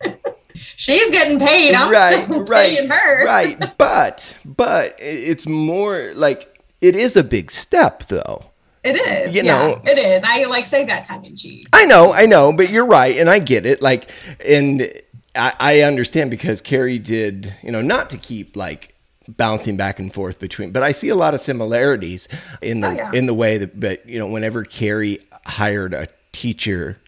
she's 0.55 1.09
getting 1.11 1.39
paid. 1.39 1.73
I'm 1.75 1.91
Right, 1.91 2.23
still 2.23 2.43
right, 2.45 2.75
paying 2.77 2.89
her. 2.89 3.25
right 3.25 3.71
but 3.77 4.35
but 4.45 4.95
it's 4.99 5.45
more 5.47 6.11
like 6.15 6.61
it 6.81 6.95
is 6.95 7.15
a 7.15 7.23
big 7.23 7.51
step 7.51 8.07
though 8.07 8.45
It 8.83 8.95
is. 8.95 9.35
You 9.35 9.43
yeah, 9.43 9.51
know- 9.67 9.81
it 9.85 9.97
is. 9.97 10.23
I 10.25 10.43
like 10.45 10.65
say 10.65 10.85
that 10.85 11.05
tongue 11.05 11.25
in 11.25 11.35
cheek. 11.35 11.67
i 11.73 11.85
know 11.85 12.13
i 12.13 12.25
know 12.25 12.53
but 12.53 12.69
you're 12.69 12.85
right 12.85 13.17
and 13.17 13.29
i 13.29 13.39
get 13.39 13.65
it 13.65 13.81
like 13.81 14.09
and 14.45 14.91
i, 15.35 15.53
I 15.59 15.81
understand 15.81 16.29
because 16.31 16.61
carrie 16.61 16.99
did 16.99 17.53
you 17.63 17.71
know 17.71 17.81
not 17.81 18.09
to 18.11 18.17
keep 18.17 18.55
like 18.55 18.89
bouncing 19.29 19.77
back 19.77 19.99
and 19.99 20.13
forth 20.13 20.37
between 20.39 20.71
but 20.71 20.83
i 20.83 20.91
see 20.91 21.07
a 21.09 21.15
lot 21.15 21.33
of 21.33 21.39
similarities 21.39 22.27
in 22.61 22.81
the 22.81 22.89
Oh, 22.89 22.91
yeah. 22.91 23.11
in 23.13 23.25
the 23.25 23.33
way 23.33 23.57
that 23.57 23.79
but 23.79 24.07
you 24.07 24.19
know 24.19 24.27
whenever 24.27 24.63
carrie 24.65 25.19
hired 25.45 25.93
a 25.93 26.07
teacher 26.31 26.99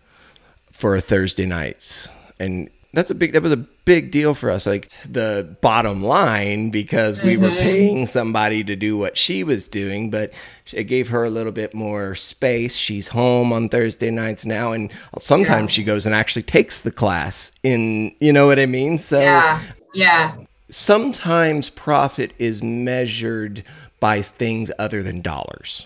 for 0.71 1.00
Thursday 1.00 1.45
nights. 1.45 2.10
And 2.39 2.69
that's 2.95 3.12
a 3.12 3.15
big 3.15 3.34
that 3.34 3.43
was 3.43 3.52
a 3.52 3.58
big 3.58 4.10
deal 4.10 4.34
for 4.34 4.50
us 4.50 4.65
like 4.65 4.89
the 5.08 5.56
bottom 5.62 6.02
line 6.02 6.69
because 6.69 7.21
we 7.21 7.38
were 7.38 7.50
mm-hmm. 7.50 7.60
paying 7.60 8.06
somebody 8.06 8.63
to 8.63 8.76
do 8.76 8.98
what 8.98 9.17
she 9.17 9.43
was 9.43 9.67
doing 9.67 10.10
but 10.10 10.32
it 10.74 10.86
gave 10.86 11.10
her 11.10 11.24
a 11.24 11.30
little 11.30 11.52
bit 11.52 11.74
more 11.74 12.15
space 12.15 12.76
she's 12.76 13.10
home 13.10 13.54
on 13.54 13.69
thursday 13.69 14.10
nights 14.10 14.45
now 14.45 14.71
and 14.71 14.91
sometimes 15.19 15.71
she 15.71 15.84
goes 15.84 16.06
and 16.06 16.15
actually 16.15 16.41
takes 16.41 16.80
the 16.80 16.91
class 16.91 17.52
in 17.62 18.15
you 18.19 18.34
know 18.34 18.48
what 18.48 18.58
i 18.58 18.65
mean 18.65 18.98
so 18.98 19.19
Yeah. 19.19 19.62
Yeah. 19.93 20.36
sometimes 20.69 21.69
profit 21.69 22.34
is 22.39 22.63
measured 22.63 23.63
by 24.00 24.21
things 24.21 24.71
other 24.80 25.04
than 25.04 25.21
dollars 25.21 25.86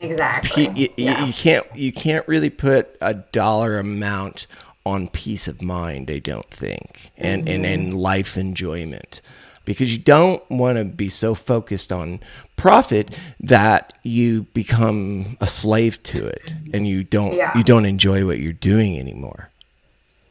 Exactly. 0.00 0.64
you, 0.74 0.88
you- 0.96 1.04
yeah. 1.06 1.24
you 1.24 1.32
can't 1.32 1.66
you 1.74 1.92
can't 1.92 2.26
really 2.28 2.50
put 2.50 2.96
a 3.00 3.14
dollar 3.14 3.78
amount 3.78 4.46
on 4.86 5.08
peace 5.08 5.48
of 5.48 5.60
mind 5.60 6.10
i 6.10 6.18
don't 6.18 6.50
think 6.50 7.10
and 7.16 7.48
and, 7.48 7.64
mm-hmm. 7.64 7.72
and 7.72 7.94
life 8.00 8.36
enjoyment 8.38 9.20
because 9.64 9.92
you 9.92 9.98
don't 9.98 10.48
want 10.50 10.78
to 10.78 10.84
be 10.84 11.10
so 11.10 11.34
focused 11.34 11.92
on 11.92 12.20
profit 12.56 13.14
that 13.40 13.92
you 14.02 14.44
become 14.54 15.36
a 15.40 15.46
slave 15.46 16.02
to 16.04 16.24
it 16.26 16.54
and 16.72 16.86
you 16.86 17.04
don't 17.04 17.34
Yeah. 17.34 17.56
you 17.56 17.62
don't 17.64 17.84
enjoy 17.84 18.24
what 18.24 18.38
you're 18.38 18.52
doing 18.52 18.98
anymore 18.98 19.50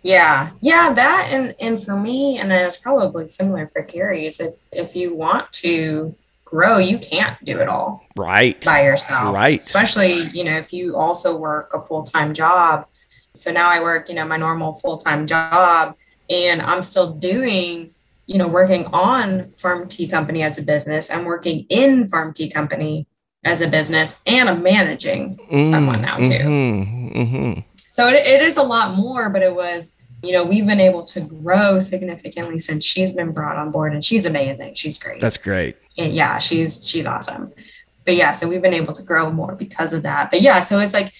Yeah, 0.01 0.51
yeah, 0.61 0.93
that 0.93 1.29
and 1.31 1.53
and 1.59 1.83
for 1.83 1.95
me, 1.99 2.37
and 2.39 2.51
it's 2.51 2.77
probably 2.77 3.27
similar 3.27 3.67
for 3.67 3.83
Carrie. 3.83 4.25
Is 4.25 4.37
that 4.37 4.55
if 4.71 4.95
you 4.95 5.13
want 5.15 5.51
to 5.63 6.15
grow, 6.47 6.77
you 6.77 6.97
can't 6.97 7.37
do 7.43 7.59
it 7.59 7.67
all 7.67 8.03
right 8.15 8.63
by 8.63 8.83
yourself, 8.83 9.35
Right. 9.35 9.59
Especially 9.59 10.13
you 10.37 10.43
know 10.45 10.57
if 10.57 10.71
you 10.71 10.95
also 10.95 11.37
work 11.37 11.73
a 11.73 11.81
full 11.85 12.03
time 12.03 12.33
job. 12.33 12.87
So 13.35 13.51
now 13.51 13.69
I 13.69 13.81
work, 13.81 14.09
you 14.09 14.15
know, 14.15 14.25
my 14.25 14.37
normal 14.37 14.73
full 14.73 14.97
time 14.97 15.27
job, 15.27 15.95
and 16.29 16.61
I'm 16.61 16.81
still 16.81 17.11
doing, 17.13 17.91
you 18.25 18.37
know, 18.39 18.47
working 18.47 18.85
on 18.87 19.51
Farm 19.57 19.87
Tea 19.87 20.07
Company 20.07 20.41
as 20.41 20.57
a 20.57 20.63
business. 20.63 21.11
I'm 21.11 21.25
working 21.25 21.65
in 21.69 22.07
Farm 22.07 22.33
Tea 22.33 22.49
Company 22.49 23.05
as 23.43 23.61
a 23.61 23.67
business, 23.67 24.19
and 24.25 24.49
I'm 24.49 24.63
managing 24.63 25.37
someone 25.71 26.01
now 26.01 26.17
too. 26.17 26.23
Mhm, 26.23 27.13
mhm. 27.15 27.63
So 27.89 28.07
it, 28.07 28.15
it 28.25 28.41
is 28.41 28.57
a 28.57 28.63
lot 28.63 28.95
more, 28.95 29.29
but 29.29 29.41
it 29.43 29.53
was, 29.55 29.93
you 30.23 30.31
know, 30.31 30.43
we've 30.43 30.65
been 30.65 30.79
able 30.79 31.03
to 31.03 31.21
grow 31.21 31.79
significantly 31.79 32.57
since 32.59 32.83
she's 32.83 33.13
been 33.13 33.31
brought 33.31 33.55
on 33.57 33.71
board 33.71 33.93
and 33.93 34.03
she's 34.03 34.25
amazing. 34.25 34.73
She's 34.75 34.97
great. 34.97 35.21
that's 35.21 35.37
great 35.37 35.75
And 35.97 36.13
yeah, 36.13 36.39
she's 36.39 36.87
she's 36.87 37.05
awesome. 37.05 37.53
But 38.05 38.15
yeah, 38.15 38.31
so 38.31 38.47
we've 38.47 38.61
been 38.61 38.73
able 38.73 38.93
to 38.93 39.03
grow 39.03 39.31
more 39.31 39.55
because 39.55 39.93
of 39.93 40.03
that. 40.03 40.31
But 40.31 40.41
yeah, 40.41 40.61
so 40.61 40.79
it's 40.79 40.93
like 40.93 41.13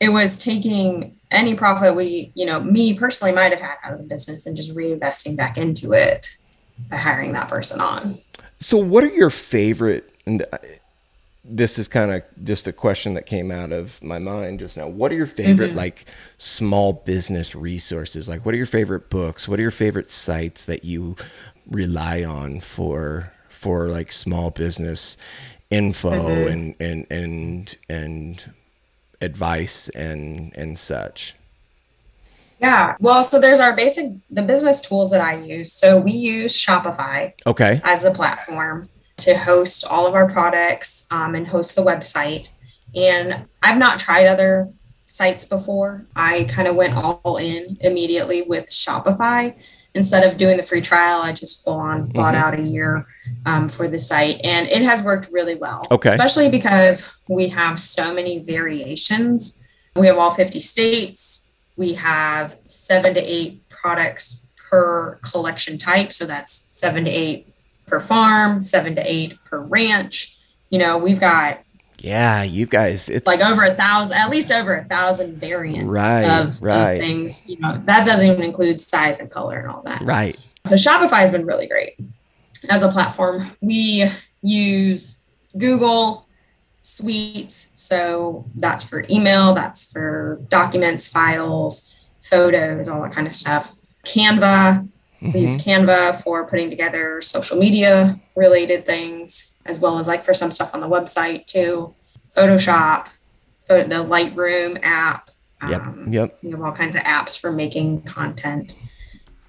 it 0.00 0.10
was 0.10 0.36
taking 0.36 1.16
any 1.30 1.54
profit 1.54 1.96
we, 1.96 2.32
you 2.34 2.46
know, 2.46 2.60
me 2.60 2.94
personally 2.94 3.32
might 3.32 3.52
have 3.52 3.60
had 3.60 3.76
out 3.82 3.94
of 3.94 3.98
the 3.98 4.04
business 4.04 4.46
and 4.46 4.56
just 4.56 4.74
reinvesting 4.74 5.36
back 5.36 5.56
into 5.58 5.92
it 5.92 6.36
by 6.90 6.96
hiring 6.96 7.32
that 7.32 7.48
person 7.48 7.80
on. 7.80 8.20
So, 8.60 8.78
what 8.78 9.04
are 9.04 9.08
your 9.08 9.30
favorite? 9.30 10.12
And 10.26 10.44
this 11.44 11.78
is 11.78 11.88
kind 11.88 12.10
of 12.10 12.22
just 12.42 12.66
a 12.66 12.72
question 12.72 13.14
that 13.14 13.26
came 13.26 13.50
out 13.50 13.72
of 13.72 14.02
my 14.02 14.18
mind 14.18 14.58
just 14.58 14.76
now. 14.76 14.88
What 14.88 15.12
are 15.12 15.14
your 15.14 15.26
favorite 15.26 15.68
mm-hmm. 15.68 15.78
like 15.78 16.06
small 16.38 16.92
business 16.92 17.54
resources? 17.54 18.28
Like, 18.28 18.44
what 18.44 18.54
are 18.54 18.58
your 18.58 18.66
favorite 18.66 19.08
books? 19.10 19.46
What 19.48 19.58
are 19.58 19.62
your 19.62 19.70
favorite 19.70 20.10
sites 20.10 20.66
that 20.66 20.84
you 20.84 21.16
rely 21.70 22.24
on 22.24 22.60
for 22.60 23.32
for 23.56 23.88
like 23.88 24.12
small 24.12 24.50
business 24.50 25.16
info 25.70 26.10
mm-hmm. 26.10 26.48
and 26.48 26.74
and 26.80 27.06
and 27.10 27.76
and 27.88 28.50
advice 29.20 29.88
and 29.90 30.52
and 30.56 30.78
such? 30.78 31.34
Yeah. 32.60 32.96
Well, 33.00 33.22
so 33.24 33.40
there's 33.40 33.60
our 33.60 33.74
basic 33.74 34.12
the 34.30 34.42
business 34.42 34.80
tools 34.80 35.10
that 35.10 35.20
I 35.20 35.40
use. 35.40 35.72
So 35.72 35.98
we 35.98 36.12
use 36.12 36.54
Shopify 36.56 37.32
okay 37.46 37.80
as 37.84 38.04
a 38.04 38.10
platform 38.10 38.88
to 39.18 39.36
host 39.36 39.84
all 39.84 40.06
of 40.06 40.14
our 40.14 40.28
products 40.28 41.06
um, 41.10 41.34
and 41.34 41.48
host 41.48 41.74
the 41.74 41.82
website. 41.82 42.50
And 42.94 43.46
I've 43.62 43.78
not 43.78 43.98
tried 43.98 44.26
other 44.26 44.70
sites 45.06 45.44
before. 45.44 46.06
I 46.14 46.44
kind 46.44 46.68
of 46.68 46.76
went 46.76 46.94
all 46.94 47.38
in 47.38 47.78
immediately 47.80 48.42
with 48.42 48.70
Shopify. 48.70 49.56
Instead 49.96 50.30
of 50.30 50.36
doing 50.36 50.56
the 50.56 50.62
free 50.62 50.80
trial, 50.80 51.22
I 51.22 51.32
just 51.32 51.64
full 51.64 51.80
on 51.80 52.08
bought 52.08 52.34
mm-hmm. 52.34 52.44
out 52.44 52.58
a 52.58 52.62
year 52.62 53.06
um, 53.46 53.68
for 53.68 53.88
the 53.88 53.98
site. 53.98 54.40
And 54.44 54.68
it 54.68 54.82
has 54.82 55.02
worked 55.02 55.30
really 55.32 55.54
well. 55.54 55.86
Okay. 55.90 56.10
Especially 56.10 56.50
because 56.50 57.10
we 57.28 57.48
have 57.48 57.80
so 57.80 58.12
many 58.12 58.38
variations. 58.38 59.58
We 59.94 60.06
have 60.06 60.18
all 60.18 60.32
50 60.32 60.60
states. 60.60 61.48
We 61.76 61.94
have 61.94 62.58
seven 62.68 63.14
to 63.14 63.20
eight 63.20 63.68
products 63.68 64.46
per 64.70 65.18
collection 65.22 65.78
type. 65.78 66.12
So 66.12 66.26
that's 66.26 66.52
seven 66.52 67.04
to 67.04 67.10
eight 67.10 67.52
per 67.86 68.00
farm, 68.00 68.60
seven 68.60 68.94
to 68.96 69.02
eight 69.02 69.42
per 69.44 69.60
ranch. 69.60 70.36
You 70.70 70.78
know, 70.78 70.98
we've 70.98 71.20
got 71.20 71.60
yeah, 72.06 72.44
you 72.44 72.66
guys, 72.66 73.08
it's 73.08 73.26
like 73.26 73.40
over 73.40 73.64
a 73.64 73.74
thousand, 73.74 74.16
at 74.16 74.30
least 74.30 74.52
over 74.52 74.76
a 74.76 74.84
thousand 74.84 75.38
variants 75.38 75.90
right, 75.90 76.22
of, 76.22 76.62
right. 76.62 76.92
of 76.92 76.98
things. 77.00 77.48
You 77.48 77.58
know, 77.58 77.82
that 77.84 78.06
doesn't 78.06 78.30
even 78.30 78.44
include 78.44 78.78
size 78.78 79.18
and 79.18 79.28
color 79.28 79.58
and 79.58 79.68
all 79.68 79.82
that. 79.82 80.02
Right. 80.02 80.38
So 80.66 80.76
Shopify 80.76 81.18
has 81.18 81.32
been 81.32 81.44
really 81.44 81.66
great 81.66 81.98
as 82.70 82.84
a 82.84 82.88
platform. 82.88 83.50
We 83.60 84.06
use 84.40 85.16
Google 85.58 86.28
Suites, 86.80 87.72
so 87.74 88.44
that's 88.54 88.88
for 88.88 89.04
email, 89.10 89.52
that's 89.52 89.92
for 89.92 90.40
documents, 90.48 91.08
files, 91.08 91.98
photos, 92.20 92.86
all 92.86 93.02
that 93.02 93.10
kind 93.10 93.26
of 93.26 93.34
stuff. 93.34 93.80
Canva. 94.04 94.88
We 95.32 95.40
use 95.40 95.62
Canva 95.62 96.22
for 96.22 96.46
putting 96.46 96.70
together 96.70 97.20
social 97.20 97.58
media 97.58 98.20
related 98.34 98.86
things, 98.86 99.52
as 99.64 99.80
well 99.80 99.98
as 99.98 100.06
like 100.06 100.24
for 100.24 100.34
some 100.34 100.50
stuff 100.50 100.74
on 100.74 100.80
the 100.80 100.88
website 100.88 101.46
too. 101.46 101.94
Photoshop, 102.28 103.08
the 103.66 103.74
Lightroom 103.74 104.78
app. 104.82 105.30
Yep. 105.66 105.80
Um, 105.80 106.12
yep. 106.12 106.38
We 106.42 106.50
have 106.50 106.62
all 106.62 106.72
kinds 106.72 106.96
of 106.96 107.02
apps 107.02 107.38
for 107.38 107.50
making 107.50 108.02
content. 108.02 108.74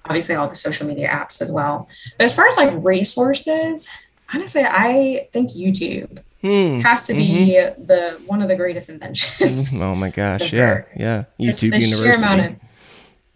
Obviously, 0.04 0.34
all 0.34 0.48
the 0.48 0.56
social 0.56 0.86
media 0.86 1.08
apps 1.08 1.42
as 1.42 1.52
well. 1.52 1.88
But 2.16 2.24
as 2.24 2.34
far 2.34 2.46
as 2.46 2.56
like 2.56 2.72
resources, 2.82 3.88
honestly, 4.32 4.62
I 4.64 5.28
think 5.32 5.52
YouTube 5.52 6.22
hmm. 6.40 6.80
has 6.80 7.06
to 7.08 7.14
be 7.14 7.56
mm-hmm. 7.58 7.84
the 7.84 8.18
one 8.26 8.40
of 8.40 8.48
the 8.48 8.56
greatest 8.56 8.88
inventions. 8.88 9.70
Mm-hmm. 9.70 9.82
Oh 9.82 9.94
my 9.94 10.10
gosh! 10.22 10.52
yeah, 10.52 10.84
yeah. 10.96 11.24
YouTube 11.38 11.72
the 11.72 11.80
University. 11.80 11.96
Sheer 11.96 12.14
amount 12.14 12.40
of 12.40 12.67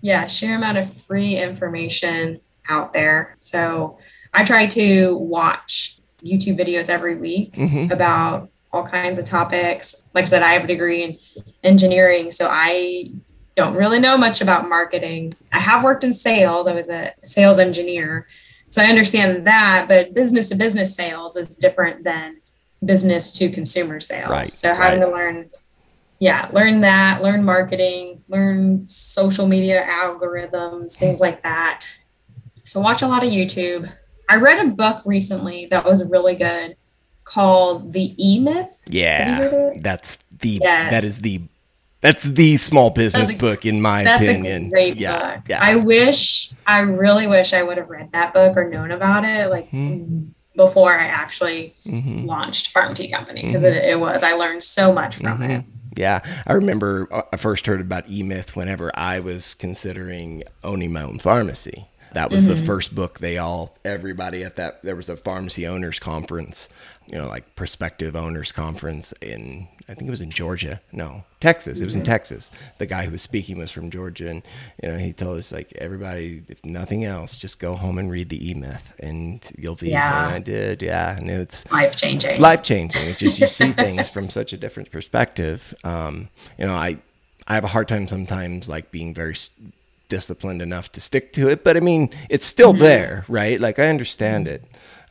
yeah, 0.03 0.27
sheer 0.27 0.57
amount 0.57 0.77
of 0.77 0.93
free 0.93 1.37
information 1.37 2.41
out 2.69 2.93
there. 2.93 3.37
So 3.39 3.99
I 4.35 4.45
try 4.45 4.67
to 4.67 5.17
watch 5.17 5.99
YouTube 6.23 6.59
videos 6.59 6.89
every 6.89 7.17
week 7.17 7.55
mm-hmm. 7.55 7.91
about 7.91 8.51
all 8.73 8.87
kinds 8.87 9.19
of 9.19 9.25
topics. 9.25 10.05
Like 10.13 10.25
I 10.25 10.27
said, 10.27 10.43
I 10.43 10.53
have 10.53 10.65
a 10.65 10.67
degree 10.67 11.03
in 11.03 11.19
engineering, 11.63 12.33
so 12.33 12.49
I 12.51 13.13
don't 13.55 13.75
really 13.75 14.01
know 14.01 14.17
much 14.17 14.41
about 14.41 14.69
marketing. 14.69 15.35
I 15.53 15.59
have 15.59 15.85
worked 15.85 16.05
in 16.05 16.13
sales, 16.13 16.67
I 16.67 16.75
was 16.75 16.89
a 16.89 17.13
sales 17.23 17.59
engineer. 17.59 18.27
So 18.71 18.83
I 18.83 18.87
understand 18.87 19.47
that, 19.47 19.87
but 19.89 20.15
business 20.15 20.49
to 20.49 20.57
business 20.57 20.95
sales 20.95 21.37
is 21.37 21.57
different 21.57 22.05
than 22.05 22.41
business 22.83 23.31
to 23.33 23.51
consumer 23.51 24.01
sales. 24.01 24.31
Right, 24.31 24.47
so 24.47 24.75
having 24.75 25.01
right. 25.01 25.07
to 25.07 25.13
learn 25.13 25.51
yeah, 26.23 26.49
learn 26.53 26.83
that, 26.83 27.21
learn 27.21 27.43
marketing, 27.43 28.23
learn 28.29 28.87
social 28.87 29.49
media 29.49 29.85
algorithms, 29.85 30.97
things 30.97 31.21
like 31.21 31.43
that. 31.43 31.89
So 32.63 32.79
watch 32.79 33.03
a 33.03 33.09
lot 33.09 33.25
of 33.25 33.33
YouTube. 33.33 33.93
I 34.29 34.37
read 34.37 34.65
a 34.65 34.71
book 34.71 35.03
recently 35.05 35.67
that 35.67 35.85
was 35.85 36.09
really 36.09 36.37
good 36.37 36.77
called 37.25 37.93
The 37.93 38.15
E 38.25 38.39
Myth. 38.39 38.85
Yeah. 38.87 39.73
That's 39.79 40.17
the 40.31 40.61
yes. 40.63 40.93
that 40.93 41.03
is 41.03 41.23
the 41.23 41.43
that's 42.01 42.23
the 42.23 42.57
small 42.57 42.91
business 42.91 43.35
a, 43.35 43.39
book 43.39 43.67
in 43.67 43.81
my 43.81 44.05
that's 44.05 44.23
opinion. 44.23 44.67
A 44.67 44.71
great 44.71 44.99
yeah, 44.99 45.39
book. 45.39 45.49
Yeah. 45.49 45.59
I 45.61 45.75
wish 45.75 46.53
I 46.69 46.79
really 46.83 47.27
wish 47.27 47.53
I 47.53 47.65
would 47.65 47.79
have 47.79 47.91
read 47.91 48.13
that 48.13 48.33
book 48.33 48.57
or 48.57 48.71
known 48.71 48.93
about 48.93 49.25
it 49.25 49.51
like 49.51 49.73
mm-hmm. 49.73 50.27
before 50.55 50.97
I 50.97 51.07
actually 51.07 51.75
mm-hmm. 51.85 52.27
launched 52.27 52.69
Farm 52.69 52.95
Tee 52.95 53.11
Company 53.11 53.43
because 53.43 53.65
mm-hmm. 53.65 53.77
it, 53.77 53.91
it, 53.91 53.99
was 53.99 54.23
I 54.23 54.35
learned 54.35 54.63
so 54.63 54.93
much 54.93 55.17
from 55.17 55.41
mm-hmm. 55.41 55.51
it. 55.51 55.65
Yeah, 55.95 56.21
I 56.47 56.55
remember 56.55 57.09
uh, 57.11 57.23
I 57.33 57.37
first 57.37 57.67
heard 57.67 57.81
about 57.81 58.09
E 58.09 58.23
Myth 58.23 58.57
whenever 58.57 58.91
I 58.95 59.21
was 59.21 59.55
considering 59.55 60.43
owning 60.65 60.93
my 60.93 61.03
own 61.03 61.19
pharmacy. 61.19 61.87
That 62.13 62.31
was 62.31 62.47
mm-hmm. 62.47 62.61
the 62.61 62.67
first 62.67 62.95
book 62.95 63.21
they 63.21 63.39
all, 63.39 63.77
everybody 63.85 64.45
at 64.45 64.57
that, 64.57 64.83
there 64.83 64.97
was 64.97 65.09
a 65.09 65.17
pharmacy 65.17 65.67
owners 65.67 65.99
conference, 65.99 66.69
you 67.07 67.19
know, 67.19 67.27
like 67.29 67.55
prospective 67.57 68.17
owners 68.17 68.53
conference 68.53 69.13
in, 69.21 69.69
I 69.89 69.95
think 69.95 70.09
it 70.09 70.11
was 70.11 70.21
in 70.21 70.31
Georgia. 70.31 70.81
No, 70.93 71.25
Texas. 71.41 71.81
It 71.81 71.85
was 71.85 71.95
in 71.95 72.03
mm-hmm. 72.03 72.13
Texas. 72.13 72.51
The 72.79 72.87
guy 72.87 73.05
who 73.05 73.13
was 73.13 73.23
speaking 73.23 73.59
was 73.59 73.71
from 73.71 73.91
Georgia. 73.91 74.31
And, 74.31 74.43
you 74.83 74.91
know, 74.91 74.99
he 74.99 75.13
told 75.13 75.39
us, 75.39 75.53
like, 75.53 75.73
everybody, 75.77 76.43
if 76.49 76.65
nothing 76.65 77.05
else, 77.05 77.37
just 77.37 77.59
go 77.59 77.75
home 77.75 77.99
and 77.99 78.11
read 78.11 78.29
the 78.29 78.51
E 78.51 78.55
Myth 78.55 78.95
and 78.99 79.45
you'll 79.57 79.75
be, 79.75 79.91
yeah. 79.91 80.29
I 80.29 80.39
did. 80.39 80.83
Yeah. 80.83 81.17
And 81.17 81.29
it's 81.29 81.71
life 81.71 81.97
changing. 81.97 82.31
It's 82.31 82.39
life 82.39 82.63
changing. 82.63 83.03
It's 83.05 83.19
just, 83.19 83.41
you 83.41 83.47
see 83.47 83.73
things 83.73 84.11
from 84.11 84.25
such 84.25 84.53
a 84.53 84.57
different 84.57 84.91
perspective. 84.91 85.75
Um, 85.85 86.29
you 86.59 86.67
know, 86.67 86.75
I, 86.75 86.99
I 87.47 87.55
have 87.55 87.65
a 87.65 87.69
hard 87.69 87.89
time 87.89 88.09
sometimes 88.09 88.69
like 88.69 88.91
being 88.91 89.13
very 89.13 89.35
disciplined 90.13 90.61
enough 90.61 90.93
to 90.93 91.01
stick 91.01 91.33
to 91.33 91.49
it. 91.49 91.65
But 91.65 91.77
I 91.77 91.81
mean, 91.81 92.11
it's 92.29 92.45
still 92.45 92.73
mm-hmm. 92.73 92.83
there, 92.83 93.25
right? 93.29 93.59
Like 93.59 93.79
I 93.79 93.89
understand 93.89 94.47
it, 94.47 94.63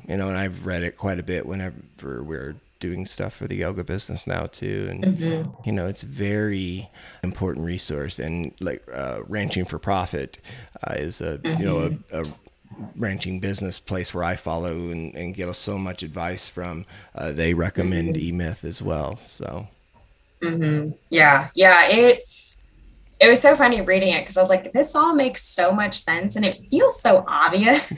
you 0.08 0.18
know, 0.18 0.30
and 0.30 0.38
I've 0.38 0.66
read 0.66 0.84
it 0.84 0.98
quite 0.98 1.20
a 1.20 1.24
bit 1.24 1.46
whenever 1.46 2.24
we're 2.24 2.56
doing 2.82 3.06
stuff 3.06 3.36
for 3.36 3.48
the 3.48 3.56
yoga 3.56 3.84
business 3.84 4.28
now 4.28 4.48
too 4.48 4.88
and 4.90 5.06
mm-hmm. 5.06 5.50
you 5.64 5.72
know 5.72 5.88
it's 5.88 6.02
very 6.02 6.90
important 7.24 7.64
resource 7.64 8.18
and 8.20 8.54
like 8.60 8.84
uh, 8.92 9.20
ranching 9.28 9.64
for 9.64 9.78
profit 9.78 10.40
uh, 10.86 10.96
is 10.96 11.22
a 11.22 11.38
mm-hmm. 11.38 11.62
you 11.62 11.66
know 11.66 11.80
a, 11.82 11.90
mm-hmm. 11.90 12.20
a, 12.20 12.24
ranching 12.96 13.40
business 13.40 13.78
place 13.80 14.14
where 14.14 14.24
I 14.24 14.36
follow 14.36 14.90
and, 14.90 15.14
and 15.14 15.36
get 15.36 15.56
so 15.56 15.78
much 15.78 16.02
advice 16.02 16.48
from 16.48 16.86
uh, 17.14 17.32
they 17.32 17.54
recommend 17.54 18.16
mm-hmm. 18.16 18.28
e-myth 18.28 18.66
as 18.66 18.82
well 18.82 19.20
so 19.28 19.68
mm-hmm. 20.42 20.92
yeah 21.10 21.50
yeah 21.54 21.88
it 21.88 22.24
it 23.22 23.30
was 23.30 23.40
so 23.40 23.56
funny 23.56 23.82
reading 23.82 24.14
it 24.14 24.22
because 24.22 24.36
I 24.36 24.42
was 24.42 24.50
like, 24.50 24.74
this 24.74 24.96
all 24.96 25.14
makes 25.14 25.44
so 25.44 25.72
much 25.72 25.94
sense 25.94 26.36
and 26.36 26.44
it 26.44 26.56
feels 26.56 27.00
so 27.00 27.24
obvious. 27.28 27.94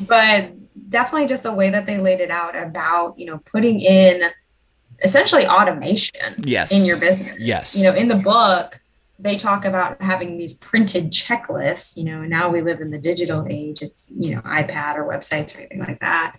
But 0.00 0.52
definitely 0.88 1.28
just 1.28 1.42
the 1.42 1.52
way 1.52 1.70
that 1.70 1.86
they 1.86 1.98
laid 1.98 2.20
it 2.20 2.30
out 2.30 2.56
about, 2.56 3.18
you 3.18 3.26
know, 3.26 3.38
putting 3.38 3.80
in 3.80 4.30
essentially 5.02 5.46
automation 5.46 6.42
yes. 6.44 6.72
in 6.72 6.84
your 6.84 6.98
business. 6.98 7.36
Yes. 7.38 7.76
You 7.76 7.84
know, 7.84 7.94
in 7.94 8.08
the 8.08 8.16
book, 8.16 8.80
they 9.18 9.36
talk 9.36 9.64
about 9.64 10.00
having 10.02 10.38
these 10.38 10.54
printed 10.54 11.10
checklists. 11.10 11.96
You 11.96 12.04
know, 12.04 12.22
now 12.22 12.50
we 12.50 12.62
live 12.62 12.80
in 12.80 12.90
the 12.90 12.98
digital 12.98 13.46
age. 13.48 13.82
It's, 13.82 14.10
you 14.16 14.34
know, 14.34 14.40
iPad 14.42 14.96
or 14.96 15.04
websites 15.04 15.54
or 15.54 15.60
anything 15.60 15.80
like 15.80 16.00
that. 16.00 16.36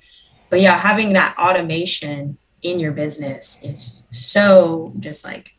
But 0.49 0.61
yeah, 0.61 0.77
having 0.77 1.13
that 1.13 1.37
automation 1.37 2.37
in 2.61 2.79
your 2.79 2.91
business 2.91 3.63
is 3.63 4.03
so 4.11 4.93
just 4.99 5.23
like 5.23 5.55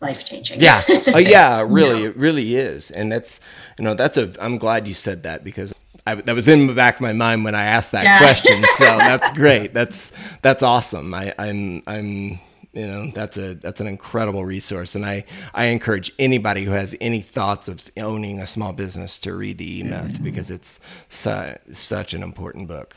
life 0.00 0.24
changing. 0.24 0.60
Yeah. 0.60 0.82
Uh, 1.06 1.18
yeah, 1.18 1.64
really, 1.66 2.04
it 2.04 2.16
really 2.16 2.56
is. 2.56 2.90
And 2.90 3.10
that's, 3.10 3.40
you 3.78 3.84
know, 3.84 3.94
that's 3.94 4.16
a, 4.16 4.32
I'm 4.40 4.58
glad 4.58 4.86
you 4.86 4.94
said 4.94 5.24
that 5.24 5.44
because 5.44 5.72
I, 6.08 6.14
that 6.14 6.34
was 6.34 6.48
in 6.48 6.66
the 6.66 6.72
back 6.72 6.96
of 6.96 7.00
my 7.02 7.12
mind 7.12 7.44
when 7.44 7.54
I 7.54 7.64
asked 7.64 7.92
that 7.92 8.04
yeah. 8.04 8.18
question. 8.18 8.64
So 8.76 8.84
that's 8.84 9.30
great. 9.30 9.74
That's, 9.74 10.10
that's 10.40 10.62
awesome. 10.62 11.12
I, 11.12 11.34
I'm, 11.38 11.82
I'm, 11.86 12.40
you 12.72 12.86
know, 12.86 13.10
that's 13.10 13.36
a, 13.36 13.54
that's 13.54 13.82
an 13.82 13.86
incredible 13.86 14.44
resource. 14.44 14.94
And 14.94 15.04
I, 15.04 15.24
I 15.52 15.66
encourage 15.66 16.10
anybody 16.18 16.64
who 16.64 16.70
has 16.70 16.96
any 17.00 17.20
thoughts 17.20 17.68
of 17.68 17.90
owning 17.98 18.40
a 18.40 18.46
small 18.46 18.72
business 18.72 19.18
to 19.20 19.34
read 19.34 19.58
the 19.58 19.80
E 19.80 19.82
Myth 19.82 20.12
mm-hmm. 20.12 20.24
because 20.24 20.50
it's 20.50 20.80
su- 21.10 21.56
such 21.72 22.14
an 22.14 22.22
important 22.22 22.68
book. 22.68 22.96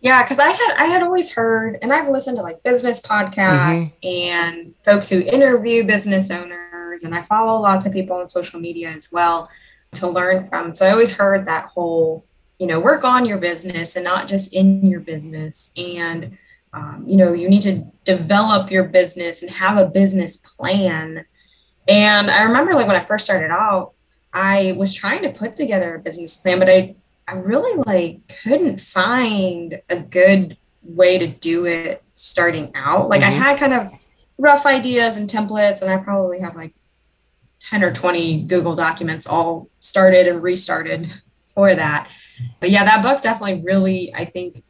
Yeah, 0.00 0.22
because 0.22 0.38
I 0.38 0.48
had 0.48 0.74
I 0.76 0.84
had 0.84 1.02
always 1.02 1.32
heard, 1.32 1.78
and 1.80 1.90
I've 1.90 2.10
listened 2.10 2.36
to 2.36 2.42
like 2.42 2.62
business 2.62 3.00
podcasts 3.00 3.96
mm-hmm. 3.96 4.06
and 4.06 4.74
folks 4.84 5.08
who 5.08 5.20
interview 5.20 5.82
business 5.82 6.30
owners, 6.30 7.04
and 7.04 7.14
I 7.14 7.22
follow 7.22 7.58
lots 7.58 7.86
of 7.86 7.92
people 7.92 8.18
on 8.18 8.28
social 8.28 8.60
media 8.60 8.90
as 8.90 9.10
well 9.10 9.48
to 9.94 10.08
learn 10.08 10.48
from. 10.48 10.74
So 10.74 10.86
I 10.86 10.90
always 10.90 11.16
heard 11.16 11.46
that 11.46 11.66
whole, 11.66 12.24
you 12.58 12.66
know, 12.66 12.80
work 12.80 13.04
on 13.04 13.26
your 13.26 13.38
business 13.38 13.96
and 13.96 14.04
not 14.04 14.28
just 14.28 14.54
in 14.54 14.86
your 14.86 15.00
business, 15.00 15.72
and 15.76 16.38
um, 16.72 17.04
you 17.06 17.16
know, 17.16 17.32
you 17.32 17.48
need 17.48 17.62
to 17.62 17.84
develop 18.04 18.70
your 18.70 18.84
business 18.84 19.42
and 19.42 19.50
have 19.50 19.78
a 19.78 19.86
business 19.86 20.36
plan. 20.36 21.24
And 21.86 22.30
I 22.30 22.42
remember 22.42 22.74
like 22.74 22.88
when 22.88 22.96
I 22.96 23.00
first 23.00 23.24
started 23.24 23.50
out, 23.50 23.92
I 24.32 24.74
was 24.76 24.92
trying 24.92 25.22
to 25.22 25.30
put 25.30 25.54
together 25.54 25.94
a 25.94 26.00
business 26.00 26.36
plan, 26.36 26.58
but 26.58 26.68
I 26.68 26.96
I 27.26 27.34
really 27.34 27.82
like 27.86 28.20
couldn't 28.42 28.80
find 28.80 29.80
a 29.88 29.98
good 29.98 30.56
way 30.82 31.18
to 31.18 31.26
do 31.26 31.64
it 31.64 32.02
starting 32.14 32.72
out. 32.74 33.08
Like 33.08 33.22
mm-hmm. 33.22 33.42
I 33.42 33.44
had 33.44 33.58
kind 33.58 33.72
of 33.72 33.90
rough 34.36 34.66
ideas 34.66 35.16
and 35.16 35.28
templates, 35.28 35.80
and 35.80 35.90
I 35.90 35.96
probably 35.98 36.40
have 36.40 36.56
like 36.56 36.74
10 37.70 37.82
or 37.82 37.92
20 37.92 38.42
Google 38.42 38.76
documents 38.76 39.26
all 39.26 39.68
started 39.80 40.28
and 40.28 40.42
restarted 40.42 41.20
for 41.54 41.74
that. 41.74 42.10
But 42.60 42.70
yeah, 42.70 42.84
that 42.84 43.02
book 43.02 43.22
definitely 43.22 43.62
really, 43.62 44.14
I 44.14 44.24
think, 44.24 44.62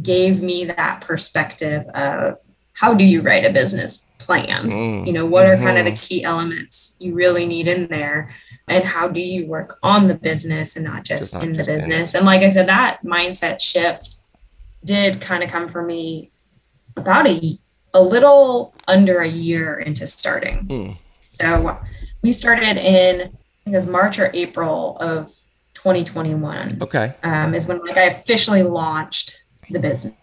gave 0.00 0.42
me 0.42 0.64
that 0.66 1.00
perspective 1.00 1.84
of 1.94 2.40
how 2.72 2.94
do 2.94 3.04
you 3.04 3.20
write 3.20 3.44
a 3.44 3.52
business 3.52 4.06
plan? 4.18 4.70
Mm. 4.70 5.06
You 5.06 5.12
know, 5.12 5.26
what 5.26 5.46
are 5.46 5.56
mm-hmm. 5.56 5.64
kind 5.64 5.78
of 5.78 5.84
the 5.84 5.92
mm-hmm. 5.92 6.06
key 6.06 6.24
elements 6.24 6.96
you 7.00 7.14
really 7.14 7.46
need 7.46 7.68
in 7.68 7.88
there? 7.88 8.34
And 8.68 8.84
how 8.84 9.08
do 9.08 9.20
you 9.20 9.46
work 9.46 9.78
on 9.82 10.06
the 10.06 10.14
business 10.14 10.76
and 10.76 10.84
not 10.84 11.04
just 11.04 11.34
not 11.34 11.42
in 11.42 11.54
just 11.54 11.66
the 11.66 11.74
business? 11.74 12.14
In 12.14 12.18
and 12.18 12.26
like 12.26 12.42
I 12.42 12.50
said, 12.50 12.68
that 12.68 13.04
mindset 13.04 13.60
shift 13.60 14.16
did 14.84 15.20
kind 15.20 15.42
of 15.42 15.50
come 15.50 15.68
for 15.68 15.82
me 15.82 16.30
about 16.96 17.26
a, 17.26 17.58
a 17.92 18.00
little 18.00 18.74
under 18.86 19.20
a 19.20 19.28
year 19.28 19.78
into 19.78 20.06
starting. 20.06 20.66
Mm. 20.66 20.98
So 21.26 21.80
we 22.22 22.32
started 22.32 22.76
in, 22.76 23.20
I 23.20 23.24
think 23.64 23.74
it 23.74 23.76
was 23.76 23.86
March 23.86 24.18
or 24.18 24.30
April 24.34 24.96
of 24.98 25.28
2021. 25.74 26.78
Okay. 26.82 27.14
Um, 27.22 27.54
is 27.54 27.66
when 27.66 27.78
like 27.78 27.96
I 27.96 28.04
officially 28.04 28.62
launched 28.62 29.42
the 29.70 29.78
business. 29.78 30.14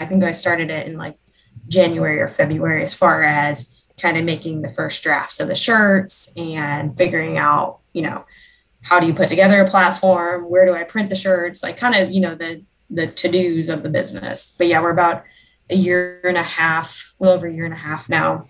I 0.00 0.06
think 0.06 0.22
I 0.24 0.32
started 0.32 0.70
it 0.70 0.86
in 0.86 0.96
like 0.96 1.16
January 1.68 2.20
or 2.20 2.28
February 2.28 2.82
as 2.82 2.94
far 2.94 3.22
as 3.22 3.80
kind 4.00 4.16
of 4.16 4.24
making 4.24 4.62
the 4.62 4.68
first 4.68 5.02
drafts 5.02 5.40
of 5.40 5.48
the 5.48 5.54
shirts 5.54 6.32
and 6.36 6.96
figuring 6.96 7.36
out, 7.36 7.78
you 7.92 8.02
know, 8.02 8.24
how 8.82 9.00
do 9.00 9.06
you 9.06 9.14
put 9.14 9.28
together 9.28 9.60
a 9.60 9.68
platform? 9.68 10.44
Where 10.44 10.64
do 10.64 10.74
I 10.74 10.84
print 10.84 11.10
the 11.10 11.16
shirts? 11.16 11.62
Like 11.62 11.76
kind 11.76 11.94
of, 11.94 12.10
you 12.10 12.20
know, 12.20 12.34
the 12.34 12.62
the 12.90 13.06
to-dos 13.06 13.68
of 13.68 13.82
the 13.82 13.90
business. 13.90 14.54
But 14.56 14.68
yeah, 14.68 14.80
we're 14.80 14.92
about 14.92 15.24
a 15.68 15.74
year 15.74 16.22
and 16.24 16.38
a 16.38 16.42
half, 16.42 17.12
a 17.20 17.22
little 17.22 17.36
over 17.36 17.46
a 17.46 17.52
year 17.52 17.66
and 17.66 17.74
a 17.74 17.78
half 17.78 18.08
now 18.08 18.48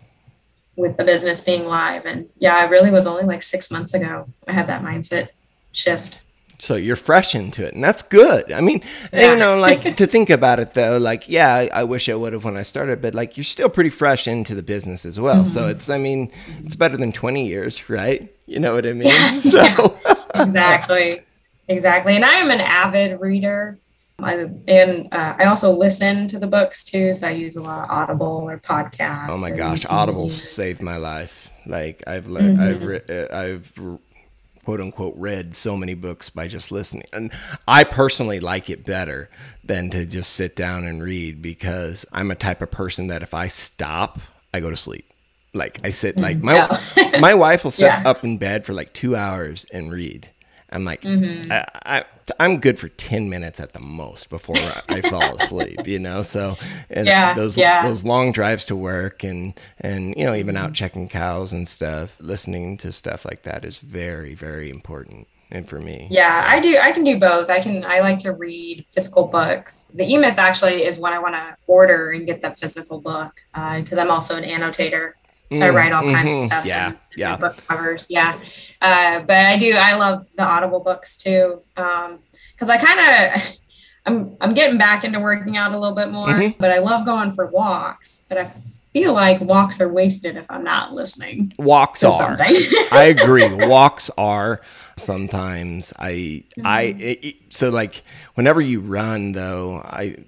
with 0.79 0.97
the 0.97 1.05
business 1.05 1.43
being 1.43 1.66
live. 1.66 2.07
And 2.07 2.31
yeah, 2.39 2.64
it 2.64 2.70
really 2.70 2.91
was 2.91 3.07
only 3.07 3.24
like 3.24 3.43
six 3.43 3.70
months 3.70 3.93
ago 3.93 4.29
I 4.47 4.53
had 4.53 4.68
that 4.68 4.83
mindset 4.83 5.29
shift 5.72 6.22
so 6.59 6.74
you're 6.74 6.97
fresh 6.97 7.35
into 7.35 7.64
it 7.64 7.74
and 7.74 7.83
that's 7.83 8.03
good 8.03 8.51
i 8.53 8.61
mean 8.61 8.83
yeah. 9.12 9.33
you 9.33 9.39
know 9.39 9.59
like 9.59 9.81
to 9.97 10.07
think 10.07 10.29
about 10.29 10.59
it 10.59 10.74
though 10.74 10.99
like 10.99 11.29
yeah 11.29 11.55
i, 11.55 11.70
I 11.72 11.85
wish 11.85 12.09
i 12.09 12.14
would 12.14 12.33
have 12.33 12.45
when 12.45 12.57
i 12.57 12.62
started 12.62 13.01
but 13.01 13.14
like 13.14 13.37
you're 13.37 13.45
still 13.45 13.68
pretty 13.68 13.91
fresh 13.91 14.26
into 14.26 14.55
the 14.55 14.62
business 14.62 15.07
as 15.07 15.20
well 15.20 15.43
mm-hmm. 15.43 15.53
so 15.53 15.68
it's 15.68 15.89
i 15.89 15.99
mean 15.99 16.33
it's 16.64 16.76
better 16.76 16.97
than 16.97 17.12
20 17.12 17.47
years 17.47 17.89
right 17.89 18.33
you 18.47 18.59
know 18.59 18.74
what 18.74 18.87
i 18.87 18.93
mean 18.93 19.09
yeah. 19.09 19.39
so 19.39 19.99
yes, 20.05 20.26
exactly 20.35 21.22
exactly 21.68 22.16
and 22.16 22.24
i 22.24 22.35
am 22.35 22.51
an 22.51 22.61
avid 22.61 23.20
reader 23.20 23.79
I, 24.20 24.48
and 24.66 25.08
uh, 25.12 25.36
I 25.38 25.44
also 25.44 25.76
listen 25.76 26.26
to 26.28 26.38
the 26.38 26.46
books 26.46 26.82
too, 26.82 27.14
so 27.14 27.28
I 27.28 27.30
use 27.30 27.56
a 27.56 27.62
lot 27.62 27.84
of 27.84 27.90
Audible 27.90 28.48
or 28.48 28.58
podcasts. 28.58 29.28
Oh 29.30 29.38
my 29.38 29.50
gosh, 29.50 29.86
Audible 29.86 30.28
saved 30.28 30.82
my 30.82 30.96
life. 30.96 31.50
Like 31.66 32.02
I've 32.06 32.26
learned, 32.26 32.58
mm-hmm. 32.58 32.62
I've 32.62 32.82
re- 32.82 33.00
uh, 33.08 33.36
I've 33.36 33.98
quote 34.68 34.80
unquote 34.82 35.14
read 35.16 35.54
so 35.56 35.76
many 35.76 35.94
books 35.94 36.28
by 36.28 36.48
just 36.48 36.70
listening. 36.70 37.06
And 37.12 37.32
I 37.66 37.84
personally 37.84 38.38
like 38.40 38.68
it 38.68 38.84
better 38.84 39.30
than 39.64 39.88
to 39.90 40.04
just 40.04 40.34
sit 40.34 40.56
down 40.56 40.84
and 40.84 41.02
read 41.02 41.40
because 41.40 42.04
I'm 42.12 42.30
a 42.30 42.34
type 42.34 42.60
of 42.60 42.70
person 42.70 43.06
that 43.06 43.22
if 43.22 43.32
I 43.32 43.48
stop, 43.48 44.18
I 44.52 44.60
go 44.60 44.68
to 44.68 44.76
sleep. 44.76 45.10
Like 45.54 45.80
I 45.84 45.90
sit 45.90 46.18
like 46.18 46.38
my 46.42 46.68
yeah. 46.96 47.18
my 47.18 47.34
wife 47.34 47.64
will 47.64 47.70
sit 47.70 47.84
yeah. 47.86 48.02
up 48.04 48.24
in 48.24 48.36
bed 48.36 48.66
for 48.66 48.74
like 48.74 48.92
2 48.92 49.16
hours 49.16 49.64
and 49.72 49.90
read. 49.90 50.28
I'm 50.70 50.84
like 50.84 51.00
mm-hmm. 51.00 51.50
I, 51.50 51.64
I 51.86 52.04
I'm 52.39 52.59
good 52.59 52.79
for 52.79 52.89
10 52.89 53.29
minutes 53.29 53.61
at 53.61 53.72
the 53.72 53.81
most 53.81 54.31
before 54.31 54.57
I 54.89 55.01
fall 55.03 55.37
asleep, 55.37 55.87
you 55.87 55.99
know? 55.99 56.22
So, 56.22 56.57
and 56.91 57.07
yeah, 57.07 57.35
those, 57.35 57.57
yeah. 57.57 57.83
those 57.83 58.05
long 58.05 58.33
drives 58.33 58.64
to 58.66 58.76
work 58.76 59.24
and, 59.24 59.59
and, 59.79 60.14
you 60.16 60.24
know, 60.24 60.35
even 60.35 60.57
out 60.57 60.74
checking 60.74 61.09
cows 61.09 61.53
and 61.53 61.66
stuff, 61.66 62.16
listening 62.20 62.76
to 62.79 62.93
stuff 62.93 63.24
like 63.24 63.43
that 63.43 63.64
is 63.64 63.79
very, 63.79 64.35
very 64.35 64.70
important. 64.70 65.29
And 65.51 65.66
for 65.66 65.79
me, 65.79 66.09
yeah, 66.11 66.43
so. 66.43 66.51
I 66.51 66.61
do. 66.61 66.79
I 66.79 66.93
can 66.93 67.05
do 67.05 67.18
both. 67.18 67.49
I 67.49 67.61
can. 67.61 67.83
I 67.83 68.01
like 68.01 68.18
to 68.18 68.33
read 68.33 68.85
physical 68.91 69.29
books. 69.29 69.91
The 69.95 70.05
E 70.05 70.18
Myth 70.18 70.37
actually 70.37 70.85
is 70.85 71.01
when 71.01 71.14
I 71.14 71.18
want 71.18 71.37
to 71.37 71.57
order 71.66 72.11
and 72.11 72.26
get 72.26 72.43
that 72.43 72.59
physical 72.59 73.01
book 73.01 73.41
because 73.55 73.95
uh, 73.95 74.03
I'm 74.03 74.11
also 74.11 74.37
an 74.37 74.45
annotator. 74.45 75.16
So 75.53 75.66
I 75.66 75.70
write 75.70 75.92
all 75.92 76.03
mm-hmm. 76.03 76.14
kinds 76.14 76.30
of 76.30 76.36
mm-hmm. 76.38 76.46
stuff. 76.46 76.66
Yeah, 76.66 76.88
in, 76.90 76.99
yeah. 77.16 77.36
Book 77.36 77.57
covers. 77.66 78.07
Yeah, 78.11 78.38
uh, 78.82 79.20
but 79.20 79.36
I 79.36 79.57
do. 79.57 79.74
I 79.76 79.94
love 79.94 80.28
the 80.36 80.44
Audible 80.44 80.80
books 80.80 81.16
too, 81.16 81.62
because 81.74 82.09
um, 82.09 82.70
I 82.70 82.76
kind 82.76 83.36
of. 83.36 83.59
I'm 84.07 84.38
I'm 84.40 84.55
getting 84.55 84.78
back 84.78 85.05
into 85.05 85.20
working 85.20 85.59
out 85.59 85.72
a 85.72 85.78
little 85.78 85.94
bit 85.94 86.11
more, 86.11 86.28
mm-hmm. 86.28 86.59
but 86.59 86.70
I 86.70 86.78
love 86.78 87.05
going 87.05 87.32
for 87.32 87.44
walks. 87.44 88.24
But 88.26 88.38
I 88.38 88.46
feel 88.46 89.12
like 89.12 89.38
walks 89.42 89.82
are 89.82 89.92
wasted 89.92 90.36
if 90.36 90.51
I'm 90.51 90.64
not 90.64 90.94
listening. 90.94 91.53
Walks 91.59 92.03
are. 92.03 92.38
I 92.40 93.14
agree. 93.18 93.53
Walks 93.66 94.11
are 94.16 94.62
sometimes. 94.96 95.92
I 95.99 96.44
I 96.64 96.86
mm-hmm. 96.86 97.01
it, 97.01 97.36
so 97.51 97.68
like 97.68 98.03
whenever 98.34 98.62
you 98.62 98.80
run 98.80 99.32
though, 99.32 99.82
I 99.84 100.24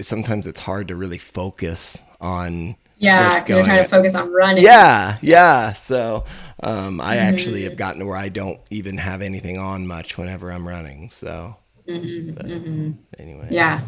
sometimes 0.00 0.46
it's 0.46 0.60
hard 0.60 0.88
to 0.88 0.96
really 0.96 1.18
focus 1.18 2.02
on 2.20 2.76
yeah, 2.98 3.42
you're 3.46 3.64
trying 3.64 3.82
to 3.82 3.88
focus 3.88 4.14
on 4.14 4.32
running. 4.32 4.62
Yeah, 4.62 5.18
yeah. 5.20 5.72
So 5.72 6.24
um, 6.62 7.00
I 7.00 7.16
mm-hmm. 7.16 7.34
actually 7.34 7.62
have 7.64 7.76
gotten 7.76 8.00
to 8.00 8.06
where 8.06 8.16
I 8.16 8.28
don't 8.28 8.60
even 8.70 8.98
have 8.98 9.22
anything 9.22 9.58
on 9.58 9.86
much 9.86 10.16
whenever 10.16 10.50
I'm 10.50 10.66
running. 10.66 11.10
So 11.10 11.56
mm-hmm, 11.86 12.30
mm-hmm. 12.30 12.92
anyway. 13.18 13.48
Yeah. 13.50 13.82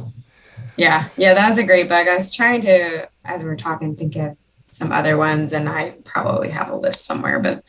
Yeah. 0.77 1.09
Yeah. 1.17 1.35
That 1.35 1.49
was 1.49 1.59
a 1.59 1.65
great 1.65 1.89
bug 1.89 2.09
I 2.09 2.15
was 2.15 2.35
trying 2.35 2.61
to, 2.63 3.09
as 3.25 3.43
we 3.43 3.49
were 3.49 3.57
talking, 3.57 3.97
think 3.97 4.17
of 4.17 4.37
some 4.63 4.93
other 4.93 5.17
ones, 5.17 5.53
and 5.53 5.69
I 5.69 5.95
probably 6.05 6.51
have 6.51 6.69
a 6.69 6.77
list 6.77 7.07
somewhere, 7.07 7.41
but 7.41 7.65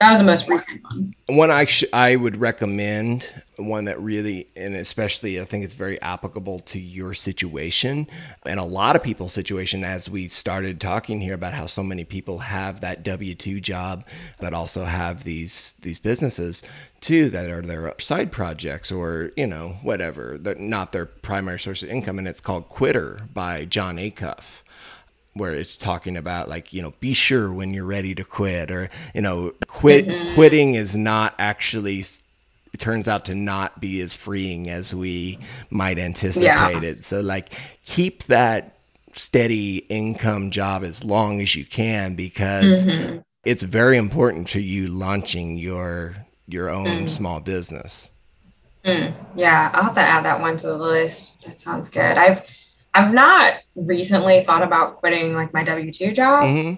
that 0.00 0.10
was 0.10 0.20
the 0.20 0.26
most 0.26 0.48
recent 0.48 0.82
one. 0.84 1.14
One 1.26 1.50
I 1.50 1.64
sh- 1.64 1.84
I 1.92 2.16
would 2.16 2.36
recommend 2.36 3.32
one 3.56 3.86
that 3.86 3.98
really 3.98 4.46
and 4.54 4.74
especially 4.74 5.40
I 5.40 5.44
think 5.44 5.64
it's 5.64 5.74
very 5.74 6.00
applicable 6.02 6.60
to 6.60 6.78
your 6.78 7.14
situation 7.14 8.06
and 8.44 8.60
a 8.60 8.64
lot 8.64 8.94
of 8.94 9.02
people's 9.02 9.32
situation 9.32 9.82
as 9.82 10.10
we 10.10 10.28
started 10.28 10.78
talking 10.80 11.22
here 11.22 11.32
about 11.32 11.54
how 11.54 11.64
so 11.64 11.82
many 11.82 12.04
people 12.04 12.40
have 12.40 12.82
that 12.82 13.02
W2 13.02 13.62
job 13.62 14.04
but 14.38 14.52
also 14.52 14.84
have 14.84 15.24
these 15.24 15.74
these 15.80 15.98
businesses 15.98 16.62
too 17.00 17.30
that 17.30 17.50
are 17.50 17.62
their 17.62 17.94
side 17.98 18.30
projects 18.30 18.92
or 18.92 19.30
you 19.36 19.46
know 19.46 19.76
whatever 19.82 20.36
they're 20.38 20.54
not 20.56 20.92
their 20.92 21.06
primary 21.06 21.58
source 21.58 21.82
of 21.82 21.88
income 21.88 22.18
and 22.18 22.28
it's 22.28 22.42
called 22.42 22.68
Quitter 22.68 23.20
by 23.32 23.64
Jon 23.64 23.96
Acuff 23.96 24.62
where 25.36 25.54
it's 25.54 25.76
talking 25.76 26.16
about 26.16 26.48
like 26.48 26.72
you 26.72 26.82
know 26.82 26.94
be 27.00 27.12
sure 27.12 27.52
when 27.52 27.74
you're 27.74 27.84
ready 27.84 28.14
to 28.14 28.24
quit 28.24 28.70
or 28.70 28.88
you 29.14 29.20
know 29.20 29.52
quit 29.66 30.06
mm-hmm. 30.06 30.34
quitting 30.34 30.74
is 30.74 30.96
not 30.96 31.34
actually 31.38 32.00
it 32.72 32.80
turns 32.80 33.06
out 33.06 33.24
to 33.26 33.34
not 33.34 33.80
be 33.80 34.00
as 34.00 34.14
freeing 34.14 34.68
as 34.68 34.94
we 34.94 35.38
might 35.70 35.98
anticipate 35.98 36.44
yeah. 36.44 36.80
it 36.80 36.98
so 36.98 37.20
like 37.20 37.52
keep 37.84 38.24
that 38.24 38.78
steady 39.12 39.78
income 39.88 40.50
job 40.50 40.82
as 40.82 41.04
long 41.04 41.40
as 41.40 41.54
you 41.54 41.64
can 41.64 42.14
because 42.14 42.84
mm-hmm. 42.84 43.18
it's 43.44 43.62
very 43.62 43.96
important 43.96 44.48
to 44.48 44.60
you 44.60 44.86
launching 44.88 45.56
your 45.56 46.14
your 46.48 46.70
own 46.70 46.86
mm. 46.86 47.08
small 47.08 47.40
business 47.40 48.10
mm. 48.84 49.12
yeah 49.34 49.70
i'll 49.74 49.84
have 49.84 49.94
to 49.94 50.00
add 50.00 50.24
that 50.24 50.40
one 50.40 50.56
to 50.56 50.66
the 50.66 50.78
list 50.78 51.44
that 51.46 51.58
sounds 51.58 51.88
good 51.90 52.16
i've 52.16 52.42
I've 52.96 53.12
not 53.12 53.54
recently 53.74 54.42
thought 54.42 54.62
about 54.62 54.96
quitting 54.96 55.34
like 55.34 55.52
my 55.52 55.62
W 55.64 55.92
two 55.92 56.12
job, 56.12 56.44
mm-hmm. 56.44 56.74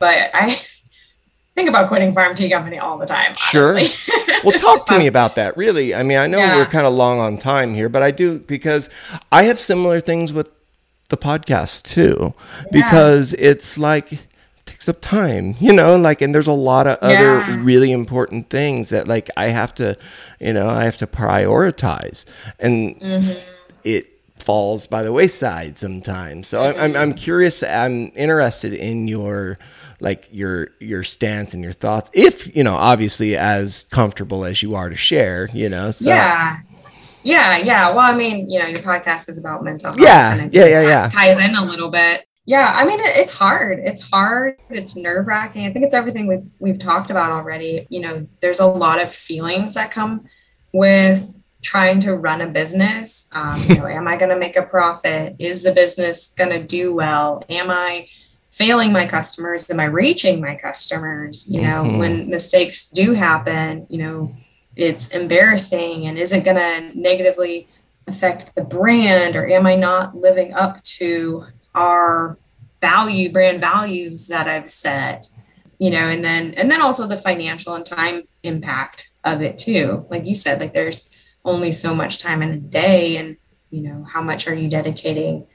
but 0.00 0.30
I 0.34 0.60
think 1.54 1.68
about 1.68 1.86
quitting 1.86 2.12
Farm 2.12 2.34
Tee 2.34 2.50
Company 2.50 2.78
all 2.80 2.98
the 2.98 3.06
time. 3.06 3.34
Honestly. 3.54 3.84
Sure. 3.84 4.26
well, 4.44 4.58
talk 4.58 4.84
to 4.86 4.98
me 4.98 5.06
about 5.06 5.36
that. 5.36 5.56
Really, 5.56 5.94
I 5.94 6.02
mean, 6.02 6.18
I 6.18 6.26
know 6.26 6.38
yeah. 6.38 6.56
we're 6.56 6.66
kind 6.66 6.88
of 6.88 6.92
long 6.92 7.20
on 7.20 7.38
time 7.38 7.74
here, 7.74 7.88
but 7.88 8.02
I 8.02 8.10
do 8.10 8.40
because 8.40 8.90
I 9.30 9.44
have 9.44 9.60
similar 9.60 10.00
things 10.00 10.32
with 10.32 10.50
the 11.08 11.16
podcast 11.16 11.84
too, 11.84 12.34
yeah. 12.56 12.66
because 12.72 13.32
it's 13.34 13.78
like 13.78 14.26
takes 14.66 14.88
up 14.88 15.00
time, 15.00 15.54
you 15.60 15.72
know, 15.72 15.96
like, 15.96 16.20
and 16.20 16.34
there's 16.34 16.48
a 16.48 16.52
lot 16.52 16.88
of 16.88 16.98
other 16.98 17.38
yeah. 17.38 17.56
really 17.60 17.92
important 17.92 18.50
things 18.50 18.88
that 18.88 19.06
like 19.06 19.30
I 19.36 19.48
have 19.48 19.72
to, 19.76 19.96
you 20.40 20.52
know, 20.52 20.68
I 20.68 20.82
have 20.82 20.96
to 20.96 21.06
prioritize, 21.06 22.24
and 22.58 22.96
mm-hmm. 22.96 23.54
it 23.84 24.09
falls 24.50 24.84
by 24.84 25.04
the 25.04 25.12
wayside 25.12 25.78
sometimes. 25.78 26.48
So 26.48 26.60
I'm, 26.60 26.76
I'm, 26.76 26.96
I'm 26.96 27.14
curious. 27.14 27.62
I'm 27.62 28.10
interested 28.16 28.72
in 28.74 29.06
your 29.06 29.60
like 30.00 30.26
your 30.32 30.70
your 30.80 31.04
stance 31.04 31.54
and 31.54 31.62
your 31.62 31.72
thoughts. 31.72 32.10
If 32.12 32.56
you 32.56 32.64
know, 32.64 32.74
obviously, 32.74 33.36
as 33.36 33.84
comfortable 33.92 34.44
as 34.44 34.60
you 34.60 34.74
are 34.74 34.88
to 34.88 34.96
share, 34.96 35.48
you 35.52 35.68
know. 35.68 35.92
So. 35.92 36.10
Yeah. 36.10 36.58
Yeah, 37.22 37.58
yeah. 37.58 37.90
Well, 37.90 38.00
I 38.00 38.16
mean, 38.16 38.50
you 38.50 38.58
know, 38.58 38.66
your 38.66 38.80
podcast 38.80 39.28
is 39.28 39.38
about 39.38 39.62
mental 39.62 39.90
health. 39.90 40.00
Yeah, 40.00 40.48
yeah, 40.50 40.66
yeah, 40.66 40.82
yeah. 40.82 41.08
Ties 41.10 41.38
in 41.38 41.54
a 41.54 41.64
little 41.64 41.90
bit. 41.90 42.26
Yeah, 42.46 42.72
I 42.74 42.84
mean, 42.84 42.98
it, 42.98 43.18
it's 43.18 43.32
hard. 43.32 43.78
It's 43.78 44.10
hard. 44.10 44.56
It's 44.70 44.96
nerve 44.96 45.28
wracking. 45.28 45.66
I 45.66 45.70
think 45.70 45.84
it's 45.84 45.94
everything 45.94 46.26
we've 46.26 46.48
we've 46.58 46.78
talked 46.78 47.10
about 47.10 47.30
already. 47.30 47.86
You 47.88 48.00
know, 48.00 48.26
there's 48.40 48.58
a 48.58 48.66
lot 48.66 49.00
of 49.00 49.14
feelings 49.14 49.74
that 49.74 49.92
come 49.92 50.24
with 50.72 51.39
trying 51.62 52.00
to 52.00 52.14
run 52.14 52.40
a 52.40 52.46
business. 52.46 53.28
Um, 53.32 53.62
you 53.62 53.76
know, 53.76 53.86
am 53.86 54.08
I 54.08 54.16
going 54.16 54.30
to 54.30 54.38
make 54.38 54.56
a 54.56 54.62
profit? 54.62 55.36
Is 55.38 55.62
the 55.62 55.72
business 55.72 56.28
going 56.36 56.50
to 56.50 56.62
do 56.62 56.94
well? 56.94 57.44
Am 57.48 57.70
I 57.70 58.08
failing 58.50 58.92
my 58.92 59.06
customers? 59.06 59.70
Am 59.70 59.80
I 59.80 59.84
reaching 59.84 60.40
my 60.40 60.56
customers? 60.56 61.46
You 61.48 61.62
know, 61.62 61.84
mm-hmm. 61.84 61.98
when 61.98 62.28
mistakes 62.28 62.88
do 62.88 63.14
happen, 63.14 63.86
you 63.88 63.98
know, 63.98 64.34
it's 64.76 65.08
embarrassing 65.08 66.06
and 66.06 66.18
is 66.18 66.32
it 66.32 66.44
going 66.44 66.56
to 66.56 66.98
negatively 66.98 67.68
affect 68.06 68.54
the 68.54 68.64
brand 68.64 69.36
or 69.36 69.46
am 69.48 69.66
I 69.66 69.76
not 69.76 70.16
living 70.16 70.54
up 70.54 70.82
to 70.84 71.44
our 71.74 72.38
value 72.80 73.30
brand 73.30 73.60
values 73.60 74.28
that 74.28 74.48
I've 74.48 74.70
set? 74.70 75.28
You 75.78 75.90
know, 75.90 76.08
and 76.08 76.24
then 76.24 76.54
and 76.54 76.70
then 76.70 76.82
also 76.82 77.06
the 77.06 77.16
financial 77.16 77.74
and 77.74 77.86
time 77.86 78.24
impact 78.42 79.10
of 79.24 79.40
it 79.42 79.58
too. 79.58 80.06
Like 80.10 80.26
you 80.26 80.34
said, 80.34 80.60
like 80.60 80.74
there's 80.74 81.10
only 81.44 81.72
so 81.72 81.94
much 81.94 82.18
time 82.18 82.42
in 82.42 82.50
a 82.50 82.56
day 82.56 83.16
and 83.16 83.36
you 83.70 83.82
know 83.82 84.04
how 84.04 84.22
much 84.22 84.46
are 84.48 84.54
you 84.54 84.68
dedicating 84.68 85.46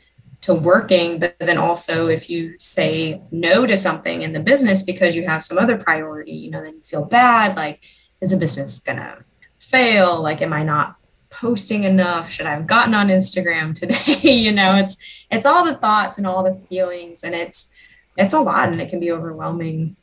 to 0.41 0.53
working? 0.53 1.19
But 1.19 1.37
then 1.39 1.57
also 1.57 2.07
if 2.07 2.29
you 2.29 2.55
say 2.59 3.21
no 3.31 3.65
to 3.65 3.77
something 3.77 4.21
in 4.21 4.33
the 4.33 4.39
business 4.39 4.83
because 4.83 5.15
you 5.15 5.25
have 5.25 5.43
some 5.43 5.57
other 5.57 5.77
priority 5.77 6.33
you 6.33 6.51
know 6.51 6.61
then 6.61 6.75
you 6.75 6.81
feel 6.81 7.05
bad 7.05 7.55
like 7.55 7.83
is 8.21 8.31
the 8.31 8.37
business 8.37 8.79
gonna 8.79 9.23
fail? 9.59 10.21
Like 10.21 10.41
am 10.41 10.53
i 10.53 10.63
not 10.63 10.95
posting 11.29 11.83
enough? 11.83 12.31
Should 12.31 12.45
i 12.45 12.51
have 12.51 12.67
gotten 12.67 12.93
on 12.93 13.09
instagram 13.09 13.73
today? 13.79 14.19
You 14.45 14.51
know 14.51 14.75
it's 14.75 15.25
it's 15.29 15.45
all 15.45 15.65
the 15.65 15.75
thoughts 15.75 16.17
and 16.17 16.25
all 16.25 16.43
the 16.43 16.59
feelings 16.67 17.23
and 17.23 17.35
it's 17.35 17.73
it's 18.17 18.33
a 18.33 18.39
lot 18.39 18.69
and 18.69 18.79
it 18.79 18.89
can 18.89 18.99
be 18.99 19.11
overwhelming. 19.11 19.97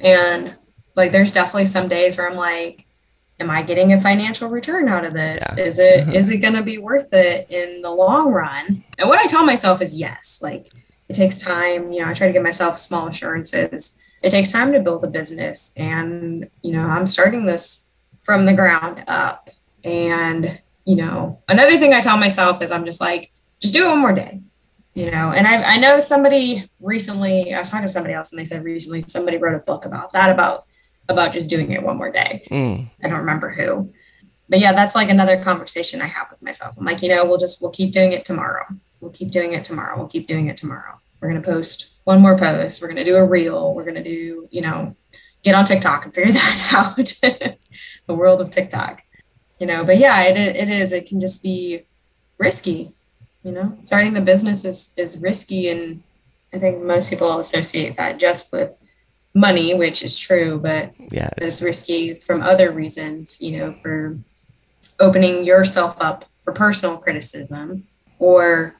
And 0.00 0.56
like 0.98 1.12
there's 1.12 1.32
definitely 1.32 1.64
some 1.64 1.88
days 1.88 2.18
where 2.18 2.28
i'm 2.28 2.36
like 2.36 2.84
am 3.40 3.50
I 3.50 3.62
getting 3.62 3.92
a 3.92 4.00
financial 4.00 4.48
return 4.48 4.88
out 4.88 5.04
of 5.04 5.12
this? 5.12 5.44
Yeah. 5.56 5.64
Is 5.64 5.78
it 5.78 6.00
mm-hmm. 6.00 6.14
is 6.14 6.30
it 6.30 6.38
going 6.38 6.54
to 6.54 6.62
be 6.62 6.78
worth 6.78 7.12
it 7.12 7.50
in 7.50 7.82
the 7.82 7.90
long 7.90 8.32
run? 8.32 8.84
And 8.98 9.08
what 9.08 9.20
I 9.20 9.26
tell 9.26 9.44
myself 9.44 9.80
is 9.80 9.94
yes. 9.94 10.38
Like 10.42 10.68
it 11.08 11.14
takes 11.14 11.38
time. 11.38 11.92
You 11.92 12.02
know, 12.02 12.10
I 12.10 12.14
try 12.14 12.26
to 12.26 12.32
give 12.32 12.42
myself 12.42 12.78
small 12.78 13.08
assurances. 13.08 14.00
It 14.22 14.30
takes 14.30 14.50
time 14.50 14.72
to 14.72 14.80
build 14.80 15.04
a 15.04 15.08
business, 15.08 15.72
and 15.76 16.50
you 16.62 16.72
know, 16.72 16.86
I'm 16.86 17.06
starting 17.06 17.46
this 17.46 17.86
from 18.20 18.46
the 18.46 18.54
ground 18.54 19.04
up. 19.06 19.50
And 19.84 20.60
you 20.84 20.96
know, 20.96 21.40
another 21.48 21.78
thing 21.78 21.94
I 21.94 22.00
tell 22.00 22.16
myself 22.16 22.62
is 22.62 22.72
I'm 22.72 22.84
just 22.84 23.00
like, 23.00 23.32
just 23.60 23.74
do 23.74 23.84
it 23.84 23.88
one 23.88 24.00
more 24.00 24.12
day. 24.12 24.40
You 24.94 25.12
know, 25.12 25.30
and 25.30 25.46
I, 25.46 25.74
I 25.74 25.78
know 25.78 26.00
somebody 26.00 26.68
recently, 26.80 27.54
I 27.54 27.58
was 27.60 27.70
talking 27.70 27.86
to 27.86 27.92
somebody 27.92 28.14
else 28.14 28.32
and 28.32 28.40
they 28.40 28.44
said 28.44 28.64
recently 28.64 29.00
somebody 29.00 29.36
wrote 29.36 29.54
a 29.54 29.60
book 29.60 29.84
about 29.84 30.12
that, 30.12 30.30
about 30.30 30.66
about 31.08 31.32
just 31.32 31.50
doing 31.50 31.72
it 31.72 31.82
one 31.82 31.96
more 31.96 32.10
day. 32.10 32.46
Mm. 32.50 32.90
I 33.02 33.08
don't 33.08 33.18
remember 33.18 33.50
who. 33.50 33.92
But 34.48 34.60
yeah, 34.60 34.72
that's 34.72 34.94
like 34.94 35.10
another 35.10 35.36
conversation 35.36 36.00
I 36.00 36.06
have 36.06 36.30
with 36.30 36.42
myself. 36.42 36.76
I'm 36.78 36.84
like, 36.84 37.02
you 37.02 37.08
know, 37.08 37.24
we'll 37.24 37.38
just 37.38 37.60
we'll 37.60 37.70
keep 37.70 37.92
doing 37.92 38.12
it 38.12 38.24
tomorrow. 38.24 38.64
We'll 39.00 39.10
keep 39.10 39.30
doing 39.30 39.52
it 39.52 39.64
tomorrow. 39.64 39.96
We'll 39.98 40.08
keep 40.08 40.26
doing 40.26 40.48
it 40.48 40.56
tomorrow. 40.56 41.00
We're 41.20 41.28
gonna 41.28 41.42
post 41.42 41.94
one 42.04 42.20
more 42.20 42.38
post. 42.38 42.80
We're 42.80 42.88
gonna 42.88 43.04
do 43.04 43.16
a 43.16 43.24
reel. 43.24 43.74
We're 43.74 43.84
gonna 43.84 44.04
do, 44.04 44.48
you 44.50 44.60
know, 44.62 44.96
get 45.42 45.54
on 45.54 45.64
TikTok 45.64 46.04
and 46.04 46.14
figure 46.14 46.32
that 46.32 46.72
out. 46.72 46.96
the 48.06 48.14
world 48.14 48.40
of 48.40 48.50
TikTok. 48.50 49.02
You 49.58 49.66
know, 49.66 49.84
but 49.84 49.98
yeah, 49.98 50.22
it, 50.22 50.36
it 50.36 50.70
is. 50.70 50.92
It 50.92 51.06
can 51.06 51.20
just 51.20 51.42
be 51.42 51.82
risky. 52.38 52.94
You 53.42 53.52
know, 53.52 53.76
starting 53.80 54.14
the 54.14 54.20
business 54.20 54.64
is 54.64 54.94
is 54.96 55.18
risky 55.18 55.68
and 55.68 56.02
I 56.52 56.58
think 56.58 56.82
most 56.82 57.10
people 57.10 57.38
associate 57.38 57.96
that 57.96 58.18
just 58.18 58.52
with 58.52 58.72
money, 59.34 59.74
which 59.74 60.02
is 60.02 60.18
true, 60.18 60.58
but 60.58 60.92
yeah, 61.10 61.30
it's, 61.36 61.54
it's 61.54 61.62
risky 61.62 62.14
from 62.14 62.42
other 62.42 62.70
reasons, 62.70 63.40
you 63.40 63.58
know, 63.58 63.72
for 63.82 64.18
opening 64.98 65.44
yourself 65.44 65.96
up 66.00 66.24
for 66.42 66.52
personal 66.52 66.96
criticism 66.96 67.86
or 68.18 68.74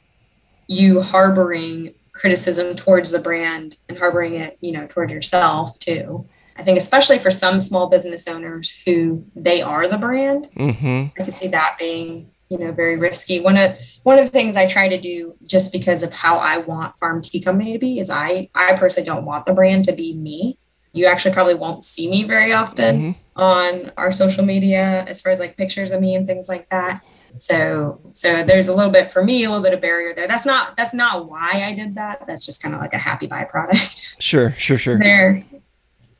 you 0.66 1.00
harboring 1.00 1.94
criticism 2.12 2.74
towards 2.76 3.10
the 3.10 3.18
brand 3.18 3.76
and 3.88 3.98
harboring 3.98 4.34
it, 4.34 4.58
you 4.60 4.72
know, 4.72 4.86
towards 4.86 5.12
yourself 5.12 5.78
too. 5.78 6.26
I 6.56 6.64
think 6.64 6.76
especially 6.76 7.20
for 7.20 7.30
some 7.30 7.60
small 7.60 7.88
business 7.88 8.26
owners 8.26 8.82
who 8.84 9.24
they 9.36 9.62
are 9.62 9.86
the 9.86 9.96
brand, 9.96 10.50
mm-hmm. 10.56 11.20
I 11.20 11.24
could 11.24 11.34
see 11.34 11.48
that 11.48 11.76
being 11.78 12.30
you 12.48 12.58
know 12.58 12.72
very 12.72 12.96
risky. 12.96 13.40
One 13.40 13.56
of 13.56 13.78
one 14.02 14.18
of 14.18 14.24
the 14.24 14.30
things 14.30 14.56
i 14.56 14.66
try 14.66 14.88
to 14.88 15.00
do 15.00 15.36
just 15.46 15.72
because 15.72 16.02
of 16.02 16.12
how 16.12 16.38
i 16.38 16.58
want 16.58 16.98
farm 16.98 17.20
tee 17.20 17.40
company 17.40 17.72
to 17.72 17.78
be 17.78 17.98
is 17.98 18.10
i 18.10 18.48
i 18.54 18.74
personally 18.74 19.06
don't 19.06 19.24
want 19.24 19.46
the 19.46 19.52
brand 19.52 19.84
to 19.84 19.92
be 19.92 20.14
me. 20.14 20.58
You 20.92 21.06
actually 21.06 21.34
probably 21.34 21.54
won't 21.54 21.84
see 21.84 22.08
me 22.10 22.24
very 22.24 22.52
often 22.52 23.14
mm-hmm. 23.14 23.40
on 23.40 23.92
our 23.96 24.10
social 24.10 24.44
media 24.44 25.04
as 25.06 25.20
far 25.20 25.32
as 25.32 25.38
like 25.38 25.56
pictures 25.56 25.90
of 25.90 26.00
me 26.00 26.14
and 26.14 26.26
things 26.26 26.48
like 26.48 26.70
that. 26.70 27.04
So 27.36 28.00
so 28.12 28.42
there's 28.42 28.68
a 28.68 28.74
little 28.74 28.90
bit 28.90 29.12
for 29.12 29.22
me 29.22 29.44
a 29.44 29.50
little 29.50 29.62
bit 29.62 29.74
of 29.74 29.80
barrier 29.80 30.14
there. 30.14 30.26
That's 30.26 30.46
not 30.46 30.76
that's 30.76 30.94
not 30.94 31.28
why 31.28 31.62
i 31.64 31.74
did 31.74 31.96
that. 31.96 32.26
That's 32.26 32.46
just 32.46 32.62
kind 32.62 32.74
of 32.74 32.80
like 32.80 32.94
a 32.94 32.98
happy 32.98 33.28
byproduct. 33.28 34.16
Sure 34.18 34.52
sure 34.56 34.78
sure. 34.78 34.98
There. 34.98 35.44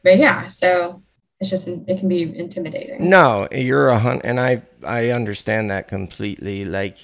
But 0.05 0.19
yeah 0.19 0.47
so 0.47 1.03
it's 1.41 1.51
just 1.51 1.69
it 1.69 1.99
can 1.99 2.09
be 2.09 2.23
intimidating 2.37 3.09
no 3.09 3.49
you're 3.53 3.89
a 3.89 3.99
hunt 3.99 4.23
and 4.25 4.41
i 4.41 4.61
i 4.85 5.11
understand 5.11 5.71
that 5.71 5.89
completely 5.89 6.65
like 6.65 6.99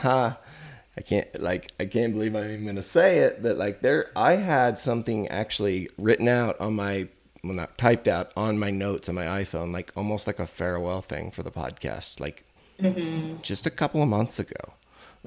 huh 0.00 0.34
i 0.96 1.00
can't 1.00 1.40
like 1.40 1.72
i 1.78 1.84
can't 1.84 2.12
believe 2.12 2.34
i'm 2.34 2.50
even 2.50 2.66
gonna 2.66 2.82
say 2.82 3.18
it 3.18 3.42
but 3.42 3.56
like 3.56 3.80
there 3.80 4.10
i 4.16 4.34
had 4.34 4.78
something 4.78 5.28
actually 5.28 5.88
written 5.98 6.28
out 6.28 6.58
on 6.60 6.74
my 6.74 7.06
well 7.44 7.54
not 7.54 7.76
typed 7.78 8.08
out 8.08 8.32
on 8.36 8.58
my 8.58 8.70
notes 8.70 9.08
on 9.08 9.14
my 9.14 9.26
iphone 9.42 9.72
like 9.72 9.92
almost 9.96 10.26
like 10.26 10.38
a 10.38 10.46
farewell 10.46 11.00
thing 11.00 11.30
for 11.30 11.42
the 11.42 11.50
podcast 11.50 12.18
like 12.18 12.44
mm-hmm. 12.80 13.40
just 13.42 13.66
a 13.66 13.70
couple 13.70 14.02
of 14.02 14.08
months 14.08 14.38
ago 14.38 14.74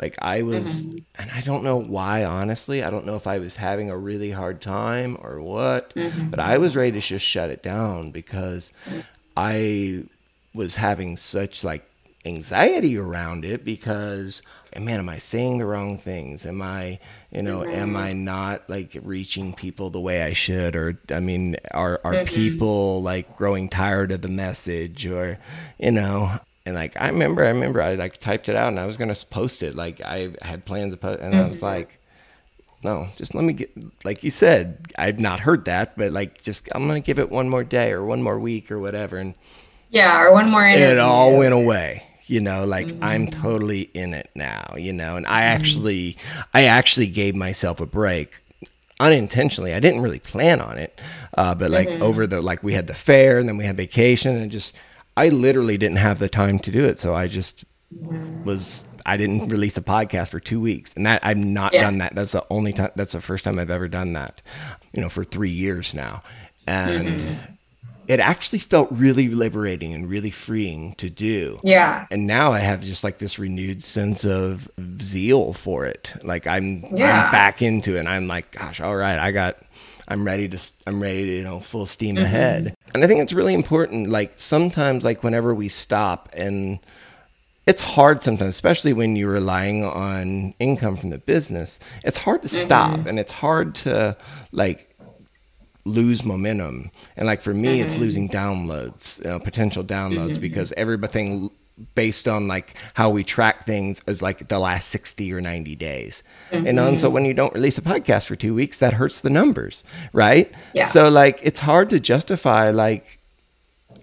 like 0.01 0.15
I 0.21 0.43
was, 0.43 0.83
mm-hmm. 0.83 0.97
and 1.15 1.31
I 1.31 1.41
don't 1.41 1.63
know 1.63 1.77
why, 1.77 2.23
honestly. 2.23 2.83
I 2.83 2.89
don't 2.89 3.05
know 3.05 3.15
if 3.15 3.27
I 3.27 3.39
was 3.39 3.55
having 3.55 3.89
a 3.89 3.97
really 3.97 4.31
hard 4.31 4.61
time 4.61 5.17
or 5.21 5.41
what, 5.41 5.93
mm-hmm. 5.95 6.29
but 6.29 6.39
I 6.39 6.57
was 6.57 6.75
ready 6.75 6.91
to 6.93 6.99
just 6.99 7.25
shut 7.25 7.49
it 7.49 7.63
down 7.63 8.11
because 8.11 8.71
I 9.35 10.03
was 10.53 10.75
having 10.75 11.17
such 11.17 11.63
like 11.63 11.89
anxiety 12.25 12.97
around 12.97 13.45
it 13.45 13.63
because 13.63 14.41
man 14.79 14.99
am 14.99 15.09
i 15.09 15.17
saying 15.17 15.57
the 15.57 15.65
wrong 15.65 15.97
things 15.97 16.45
am 16.45 16.61
i 16.61 16.99
you 17.31 17.41
know 17.41 17.59
mm-hmm. 17.59 17.75
am 17.75 17.95
i 17.95 18.11
not 18.11 18.69
like 18.69 18.95
reaching 19.01 19.53
people 19.53 19.89
the 19.89 19.99
way 19.99 20.21
i 20.21 20.33
should 20.33 20.75
or 20.75 20.99
i 21.11 21.19
mean 21.19 21.55
are 21.71 21.99
are 22.03 22.13
mm-hmm. 22.13 22.25
people 22.25 23.01
like 23.01 23.37
growing 23.37 23.69
tired 23.69 24.11
of 24.11 24.21
the 24.21 24.27
message 24.27 25.05
or 25.05 25.37
you 25.79 25.91
know 25.91 26.31
and 26.68 26.76
like 26.76 26.99
I 26.99 27.07
remember, 27.07 27.45
I 27.45 27.47
remember 27.47 27.82
I 27.82 27.95
like 27.95 28.18
typed 28.18 28.49
it 28.49 28.55
out 28.57 28.68
and 28.68 28.78
I 28.78 28.86
was 28.86 28.97
gonna 28.97 29.15
post 29.30 29.63
it. 29.63 29.74
Like 29.74 30.01
I 30.01 30.34
had 30.41 30.65
plans 30.65 30.93
to 30.93 30.97
post, 30.97 31.22
and 31.22 31.34
mm-hmm. 31.34 31.45
I 31.45 31.47
was 31.47 31.57
mm-hmm. 31.57 31.65
like, 31.65 31.97
no, 32.84 33.07
just 33.15 33.34
let 33.34 33.45
me 33.45 33.53
get. 33.53 33.72
Like 34.03 34.22
you 34.22 34.32
said, 34.32 34.86
I've 34.97 35.18
not 35.18 35.39
heard 35.39 35.63
that, 35.65 35.97
but 35.97 36.11
like 36.11 36.41
just 36.41 36.68
I'm 36.76 36.86
gonna 36.86 36.99
give 36.99 37.20
it 37.20 37.32
one 37.32 37.47
more 37.47 37.63
day 37.63 37.93
or 37.93 38.03
one 38.03 38.22
more 38.22 38.38
week 38.38 38.70
or 38.70 38.80
whatever, 38.80 39.15
and 39.15 39.34
yeah, 39.91 40.22
or 40.22 40.34
one 40.34 40.49
more. 40.49 40.68
Interview. 40.68 40.88
It 40.88 40.99
all 40.99 41.38
went 41.38 41.53
away. 41.53 42.03
You 42.26 42.41
know, 42.41 42.65
like 42.65 42.88
mm-hmm. 42.88 43.01
I'm 43.01 43.28
totally 43.28 43.84
in 43.93 44.13
it 44.13 44.30
now. 44.36 44.76
You 44.78 44.91
know, 44.91 45.15
and 45.15 45.26
I 45.26 45.43
mm-hmm. 45.43 45.55
actually, 45.55 46.18
I 46.53 46.65
actually 46.65 47.07
gave 47.07 47.34
myself 47.34 47.80
a 47.80 47.86
break 47.86 48.41
unintentionally. 48.99 49.74
I 49.74 49.80
didn't 49.80 50.01
really 50.01 50.20
plan 50.20 50.59
on 50.59 50.78
it, 50.78 50.99
uh, 51.38 51.55
but 51.55 51.72
like 51.72 51.88
mm-hmm. 51.88 52.03
over 52.03 52.28
the 52.28 52.41
like 52.41 52.61
we 52.61 52.74
had 52.74 52.88
the 52.88 52.93
fair 52.93 53.39
and 53.39 53.47
then 53.47 53.55
we 53.55 53.63
had 53.63 53.78
vacation 53.78 54.36
and 54.36 54.51
just 54.51 54.76
I 55.18 55.30
literally 55.30 55.80
didn't 55.80 55.97
have 55.97 56.20
the 56.20 56.30
time 56.30 56.59
to 56.59 56.72
do 56.72 56.86
it, 56.86 56.99
so 56.99 57.15
I 57.15 57.28
just 57.28 57.65
was 57.89 58.84
I 59.03 59.18
didn't 59.18 59.47
release 59.47 59.76
a 59.76 59.82
podcast 59.82 60.28
for 60.28 60.39
two 60.39 60.61
weeks, 60.61 60.91
and 60.95 61.07
that 61.07 61.22
I've 61.24 61.38
not 61.38 61.74
yeah. 61.74 61.82
done 61.82 61.97
that. 61.97 62.13
That's 62.13 62.34
the 62.34 62.45
only 62.51 62.72
time. 62.72 62.91
That's 62.95 63.13
the 63.13 63.22
first 63.22 63.43
time 63.43 63.57
I've 63.57 63.72
ever 63.72 63.88
done 63.88 64.13
that. 64.13 64.43
You 64.93 65.01
know, 65.01 65.09
for 65.09 65.24
three 65.24 65.49
years 65.49 65.93
now, 65.93 66.24
and. 66.68 67.22
Mm-hmm. 67.22 67.53
It 68.07 68.22
actually 68.22 68.59
felt 68.59 68.88
really 68.89 69.28
liberating 69.28 69.93
and 69.93 70.09
really 70.09 70.32
freeing 70.32 70.95
to 70.95 71.09
do. 71.09 71.59
Yeah. 71.61 72.07
And 72.09 72.26
now 72.26 72.53
I 72.53 72.59
have 72.59 72.82
just 72.82 73.03
like 73.03 73.18
this 73.18 73.38
renewed 73.38 73.84
sense 73.84 74.24
of 74.24 74.70
zeal 75.01 75.51
for 75.51 75.86
it. 75.86 76.13
Like 76.24 76.47
I'm, 76.47 76.86
yeah. 76.95 77.26
I'm 77.26 77.32
back 77.34 77.61
into 77.61 77.97
it. 77.97 77.99
And 77.99 78.07
I'm 78.07 78.26
like, 78.30 78.51
gosh, 78.51 78.80
all 78.80 78.95
right, 78.95 79.20
I 79.20 79.32
got 79.32 79.57
I'm 80.07 80.23
ready 80.23 80.47
to 80.49 80.71
I'm 80.85 81.01
ready 81.01 81.25
to 81.25 81.31
you 81.33 81.43
know 81.43 81.59
full 81.59 81.85
steam 81.85 82.15
mm-hmm. 82.15 82.25
ahead. 82.25 82.75
And 82.93 83.03
I 83.03 83.07
think 83.07 83.21
it's 83.21 83.33
really 83.33 83.53
important. 83.53 84.09
Like 84.09 84.33
sometimes, 84.37 85.03
like 85.03 85.23
whenever 85.23 85.53
we 85.53 85.69
stop 85.69 86.29
and 86.33 86.79
it's 87.65 87.81
hard 87.81 88.23
sometimes, 88.23 88.55
especially 88.55 88.93
when 88.93 89.17
you're 89.17 89.31
relying 89.31 89.83
on 89.83 90.53
income 90.57 90.95
from 90.95 91.09
the 91.09 91.17
business. 91.17 91.79
It's 92.05 92.17
hard 92.17 92.41
to 92.43 92.47
stop 92.47 92.91
Mm-hmm. 92.91 93.09
and 93.09 93.19
it's 93.19 93.33
hard 93.33 93.75
to 93.75 94.15
like 94.53 94.95
lose 95.83 96.23
momentum. 96.23 96.91
And 97.17 97.27
like 97.27 97.41
for 97.41 97.53
me, 97.53 97.81
it's 97.81 97.97
losing 97.97 98.29
downloads, 98.29 99.19
you 99.23 99.29
know, 99.29 99.39
potential 99.39 99.83
downloads 99.83 100.39
because 100.39 100.71
everything 100.77 101.49
based 101.95 102.28
on 102.28 102.47
like 102.47 102.73
how 102.95 103.09
we 103.09 103.23
track 103.23 103.65
things 103.65 104.01
as 104.07 104.21
like 104.21 104.47
the 104.47 104.59
last 104.59 104.89
60 104.89 105.32
or 105.34 105.41
90 105.41 105.75
days. 105.75 106.23
And 106.51 106.80
um, 106.80 106.97
so 106.99 107.09
when 107.09 107.25
you 107.25 107.34
don't 107.34 107.53
release 107.53 107.78
a 107.78 107.82
podcast 107.82 108.25
for 108.25 108.36
two 108.36 108.55
weeks, 108.55 108.78
that 108.80 108.93
hurts 108.93 109.21
the 109.21 109.30
numbers, 109.30 109.84
right? 110.13 110.51
Yeah. 110.73 110.86
So 110.86 111.09
like 111.09 111.39
it's 111.43 111.59
hard 111.59 111.89
to 111.91 111.99
justify 111.99 112.71
like 112.71 113.19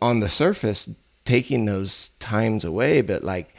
on 0.01 0.21
the 0.21 0.29
surface 0.29 0.89
taking 1.25 1.65
those 1.65 2.11
times 2.21 2.65
away, 2.65 3.01
but 3.01 3.25
like, 3.25 3.55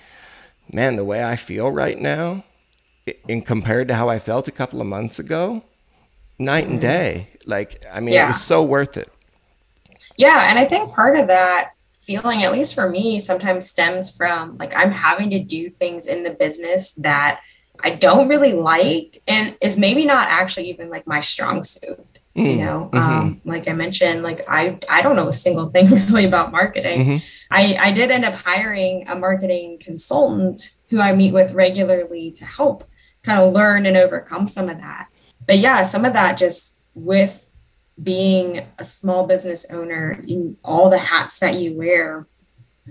man, 0.72 0.95
the 0.95 1.03
way 1.03 1.24
I 1.24 1.36
feel 1.36 1.72
right 1.72 1.99
now, 1.99 2.43
in 3.28 3.41
compared 3.41 3.88
to 3.89 3.95
how 3.95 4.09
I 4.09 4.20
felt 4.20 4.47
a 4.47 4.51
couple 4.51 4.82
of 4.82 4.88
months 4.88 5.20
ago, 5.20 5.63
night 6.39 6.68
and 6.68 6.82
day. 6.82 7.30
Like, 7.45 7.84
I 7.91 7.99
mean, 7.99 8.16
it 8.16 8.28
was 8.28 8.41
so 8.41 8.63
worth 8.63 8.97
it. 8.97 9.11
Yeah, 10.18 10.49
and 10.49 10.57
I 10.57 10.66
think 10.66 10.93
part 10.93 11.18
of 11.18 11.28
that 11.28 11.74
feeling, 12.06 12.43
at 12.43 12.51
least 12.51 12.76
for 12.76 12.89
me, 12.89 13.20
sometimes 13.20 13.68
stems 13.68 14.16
from 14.16 14.58
like 14.58 14.76
I'm 14.76 14.91
having 14.91 15.30
to 15.32 15.39
do 15.39 15.70
things 15.70 16.06
in 16.06 16.24
the 16.24 16.32
business 16.32 16.93
that 16.95 17.41
I 17.80 17.91
don't 17.91 18.28
really 18.30 18.53
like 18.53 19.22
and 19.28 19.58
is 19.62 19.78
maybe 19.78 20.06
not 20.06 20.28
actually 20.30 20.70
even 20.70 20.89
like 20.89 21.06
my 21.08 21.22
strong 21.22 21.64
suit. 21.64 21.99
You 22.38 22.43
Mm, 22.43 22.58
know, 22.58 22.89
mhm. 22.93 22.99
um, 22.99 23.41
like 23.45 23.70
I 23.70 23.74
mentioned, 23.74 24.22
like 24.22 24.41
I 24.49 24.78
I 24.89 25.01
don't 25.01 25.16
know 25.16 25.30
a 25.30 25.34
single 25.34 25.68
thing 25.74 25.88
really 25.88 26.26
about 26.26 26.51
marketing. 26.51 26.99
Mhm. 27.06 27.45
I 27.49 27.78
I 27.80 27.91
did 27.93 28.12
end 28.12 28.26
up 28.26 28.34
hiring 28.34 29.08
a 29.08 29.16
marketing 29.16 29.78
consultant 29.80 30.72
who 30.89 30.99
I 30.99 31.14
meet 31.14 31.34
with 31.34 31.53
regularly 31.53 32.32
to 32.32 32.43
help 32.45 32.84
kind 33.24 33.39
of 33.39 33.53
learn 33.53 33.86
and 33.86 33.95
overcome 33.95 34.47
some 34.49 34.68
of 34.70 34.78
that. 34.80 35.08
But 35.47 35.60
yeah, 35.60 35.82
some 35.84 36.03
of 36.03 36.12
that 36.14 36.38
just 36.38 36.78
with 36.93 37.49
being 38.01 38.67
a 38.77 38.85
small 38.85 39.25
business 39.25 39.65
owner 39.71 40.23
in 40.27 40.57
all 40.63 40.89
the 40.89 40.97
hats 40.97 41.39
that 41.39 41.55
you 41.55 41.73
wear, 41.77 42.27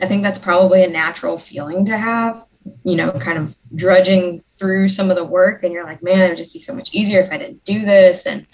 I 0.00 0.06
think 0.06 0.22
that's 0.22 0.38
probably 0.38 0.82
a 0.82 0.88
natural 0.88 1.38
feeling 1.38 1.84
to 1.86 1.96
have. 1.96 2.46
You 2.82 2.96
know, 2.96 3.10
kind 3.12 3.36
of 3.36 3.56
drudging 3.74 4.40
through 4.40 4.88
some 4.88 5.10
of 5.10 5.16
the 5.16 5.24
work, 5.24 5.62
and 5.62 5.72
you're 5.72 5.84
like, 5.84 6.02
man, 6.02 6.20
it 6.20 6.28
would 6.30 6.38
just 6.38 6.54
be 6.54 6.58
so 6.58 6.74
much 6.74 6.94
easier 6.94 7.20
if 7.20 7.30
I 7.30 7.36
didn't 7.36 7.62
do 7.64 7.84
this. 7.84 8.24
And 8.24 8.46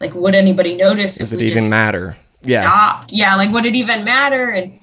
like, 0.00 0.14
would 0.14 0.34
anybody 0.34 0.74
notice? 0.74 1.18
Does 1.18 1.34
if 1.34 1.40
it 1.40 1.44
even 1.44 1.68
matter? 1.68 2.16
Yeah. 2.42 2.62
stopped? 2.62 3.12
Yeah, 3.12 3.36
like, 3.36 3.50
would 3.50 3.66
it 3.66 3.74
even 3.74 4.04
matter? 4.04 4.48
And 4.48 4.80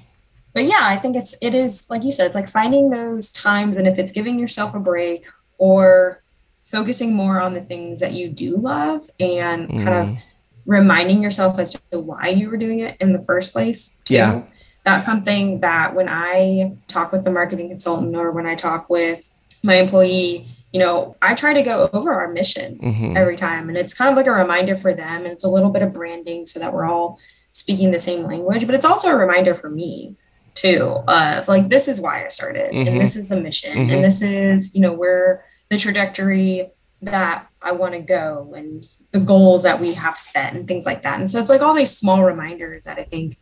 but 0.54 0.66
yeah, 0.66 0.82
I 0.82 0.98
think 0.98 1.16
it's 1.16 1.36
it 1.42 1.56
is 1.56 1.90
like 1.90 2.04
you 2.04 2.12
said, 2.12 2.28
it's 2.28 2.36
like 2.36 2.48
finding 2.48 2.92
those 2.92 3.32
times, 3.32 3.76
and 3.76 3.88
if 3.88 3.98
it's 3.98 4.12
giving 4.12 4.38
yourself 4.38 4.76
a 4.76 4.80
break 4.80 5.26
or 5.58 6.22
focusing 6.64 7.14
more 7.14 7.40
on 7.40 7.56
the 7.56 7.62
things 7.62 8.00
that 8.02 8.14
you 8.14 8.30
do 8.30 8.56
love 8.56 9.10
and 9.20 9.68
kind 9.70 9.90
of 9.90 10.08
Mm. 10.10 10.22
Reminding 10.66 11.22
yourself 11.22 11.60
as 11.60 11.74
to 11.92 12.00
why 12.00 12.28
you 12.28 12.50
were 12.50 12.58
doing 12.58 12.80
it 12.80 12.98
in 13.00 13.14
the 13.14 13.22
first 13.22 13.52
place 13.54 13.98
too. 14.06 14.16
Yeah. 14.16 14.42
That's 14.84 15.06
something 15.06 15.62
that 15.62 15.96
when 15.96 16.08
I 16.10 16.74
talk 16.88 17.12
with 17.12 17.24
the 17.24 17.32
marketing 17.32 17.70
consultant 17.70 18.16
or 18.16 18.32
when 18.32 18.46
I 18.48 18.56
talk 18.56 18.90
with 18.90 19.30
my 19.64 19.76
employee, 19.76 20.48
you 20.72 20.80
know, 20.80 21.16
I 21.22 21.34
try 21.34 21.54
to 21.54 21.64
go 21.64 21.90
over 21.94 22.14
our 22.14 22.28
mission 22.32 22.78
Mhm. 22.80 23.16
every 23.18 23.36
time. 23.36 23.70
And 23.70 23.78
it's 23.78 23.94
kind 23.94 24.12
of 24.12 24.18
like 24.18 24.28
a 24.28 24.32
reminder 24.32 24.76
for 24.76 24.94
them. 24.94 25.24
And 25.24 25.28
it's 25.34 25.44
a 25.44 25.50
little 25.50 25.70
bit 25.70 25.82
of 25.82 25.94
branding 25.94 26.46
so 26.46 26.60
that 26.60 26.74
we're 26.74 26.86
all 26.86 27.20
speaking 27.52 27.92
the 27.92 28.00
same 28.00 28.26
language. 28.26 28.66
But 28.66 28.76
it's 28.76 28.86
also 28.86 29.10
a 29.10 29.16
reminder 29.16 29.56
for 29.56 29.70
me 29.70 30.16
too 30.54 30.98
of 31.08 31.48
like, 31.48 31.70
this 31.70 31.88
is 31.88 32.00
why 32.00 32.24
I 32.26 32.28
started 32.28 32.72
Mhm. 32.74 32.88
and 32.88 33.02
this 33.02 33.16
is 33.16 33.30
the 33.30 33.40
mission. 33.40 33.76
Mhm. 33.78 33.94
And 33.96 34.04
this 34.04 34.22
is, 34.22 34.74
you 34.76 34.82
know, 34.82 34.94
where 34.94 35.44
the 35.70 35.78
trajectory 35.78 36.72
that 37.02 37.48
I 37.62 37.72
want 37.72 37.94
to 37.94 38.00
go 38.00 38.54
and 38.56 38.88
the 39.12 39.20
goals 39.20 39.64
that 39.64 39.80
we 39.80 39.94
have 39.94 40.18
set 40.18 40.54
and 40.54 40.68
things 40.68 40.86
like 40.86 41.04
that. 41.04 41.20
And 41.20 41.30
so 41.30 41.40
it's 41.40 41.50
like 41.50 41.62
all 41.62 41.74
these 41.74 41.96
small 41.96 42.24
reminders 42.24 42.84
that 42.86 42.98
I 43.00 43.04
think 43.04 43.38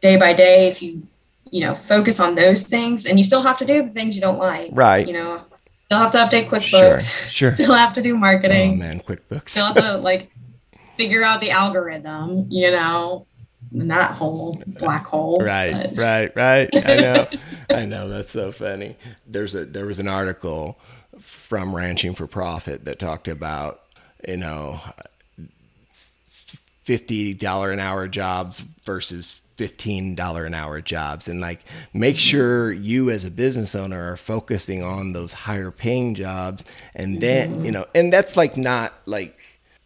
day 0.00 0.16
by 0.16 0.32
day, 0.32 0.68
if 0.68 0.80
you, 0.82 1.06
you 1.50 1.60
know, 1.60 1.74
focus 1.74 2.20
on 2.20 2.34
those 2.34 2.64
things 2.64 3.04
and 3.04 3.18
you 3.18 3.24
still 3.24 3.42
have 3.42 3.58
to 3.58 3.64
do 3.64 3.82
the 3.82 3.88
things 3.90 4.14
you 4.16 4.22
don't 4.22 4.38
like, 4.38 4.70
Right. 4.72 5.06
you 5.06 5.12
know, 5.12 5.42
still 5.86 5.98
have 5.98 6.12
to 6.12 6.18
update 6.18 6.46
QuickBooks, 6.48 6.62
sure. 6.62 7.00
sure. 7.28 7.50
still 7.54 7.74
have 7.74 7.94
to 7.94 8.02
do 8.02 8.16
marketing. 8.16 8.72
Oh 8.72 8.76
man, 8.76 9.00
QuickBooks. 9.00 9.48
still 9.50 9.66
have 9.66 9.76
to 9.76 9.96
like 9.98 10.30
figure 10.96 11.22
out 11.22 11.40
the 11.40 11.50
algorithm, 11.50 12.46
you 12.50 12.70
know, 12.70 13.26
in 13.72 13.88
that 13.88 14.12
whole 14.12 14.62
black 14.66 15.04
hole. 15.06 15.38
right 15.40 15.72
But- 15.94 15.96
right 15.96 16.32
right 16.36 16.68
i 16.86 16.94
know 16.96 17.28
i 17.68 17.84
know 17.84 18.08
that's 18.08 18.32
so 18.32 18.50
funny 18.50 18.96
there's 19.26 19.54
a 19.54 19.66
there 19.66 19.84
was 19.84 19.98
an 19.98 20.08
article 20.08 20.78
from 21.48 21.74
ranching 21.74 22.14
for 22.14 22.26
profit 22.26 22.84
that 22.84 22.98
talked 22.98 23.26
about 23.26 23.80
you 24.28 24.36
know 24.36 24.80
$50 26.84 27.72
an 27.72 27.80
hour 27.80 28.08
jobs 28.08 28.60
versus 28.84 29.40
$15 29.58 30.46
an 30.46 30.54
hour 30.54 30.80
jobs. 30.80 31.28
And 31.28 31.40
like 31.40 31.60
make 31.92 32.16
mm-hmm. 32.16 32.20
sure 32.20 32.72
you 32.72 33.10
as 33.10 33.24
a 33.24 33.30
business 33.30 33.74
owner 33.74 34.12
are 34.12 34.16
focusing 34.16 34.82
on 34.82 35.12
those 35.12 35.32
higher 35.32 35.70
paying 35.70 36.14
jobs. 36.14 36.64
And 36.94 37.20
then 37.20 37.54
mm-hmm. 37.54 37.64
you 37.64 37.72
know 37.72 37.86
and 37.94 38.12
that's 38.12 38.36
like 38.36 38.56
not 38.56 38.94
like 39.06 39.38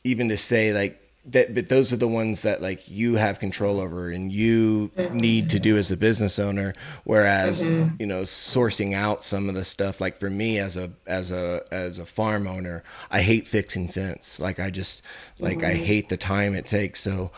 even 0.05 0.29
to 0.29 0.37
say 0.37 0.73
like 0.73 1.02
that 1.25 1.55
but 1.55 1.69
those 1.69 1.93
are 1.93 1.97
the 1.97 2.09
ones 2.09 2.43
that 2.43 2.61
like 2.61 2.91
you 2.91 3.15
have 3.15 3.39
control 3.39 3.81
over 3.81 4.11
and 4.11 4.33
you 4.33 4.91
mm-hmm. 4.97 5.17
need 5.17 5.51
to 5.51 5.61
do 5.61 5.77
as 5.77 5.91
a 5.93 5.97
business 5.97 6.39
owner. 6.39 6.75
Whereas 7.05 7.65
mm-hmm. 7.65 7.95
you 8.01 8.07
know 8.07 8.23
sourcing 8.23 8.93
out 8.95 9.23
some 9.23 9.49
of 9.49 9.55
the 9.55 9.65
stuff 9.65 10.01
like 10.01 10.19
for 10.19 10.31
me 10.31 10.59
as 10.59 10.77
a 10.77 10.91
as 11.07 11.31
a 11.31 11.65
as 11.71 11.99
a 11.99 12.07
farm 12.07 12.47
owner 12.47 12.83
i 13.11 13.23
hate 13.23 13.47
fixing 13.47 13.89
fence. 13.89 14.41
Like 14.41 14.59
i 14.59 14.71
just 14.71 15.03
like 15.39 15.63
i 15.63 15.73
mm-hmm. 15.73 15.85
hate 15.85 16.09
the 16.09 16.17
time 16.17 16.55
it 16.55 16.67
takes. 16.67 17.01
So 17.01 17.31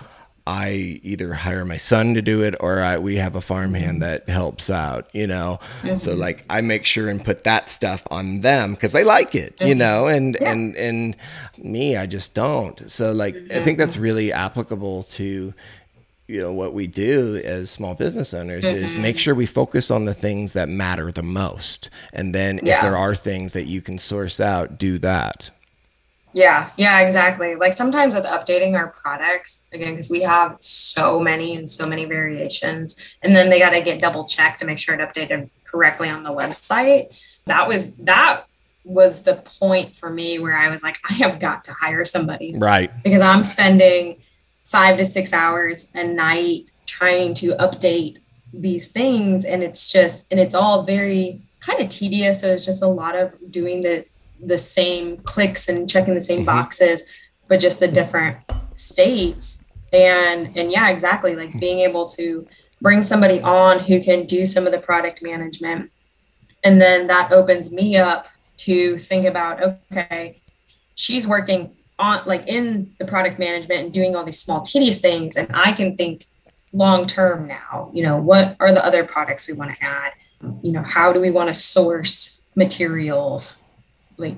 I 0.46 1.00
either 1.02 1.32
hire 1.32 1.64
my 1.64 1.78
son 1.78 2.14
to 2.14 2.22
do 2.22 2.42
it 2.42 2.54
or 2.60 2.80
I, 2.80 2.98
we 2.98 3.16
have 3.16 3.34
a 3.34 3.40
farmhand 3.40 4.00
mm-hmm. 4.02 4.10
that 4.10 4.28
helps 4.28 4.68
out, 4.68 5.08
you 5.14 5.26
know. 5.26 5.58
So 5.82 6.10
mm-hmm. 6.10 6.20
like 6.20 6.44
I 6.50 6.60
make 6.60 6.84
sure 6.84 7.08
and 7.08 7.24
put 7.24 7.44
that 7.44 7.70
stuff 7.70 8.06
on 8.10 8.42
them 8.42 8.74
because 8.74 8.92
they 8.92 9.04
like 9.04 9.34
it, 9.34 9.54
you 9.60 9.68
mm-hmm. 9.68 9.78
know, 9.78 10.06
and 10.06 10.36
and 10.36 10.76
and 10.76 11.16
me 11.56 11.96
I 11.96 12.04
just 12.04 12.34
don't. 12.34 12.90
So 12.90 13.12
like 13.12 13.36
I 13.50 13.62
think 13.62 13.78
that's 13.78 13.96
really 13.96 14.32
applicable 14.32 15.04
to 15.04 15.54
you 16.26 16.40
know 16.40 16.52
what 16.52 16.74
we 16.74 16.86
do 16.86 17.36
as 17.44 17.70
small 17.70 17.94
business 17.94 18.34
owners 18.34 18.64
is 18.64 18.94
make 18.94 19.18
sure 19.18 19.34
we 19.34 19.46
focus 19.46 19.90
on 19.90 20.04
the 20.04 20.14
things 20.14 20.52
that 20.52 20.68
matter 20.68 21.10
the 21.10 21.22
most. 21.22 21.88
And 22.12 22.34
then 22.34 22.58
if 22.58 22.80
there 22.82 22.96
are 22.96 23.14
things 23.14 23.54
that 23.54 23.64
you 23.64 23.80
can 23.80 23.98
source 23.98 24.40
out 24.40 24.78
do 24.78 24.98
that 24.98 25.50
Yeah, 26.34 26.70
yeah, 26.76 27.00
exactly. 27.00 27.54
Like 27.54 27.72
sometimes 27.72 28.14
with 28.14 28.24
updating 28.24 28.76
our 28.76 28.88
products, 28.88 29.66
again, 29.72 29.92
because 29.92 30.10
we 30.10 30.22
have 30.22 30.56
so 30.60 31.20
many 31.20 31.54
and 31.54 31.70
so 31.70 31.88
many 31.88 32.04
variations, 32.04 33.16
and 33.22 33.34
then 33.34 33.48
they 33.48 33.58
got 33.58 33.70
to 33.70 33.80
get 33.80 34.02
double 34.02 34.24
checked 34.24 34.60
to 34.60 34.66
make 34.66 34.78
sure 34.78 34.94
it 34.94 35.00
updated 35.00 35.48
correctly 35.64 36.08
on 36.08 36.22
the 36.24 36.30
website. 36.30 37.08
That 37.46 37.68
was 37.68 37.92
that 37.94 38.44
was 38.84 39.22
the 39.22 39.36
point 39.36 39.96
for 39.96 40.10
me 40.10 40.38
where 40.38 40.58
I 40.58 40.68
was 40.68 40.82
like, 40.82 40.98
I 41.08 41.14
have 41.14 41.38
got 41.40 41.64
to 41.64 41.72
hire 41.72 42.04
somebody 42.04 42.54
right 42.58 42.90
because 43.02 43.22
I'm 43.22 43.42
spending 43.44 44.18
five 44.64 44.96
to 44.96 45.06
six 45.06 45.32
hours 45.32 45.90
a 45.94 46.04
night 46.04 46.70
trying 46.86 47.34
to 47.34 47.54
update 47.56 48.18
these 48.52 48.88
things. 48.88 49.44
And 49.44 49.62
it's 49.62 49.92
just, 49.92 50.26
and 50.30 50.40
it's 50.40 50.54
all 50.54 50.82
very 50.82 51.42
kind 51.60 51.80
of 51.80 51.88
tedious. 51.88 52.40
So 52.40 52.48
it's 52.48 52.64
just 52.64 52.82
a 52.82 52.88
lot 52.88 53.16
of 53.16 53.34
doing 53.50 53.82
the, 53.82 54.06
the 54.46 54.58
same 54.58 55.18
clicks 55.18 55.68
and 55.68 55.88
checking 55.88 56.14
the 56.14 56.22
same 56.22 56.42
Mhm. 56.42 56.46
boxes, 56.46 57.08
but 57.48 57.60
just 57.60 57.80
the 57.80 57.88
different 57.88 58.38
states. 58.74 59.64
And, 59.92 60.56
and 60.56 60.70
yeah, 60.72 60.88
exactly. 60.90 61.36
Like 61.36 61.58
being 61.60 61.80
able 61.80 62.06
to 62.10 62.46
bring 62.80 63.02
somebody 63.02 63.40
on 63.40 63.80
who 63.80 64.02
can 64.02 64.26
do 64.26 64.46
some 64.46 64.66
of 64.66 64.72
the 64.72 64.78
product 64.80 65.22
management. 65.22 65.90
And 66.62 66.80
then 66.80 67.06
that 67.06 67.32
opens 67.32 67.70
me 67.70 67.96
up 67.96 68.26
to 68.58 68.98
think 68.98 69.26
about, 69.26 69.62
okay, 69.92 70.40
she's 70.94 71.26
working 71.26 71.76
on 71.98 72.20
like 72.26 72.44
in 72.48 72.92
the 72.98 73.04
product 73.04 73.38
management 73.38 73.80
and 73.84 73.92
doing 73.92 74.16
all 74.16 74.24
these 74.24 74.40
small 74.40 74.60
tedious 74.60 75.00
things 75.00 75.36
and 75.36 75.48
i 75.54 75.70
can 75.72 75.96
think 75.96 76.26
long 76.72 77.06
term 77.06 77.46
now 77.46 77.88
you 77.92 78.02
know 78.02 78.16
what 78.16 78.56
are 78.58 78.72
the 78.72 78.84
other 78.84 79.04
products 79.04 79.46
we 79.46 79.54
want 79.54 79.72
to 79.72 79.84
add 79.84 80.12
you 80.62 80.72
know 80.72 80.82
how 80.82 81.12
do 81.12 81.20
we 81.20 81.30
want 81.30 81.48
to 81.48 81.54
source 81.54 82.40
materials 82.56 83.60
like 84.16 84.36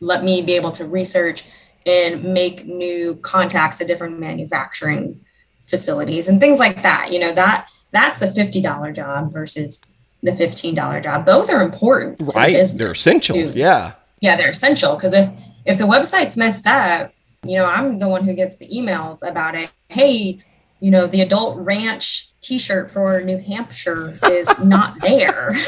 let 0.00 0.24
me 0.24 0.42
be 0.42 0.52
able 0.54 0.72
to 0.72 0.84
research 0.84 1.44
and 1.86 2.24
make 2.24 2.66
new 2.66 3.16
contacts 3.16 3.80
at 3.80 3.86
different 3.86 4.18
manufacturing 4.18 5.20
facilities 5.60 6.28
and 6.28 6.40
things 6.40 6.58
like 6.58 6.82
that. 6.82 7.12
You 7.12 7.18
know 7.20 7.32
that 7.34 7.68
that's 7.90 8.22
a 8.22 8.28
$50 8.28 8.94
job 8.94 9.32
versus 9.32 9.80
the 10.22 10.32
$15 10.32 11.02
job. 11.02 11.24
Both 11.24 11.50
are 11.50 11.62
important 11.62 12.18
to 12.18 12.24
the 12.24 12.32
right 12.34 12.68
they're 12.76 12.92
essential. 12.92 13.36
Dude. 13.36 13.54
yeah. 13.54 13.94
Yeah 14.20 14.36
they're 14.36 14.50
essential 14.50 14.94
because 14.94 15.12
if 15.12 15.30
if 15.64 15.78
the 15.78 15.84
website's 15.84 16.36
messed 16.36 16.66
up 16.66 17.12
you 17.42 17.56
know 17.56 17.64
i'm 17.66 17.98
the 17.98 18.08
one 18.08 18.24
who 18.24 18.34
gets 18.34 18.56
the 18.56 18.68
emails 18.68 19.26
about 19.26 19.54
it. 19.54 19.70
Hey 19.88 20.40
you 20.80 20.90
know 20.90 21.06
the 21.06 21.20
adult 21.20 21.58
ranch 21.58 22.30
t-shirt 22.40 22.90
for 22.90 23.20
new 23.20 23.38
hampshire 23.38 24.18
is 24.24 24.58
not 24.58 25.00
there. 25.00 25.54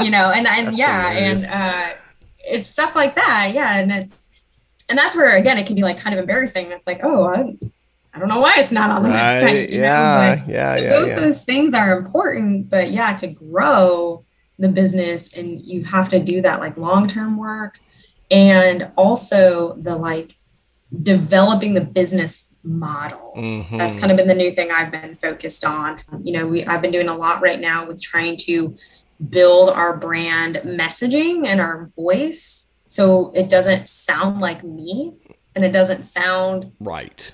You 0.00 0.10
know, 0.10 0.30
and 0.30 0.46
and 0.46 0.78
yeah, 0.78 1.10
hilarious. 1.10 1.42
and 1.42 1.52
uh, 1.52 1.94
it's 2.48 2.68
stuff 2.68 2.96
like 2.96 3.14
that. 3.16 3.52
Yeah, 3.54 3.78
and 3.78 3.90
it's 3.92 4.28
and 4.88 4.98
that's 4.98 5.14
where 5.14 5.36
again 5.36 5.58
it 5.58 5.66
can 5.66 5.76
be 5.76 5.82
like 5.82 5.98
kind 5.98 6.14
of 6.14 6.20
embarrassing. 6.20 6.70
It's 6.70 6.86
like, 6.86 7.00
oh, 7.02 7.24
I, 7.24 7.56
I 8.14 8.18
don't 8.18 8.28
know 8.28 8.40
why 8.40 8.54
it's 8.58 8.72
not 8.72 8.90
on 8.90 9.02
the 9.02 9.10
right. 9.10 9.42
website. 9.42 9.70
yeah, 9.70 10.44
yeah, 10.46 10.76
so 10.76 10.82
yeah. 10.82 10.90
Both 10.90 11.08
yeah. 11.08 11.20
those 11.20 11.44
things 11.44 11.74
are 11.74 11.98
important, 11.98 12.70
but 12.70 12.90
yeah, 12.90 13.14
to 13.16 13.26
grow 13.28 14.24
the 14.58 14.68
business 14.68 15.36
and 15.36 15.60
you 15.60 15.84
have 15.84 16.08
to 16.08 16.18
do 16.18 16.42
that 16.42 16.58
like 16.58 16.76
long-term 16.76 17.36
work 17.36 17.78
and 18.28 18.90
also 18.96 19.74
the 19.74 19.94
like 19.96 20.36
developing 21.02 21.74
the 21.74 21.80
business 21.80 22.52
model. 22.62 23.34
Mm-hmm. 23.36 23.78
That's 23.78 23.98
kind 23.98 24.10
of 24.10 24.18
been 24.18 24.28
the 24.28 24.34
new 24.34 24.50
thing 24.50 24.70
I've 24.70 24.90
been 24.90 25.16
focused 25.16 25.64
on. 25.64 26.00
You 26.22 26.32
know, 26.32 26.46
we 26.46 26.64
I've 26.64 26.82
been 26.82 26.92
doing 26.92 27.08
a 27.08 27.16
lot 27.16 27.40
right 27.40 27.60
now 27.60 27.86
with 27.86 28.02
trying 28.02 28.36
to 28.38 28.76
build 29.28 29.70
our 29.70 29.96
brand 29.96 30.56
messaging 30.64 31.46
and 31.46 31.60
our 31.60 31.86
voice 31.96 32.70
so 32.88 33.32
it 33.34 33.48
doesn't 33.48 33.88
sound 33.88 34.40
like 34.40 34.62
me 34.62 35.18
and 35.54 35.64
it 35.64 35.72
doesn't 35.72 36.04
sound 36.04 36.72
right 36.78 37.32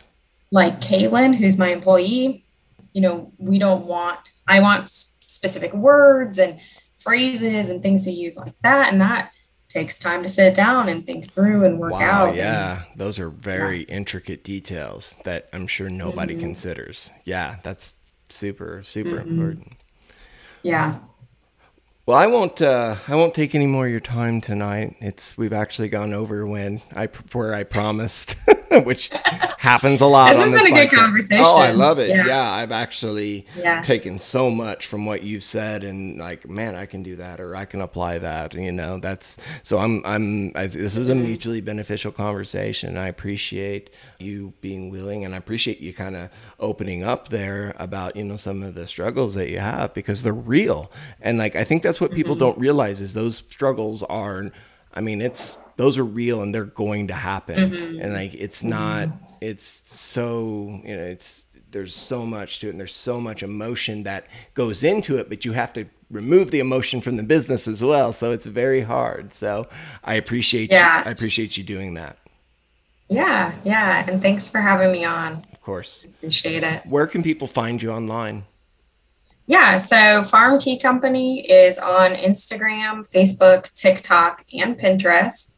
like 0.55 0.80
Caitlin, 0.80 1.35
who's 1.35 1.59
my 1.59 1.72
employee. 1.72 2.45
You 2.93 3.01
know, 3.03 3.32
we 3.39 3.59
don't 3.59 3.87
want, 3.87 4.20
I 4.47 4.61
want 4.61 4.89
specific 4.89 5.74
words 5.74 6.39
and 6.39 6.61
phrases 6.97 7.70
and 7.70 7.82
things 7.82 8.05
to 8.05 8.12
use 8.12 8.37
like 8.37 8.55
that. 8.62 8.93
And 8.93 9.01
that 9.01 9.32
takes 9.68 9.99
time 9.99 10.22
to 10.22 10.28
sit 10.28 10.55
down 10.55 10.89
and 10.89 11.05
think 11.05 11.28
through 11.28 11.64
and 11.64 11.80
work 11.80 11.93
wow, 11.93 12.26
out. 12.26 12.37
Yeah. 12.37 12.85
And, 12.89 13.01
Those 13.01 13.18
are 13.18 13.30
very 13.30 13.82
intricate 13.82 14.45
details 14.45 15.16
that 15.24 15.49
I'm 15.53 15.66
sure 15.66 15.91
nobody 15.91 16.35
mm-hmm. 16.35 16.45
considers. 16.45 17.11
Yeah. 17.24 17.57
That's 17.64 17.93
super, 18.28 18.85
super 18.85 19.11
mm-hmm. 19.11 19.28
important. 19.28 19.72
Yeah. 20.62 21.01
Well, 22.07 22.18
I 22.18 22.26
won't. 22.26 22.61
Uh, 22.61 22.96
I 23.09 23.14
won't 23.14 23.34
take 23.34 23.55
any 23.55 23.66
more 23.66 23.86
of 23.86 23.90
your 23.90 23.98
time 23.98 24.42
tonight. 24.42 24.94
It's 25.00 25.38
we've 25.38 25.55
actually 25.55 25.88
gone 25.88 26.12
over 26.12 26.46
when 26.46 26.82
I 26.94 27.07
where 27.32 27.55
I 27.55 27.62
promised, 27.64 28.36
which 28.84 29.10
happens 29.58 30.02
a 30.02 30.06
lot. 30.06 30.32
This 30.32 30.42
has 30.42 30.50
been 30.52 30.66
a 30.66 30.76
podcast. 30.76 30.90
good 30.90 30.98
conversation. 30.98 31.44
Oh, 31.44 31.56
I 31.56 31.72
love 31.72 31.98
it. 31.98 32.10
Yeah, 32.10 32.26
yeah 32.26 32.50
I've 32.50 32.72
actually 32.72 33.46
yeah. 33.56 33.80
taken 33.82 34.18
so 34.18 34.50
much 34.50 34.86
from 34.86 35.06
what 35.06 35.22
you've 35.22 35.42
said, 35.42 35.84
and 35.84 36.18
like, 36.18 36.48
man, 36.48 36.74
I 36.74 36.84
can 36.84 37.02
do 37.02 37.16
that, 37.16 37.40
or 37.40 37.56
I 37.56 37.64
can 37.64 37.80
apply 37.80 38.18
that. 38.18 38.52
You 38.52 38.72
know, 38.72 38.98
that's 38.98 39.38
so. 39.62 39.78
I'm. 39.78 40.04
I'm. 40.04 40.52
I, 40.54 40.66
this 40.66 40.94
was 40.94 41.08
a 41.08 41.12
mm-hmm. 41.12 41.24
mutually 41.24 41.60
beneficial 41.62 42.12
conversation. 42.12 42.98
I 42.98 43.08
appreciate 43.08 43.90
you 44.18 44.52
being 44.60 44.90
willing, 44.90 45.24
and 45.24 45.34
I 45.34 45.38
appreciate 45.38 45.80
you 45.80 45.94
kind 45.94 46.16
of 46.16 46.30
opening 46.60 47.02
up 47.02 47.30
there 47.30 47.74
about 47.78 48.14
you 48.14 48.24
know 48.24 48.36
some 48.36 48.62
of 48.62 48.74
the 48.74 48.86
struggles 48.86 49.34
that 49.34 49.48
you 49.48 49.60
have 49.60 49.94
because 49.94 50.22
they're 50.22 50.34
real, 50.34 50.92
and 51.22 51.38
like 51.38 51.56
I 51.56 51.64
think 51.64 51.82
that's 51.82 51.94
that's 51.94 52.00
what 52.00 52.10
people 52.10 52.34
mm-hmm. 52.34 52.40
don't 52.40 52.58
realize 52.58 53.00
is 53.00 53.14
those 53.14 53.36
struggles 53.48 54.02
are 54.02 54.50
I 54.92 55.00
mean, 55.00 55.22
it's 55.22 55.58
those 55.76 55.98
are 55.98 56.04
real 56.04 56.42
and 56.42 56.54
they're 56.54 56.64
going 56.64 57.08
to 57.08 57.14
happen. 57.14 57.70
Mm-hmm. 57.70 58.00
And 58.00 58.12
like 58.12 58.34
it's 58.34 58.62
not 58.62 59.08
it's 59.40 59.82
so, 59.84 60.78
you 60.84 60.96
know, 60.96 61.02
it's 61.02 61.46
there's 61.70 61.94
so 61.94 62.24
much 62.24 62.60
to 62.60 62.68
it 62.68 62.70
and 62.70 62.78
there's 62.78 62.94
so 62.94 63.20
much 63.20 63.42
emotion 63.42 64.04
that 64.04 64.26
goes 64.54 64.84
into 64.84 65.16
it, 65.16 65.28
but 65.28 65.44
you 65.44 65.52
have 65.52 65.72
to 65.72 65.86
remove 66.10 66.52
the 66.52 66.60
emotion 66.60 67.00
from 67.00 67.16
the 67.16 67.22
business 67.22 67.66
as 67.66 67.82
well. 67.82 68.12
So 68.12 68.30
it's 68.30 68.46
very 68.46 68.82
hard. 68.82 69.34
So 69.34 69.66
I 70.04 70.14
appreciate 70.14 70.70
yeah. 70.70 71.00
you 71.00 71.04
I 71.06 71.10
appreciate 71.10 71.56
you 71.56 71.64
doing 71.64 71.94
that. 71.94 72.18
Yeah, 73.08 73.54
yeah. 73.64 74.08
And 74.08 74.22
thanks 74.22 74.48
for 74.48 74.60
having 74.60 74.92
me 74.92 75.04
on. 75.04 75.42
Of 75.52 75.60
course. 75.60 76.04
Appreciate 76.04 76.62
it. 76.62 76.86
Where 76.86 77.06
can 77.06 77.22
people 77.22 77.46
find 77.46 77.82
you 77.82 77.90
online? 77.90 78.44
Yeah, 79.46 79.76
so 79.76 80.24
Farm 80.24 80.58
Tee 80.58 80.78
Company 80.78 81.46
is 81.50 81.78
on 81.78 82.12
Instagram, 82.12 83.06
Facebook, 83.06 83.74
TikTok, 83.74 84.46
and 84.54 84.78
Pinterest 84.78 85.53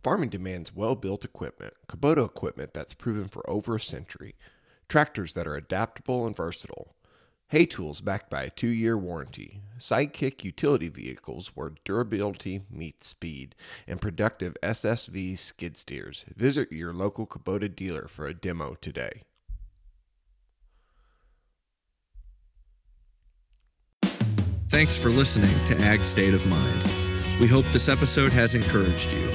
Farming 0.02 0.30
demands 0.30 0.74
well 0.74 0.94
built 0.94 1.24
equipment, 1.24 1.74
Kubota 1.88 2.24
equipment 2.24 2.72
that's 2.72 2.94
proven 2.94 3.28
for 3.28 3.48
over 3.50 3.76
a 3.76 3.80
century, 3.80 4.36
tractors 4.88 5.34
that 5.34 5.46
are 5.46 5.56
adaptable 5.56 6.26
and 6.26 6.36
versatile 6.36 6.94
Hay 7.50 7.64
tools 7.64 8.02
backed 8.02 8.28
by 8.28 8.42
a 8.42 8.50
two 8.50 8.68
year 8.68 8.96
warranty. 8.96 9.62
Sidekick 9.78 10.44
utility 10.44 10.88
vehicles 10.88 11.52
where 11.54 11.72
durability 11.84 12.62
meets 12.70 13.06
speed. 13.06 13.54
And 13.86 14.00
productive 14.00 14.56
SSV 14.62 15.38
skid 15.38 15.78
steers. 15.78 16.24
Visit 16.36 16.70
your 16.70 16.92
local 16.92 17.26
Kubota 17.26 17.74
dealer 17.74 18.06
for 18.06 18.26
a 18.26 18.34
demo 18.34 18.76
today. 18.80 19.22
Thanks 24.68 24.98
for 24.98 25.08
listening 25.08 25.64
to 25.64 25.78
Ag 25.80 26.04
State 26.04 26.34
of 26.34 26.46
Mind. 26.46 26.84
We 27.40 27.46
hope 27.46 27.64
this 27.72 27.88
episode 27.88 28.32
has 28.32 28.54
encouraged 28.54 29.12
you. 29.14 29.32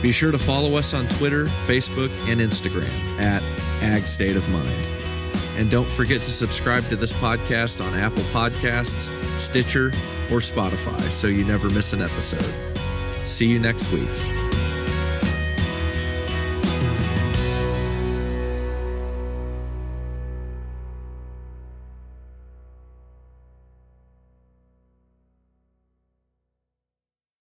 Be 0.00 0.12
sure 0.12 0.30
to 0.30 0.38
follow 0.38 0.76
us 0.76 0.94
on 0.94 1.08
Twitter, 1.08 1.46
Facebook, 1.66 2.10
and 2.28 2.40
Instagram 2.40 3.20
at 3.20 3.42
Ag 3.82 4.06
State 4.06 4.36
of 4.36 4.48
Mind. 4.48 4.89
And 5.56 5.70
don't 5.70 5.90
forget 5.90 6.20
to 6.22 6.32
subscribe 6.32 6.88
to 6.88 6.96
this 6.96 7.12
podcast 7.12 7.84
on 7.84 7.94
Apple 7.94 8.22
Podcasts, 8.24 9.10
Stitcher, 9.40 9.88
or 10.30 10.38
Spotify 10.38 11.10
so 11.10 11.26
you 11.26 11.44
never 11.44 11.68
miss 11.68 11.92
an 11.92 12.02
episode. 12.02 12.54
See 13.24 13.46
you 13.46 13.58
next 13.58 13.90
week. 13.92 14.39